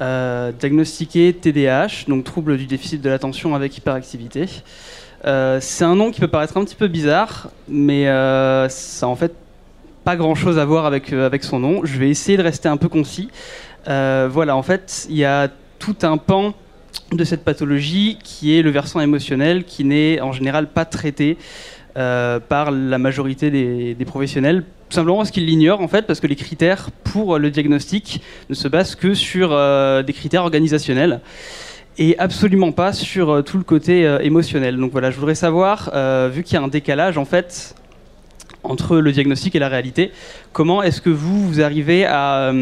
euh, 0.00 0.50
diagnostiqué 0.50 1.32
TDAH, 1.32 2.06
donc 2.08 2.24
trouble 2.24 2.56
du 2.56 2.66
déficit 2.66 3.00
de 3.00 3.08
l'attention 3.08 3.54
avec 3.54 3.76
hyperactivité. 3.78 4.46
Euh, 5.24 5.58
c'est 5.60 5.84
un 5.84 5.94
nom 5.94 6.10
qui 6.10 6.20
peut 6.20 6.28
paraître 6.28 6.56
un 6.56 6.64
petit 6.64 6.74
peu 6.74 6.88
bizarre, 6.88 7.50
mais 7.68 8.08
euh, 8.08 8.68
ça 8.68 9.06
en 9.06 9.14
fait 9.14 9.32
pas 10.02 10.16
grand 10.16 10.34
chose 10.34 10.58
à 10.58 10.64
voir 10.64 10.84
avec, 10.84 11.12
avec 11.12 11.44
son 11.44 11.60
nom. 11.60 11.84
Je 11.84 11.96
vais 11.98 12.10
essayer 12.10 12.36
de 12.36 12.42
rester 12.42 12.68
un 12.68 12.76
peu 12.76 12.88
concis. 12.88 13.28
voilà, 13.86 14.56
en 14.56 14.62
fait, 14.62 15.06
il 15.08 15.16
y 15.16 15.24
a 15.24 15.48
tout 15.78 15.96
un 16.02 16.16
pan 16.18 16.54
de 17.12 17.24
cette 17.24 17.44
pathologie 17.44 18.18
qui 18.22 18.58
est 18.58 18.62
le 18.62 18.70
versant 18.70 19.00
émotionnel 19.00 19.64
qui 19.64 19.84
n'est 19.84 20.20
en 20.20 20.32
général 20.32 20.66
pas 20.66 20.84
traité 20.84 21.38
par 21.94 22.70
la 22.70 22.98
majorité 22.98 23.50
des 23.50 24.04
professionnels 24.04 24.64
tout 24.94 25.00
simplement 25.00 25.16
parce 25.16 25.32
qu'ils 25.32 25.46
l'ignorent 25.46 25.80
en 25.80 25.88
fait, 25.88 26.02
parce 26.02 26.20
que 26.20 26.28
les 26.28 26.36
critères 26.36 26.92
pour 27.02 27.40
le 27.40 27.50
diagnostic 27.50 28.22
ne 28.48 28.54
se 28.54 28.68
basent 28.68 28.94
que 28.94 29.12
sur 29.12 29.48
euh, 29.50 30.04
des 30.04 30.12
critères 30.12 30.44
organisationnels 30.44 31.20
et 31.98 32.16
absolument 32.20 32.70
pas 32.70 32.92
sur 32.92 33.30
euh, 33.30 33.42
tout 33.42 33.58
le 33.58 33.64
côté 33.64 34.06
euh, 34.06 34.20
émotionnel. 34.20 34.76
Donc 34.76 34.92
voilà, 34.92 35.10
je 35.10 35.16
voudrais 35.16 35.34
savoir, 35.34 35.90
vu 36.30 36.44
qu'il 36.44 36.54
y 36.54 36.58
a 36.58 36.62
un 36.62 36.68
décalage 36.68 37.18
en 37.18 37.24
fait 37.24 37.74
entre 38.62 38.98
le 38.98 39.10
diagnostic 39.10 39.56
et 39.56 39.58
la 39.58 39.68
réalité, 39.68 40.12
comment 40.52 40.80
est-ce 40.80 41.00
que 41.00 41.10
vous, 41.10 41.44
vous 41.44 41.60
arrivez 41.60 42.04
à, 42.06 42.52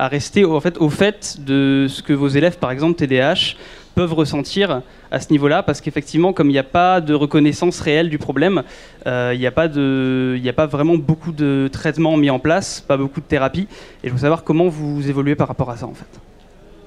à 0.00 0.08
rester 0.08 0.44
en 0.44 0.60
fait, 0.60 0.78
au 0.78 0.90
fait 0.90 1.36
de 1.46 1.86
ce 1.88 2.02
que 2.02 2.12
vos 2.12 2.26
élèves, 2.28 2.58
par 2.58 2.72
exemple 2.72 2.96
TDAH, 2.98 3.54
peuvent 3.94 4.14
ressentir 4.14 4.82
à 5.10 5.20
ce 5.20 5.30
niveau-là, 5.30 5.62
parce 5.62 5.80
qu'effectivement, 5.80 6.32
comme 6.32 6.48
il 6.48 6.52
n'y 6.52 6.58
a 6.58 6.64
pas 6.64 7.00
de 7.00 7.14
reconnaissance 7.14 7.80
réelle 7.80 8.08
du 8.08 8.18
problème, 8.18 8.62
euh, 9.06 9.32
il 9.34 9.40
n'y 9.40 9.46
a, 9.46 9.50
pas 9.50 9.64
a 9.64 10.52
pas 10.52 10.66
vraiment 10.66 10.96
beaucoup 10.96 11.32
de 11.32 11.68
traitements 11.72 12.16
mis 12.16 12.30
en 12.30 12.38
place, 12.38 12.80
pas 12.80 12.96
beaucoup 12.96 13.20
de 13.20 13.26
thérapie, 13.26 13.66
et 14.02 14.08
je 14.08 14.12
veux 14.12 14.20
savoir 14.20 14.44
comment 14.44 14.68
vous 14.68 15.08
évoluez 15.08 15.34
par 15.34 15.48
rapport 15.48 15.70
à 15.70 15.76
ça, 15.76 15.86
en 15.86 15.94
fait. 15.94 16.06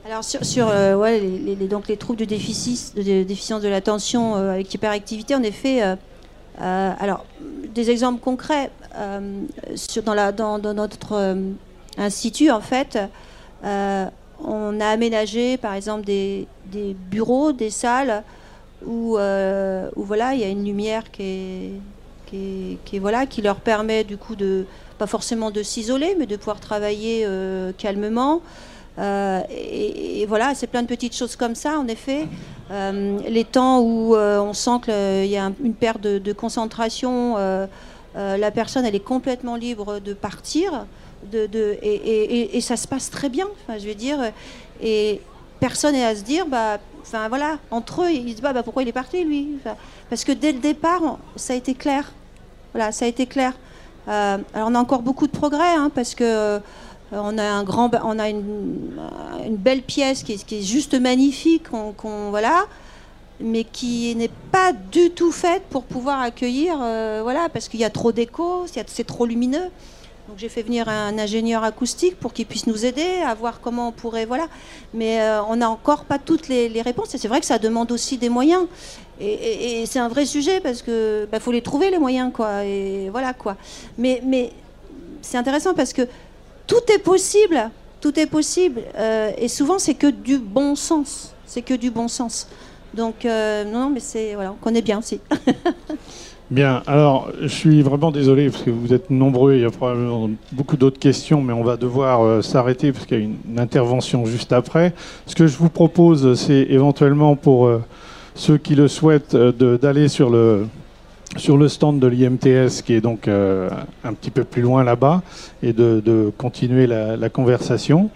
Alors 0.06 0.24
sur, 0.24 0.44
sur 0.44 0.68
euh, 0.70 0.96
ouais, 0.96 1.20
les, 1.20 1.56
donc 1.68 1.88
les 1.88 1.98
troubles 1.98 2.20
de, 2.20 2.26
déficit, 2.26 2.96
de 2.96 3.24
déficience 3.24 3.62
de 3.62 3.70
l'attention 3.70 4.36
euh, 4.36 4.52
avec 4.52 4.74
hyperactivité, 4.74 5.34
en 5.36 5.44
effet, 5.44 5.82
alors 6.60 7.26
des 7.74 7.90
exemples 7.90 8.20
concrets 8.20 8.70
sur, 9.76 10.04
dans, 10.04 10.14
la, 10.14 10.32
dans, 10.32 10.60
dans 10.60 10.74
notre 10.74 11.36
institut, 11.98 12.52
en 12.52 12.62
fait, 12.62 13.00
on 14.44 14.80
a 14.80 14.88
aménagé, 14.88 15.58
par 15.58 15.74
exemple, 15.74 16.06
des, 16.06 16.48
bureaux, 17.10 17.52
des 17.52 17.70
salles 17.70 18.24
où, 18.86 19.18
euh, 19.18 19.90
où, 19.96 20.04
voilà, 20.04 20.34
il 20.34 20.42
y 20.42 20.44
a 20.44 20.50
une 20.50 20.66
lumière 20.66 21.12
qui 21.12 21.72
qui, 22.84 22.98
voilà, 22.98 23.28
qui 23.28 23.44
leur 23.44 23.58
permet 23.58 24.04
du 24.04 24.18
coup 24.18 24.36
de 24.36 24.66
pas 24.98 25.06
forcément 25.06 25.52
de 25.52 25.62
s'isoler, 25.62 26.16
mais 26.18 26.26
de 26.26 26.36
pouvoir 26.36 26.60
travailler 26.60 27.26
euh, 27.28 27.72
calmement. 27.78 28.42
Euh, 28.98 29.40
et, 29.52 30.26
voilà, 30.28 30.56
c'est 30.56 30.66
plein 30.66 30.82
de 30.82 30.88
petites 30.88 31.16
choses 31.16 31.36
comme 31.36 31.54
ça, 31.54 31.78
en 31.78 31.88
effet. 31.88 32.28
les 32.72 33.44
temps 33.44 33.82
où 33.82 34.16
on 34.16 34.54
sent 34.54 34.80
qu'il 34.84 35.30
y 35.30 35.38
a 35.38 35.52
une 35.64 35.76
perte 35.76 36.02
de 36.02 36.34
concentration, 36.34 37.38
la 38.16 38.52
personne 38.52 38.84
elle 38.84 38.96
est 38.96 39.00
complètement 39.00 39.56
libre 39.56 40.00
de 40.00 40.16
partir 40.16 40.88
et, 41.32 42.62
ça 42.62 42.78
se 42.78 42.88
passe 42.88 43.10
très 43.10 43.30
bien, 43.30 43.48
je 43.70 43.88
veux 43.88 43.96
dire. 43.96 44.20
Et 44.82 45.22
personne 45.60 45.94
n'est 45.94 46.06
à 46.06 46.16
se 46.16 46.24
dire, 46.24 46.46
bah, 46.46 46.78
enfin 47.02 47.30
voilà, 47.30 47.58
entre 47.72 48.04
eux, 48.04 48.12
ils 48.12 48.26
disent, 48.26 48.42
bah, 48.42 48.54
bah 48.54 48.64
pourquoi 48.64 48.84
il 48.84 48.90
est 48.90 48.94
parti 48.94 49.24
lui 49.24 49.58
Parce 50.10 50.24
que 50.24 50.32
dès 50.32 50.52
le 50.52 50.60
départ, 50.60 51.18
ça 51.36 51.54
a 51.54 51.56
été 51.56 51.74
clair. 51.74 52.12
Voilà, 52.74 52.92
ça 52.92 53.06
a 53.06 53.08
été 53.08 53.26
clair. 53.26 53.54
Euh, 54.08 54.38
alors 54.54 54.68
on 54.70 54.76
a 54.76 54.80
encore 54.80 55.02
beaucoup 55.02 55.28
de 55.28 55.32
progrès, 55.32 55.76
hein, 55.76 55.90
parce 55.94 56.16
que 56.16 56.24
euh, 56.24 56.60
on 57.12 57.38
a 57.38 57.44
un 57.44 57.64
grand, 57.64 57.92
on 58.04 58.20
a 58.20 58.30
une, 58.30 59.56
belle 59.58 59.84
pièce 59.84 60.24
qui 60.24 60.34
est, 60.34 60.62
juste 60.62 61.00
magnifique, 61.00 61.68
voilà, 62.30 62.66
mais 63.40 63.64
qui 63.64 64.16
n'est 64.16 64.32
pas 64.52 64.74
du 64.74 65.12
tout 65.12 65.32
faite 65.32 65.64
pour 65.70 65.84
pouvoir 65.84 66.22
accueillir, 66.22 66.78
euh, 66.82 67.20
voilà, 67.24 67.50
parce 67.50 67.70
qu'il 67.70 67.80
y 67.80 67.86
a 67.86 67.90
trop 67.90 68.12
d'écho, 68.12 68.66
c'est 68.68 69.08
trop 69.08 69.26
lumineux. 69.26 69.70
Donc 70.30 70.38
j'ai 70.38 70.48
fait 70.48 70.64
venir 70.64 70.88
un 70.88 71.18
ingénieur 71.20 71.64
acoustique 71.66 72.18
pour 72.18 72.32
qu'il 72.32 72.46
puisse 72.46 72.66
nous 72.66 72.86
aider 72.86 73.22
à 73.26 73.34
voir 73.34 73.60
comment 73.60 73.90
on 73.90 73.92
pourrait, 73.92 74.26
voilà. 74.26 74.48
Mais 74.94 75.22
euh, 75.22 75.44
on 75.44 75.58
n'a 75.58 75.70
encore 75.70 76.06
pas 76.06 76.18
toutes 76.18 76.48
les, 76.48 76.82
réponses. 76.82 77.14
Et 77.14 77.18
c'est 77.18 77.28
vrai 77.28 77.42
que 77.42 77.46
ça 77.46 77.60
demande 77.60 77.92
aussi 77.92 78.18
des 78.18 78.30
moyens. 78.30 78.66
Et, 79.20 79.86
c'est 79.86 80.00
un 80.00 80.08
vrai 80.08 80.26
sujet 80.26 80.62
parce 80.62 80.82
que 80.82 81.28
bah, 81.30 81.40
faut 81.40 81.52
les 81.52 81.62
trouver 81.62 81.92
les 81.92 82.00
moyens, 82.00 82.32
quoi. 82.34 82.64
Et 82.64 83.10
voilà, 83.10 83.34
quoi. 83.34 83.58
Mais, 83.98 84.22
mais 84.26 84.54
c'est 85.22 85.38
intéressant 85.38 85.74
parce 85.74 85.92
que 85.92 86.08
tout 86.68 86.82
est 86.94 87.00
possible. 87.00 87.70
Tout 88.00 88.18
est 88.18 88.28
possible. 88.28 88.82
Euh, 88.96 89.32
et 89.38 89.50
souvent, 89.50 89.78
c'est 89.78 89.94
que 89.94 90.08
du 90.08 90.38
bon 90.38 90.76
sens. 90.76 91.34
C'est 91.46 91.62
que 91.62 91.74
du 91.74 91.92
bon 91.92 92.08
sens. 92.08 92.48
Donc, 92.94 93.26
euh, 93.26 93.66
non, 93.66 93.90
mais 93.90 94.00
c'est. 94.00 94.36
Voilà, 94.36 94.54
on 94.54 94.56
connaît 94.56 94.82
bien 94.82 95.00
aussi. 95.00 95.20
Bien, 96.54 96.84
alors 96.86 97.32
je 97.42 97.48
suis 97.48 97.82
vraiment 97.82 98.12
désolé 98.12 98.52
parce 98.52 98.62
que 98.62 98.70
vous 98.70 98.94
êtes 98.94 99.10
nombreux, 99.10 99.56
il 99.56 99.62
y 99.62 99.66
a 99.66 99.72
probablement 99.72 100.30
beaucoup 100.52 100.78
d'autres 100.78 101.00
questions, 101.00 101.42
mais 101.42 101.52
on 101.52 101.64
va 101.64 101.78
devoir 101.78 102.22
euh, 102.22 102.44
s'arrêter 102.44 102.92
parce 102.92 103.08
qu'il 103.08 103.18
y 103.18 103.22
a 103.22 103.24
une, 103.24 103.58
intervention 103.58 104.24
juste 104.28 104.54
après. 104.54 104.94
Ce 105.26 105.34
que 105.34 105.48
je 105.48 105.58
vous 105.58 105.70
propose, 105.70 106.36
c'est 106.36 106.68
éventuellement 106.70 107.36
pour 107.36 107.66
euh, 107.66 107.82
ceux 108.36 108.60
qui 108.60 108.76
le 108.76 108.88
souhaitent 108.88 109.34
euh, 109.34 109.80
d'aller 109.80 110.08
sur 110.08 110.30
le, 110.30 110.68
sur 111.38 111.58
le 111.58 111.68
stand 111.68 112.00
de 112.00 112.06
l'IMTS 112.06 112.84
qui 112.86 112.94
est 112.94 113.02
donc 113.02 113.28
un 113.28 114.14
petit 114.14 114.30
peu 114.30 114.44
plus 114.44 114.62
loin 114.62 114.84
là-bas 114.84 115.24
et 115.64 115.74
de, 115.74 116.32
continuer 116.38 116.86
la, 116.86 117.30
conversation. 117.30 118.12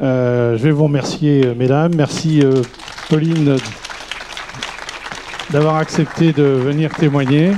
Je 0.00 0.56
vais 0.56 0.72
vous 0.72 0.84
remercier, 0.84 1.54
mesdames. 1.56 1.94
Merci, 1.94 2.42
Pauline, 3.08 3.58
d'avoir 5.52 5.76
accepté 5.76 6.32
de 6.32 6.42
venir 6.42 6.92
témoigner. 6.92 7.52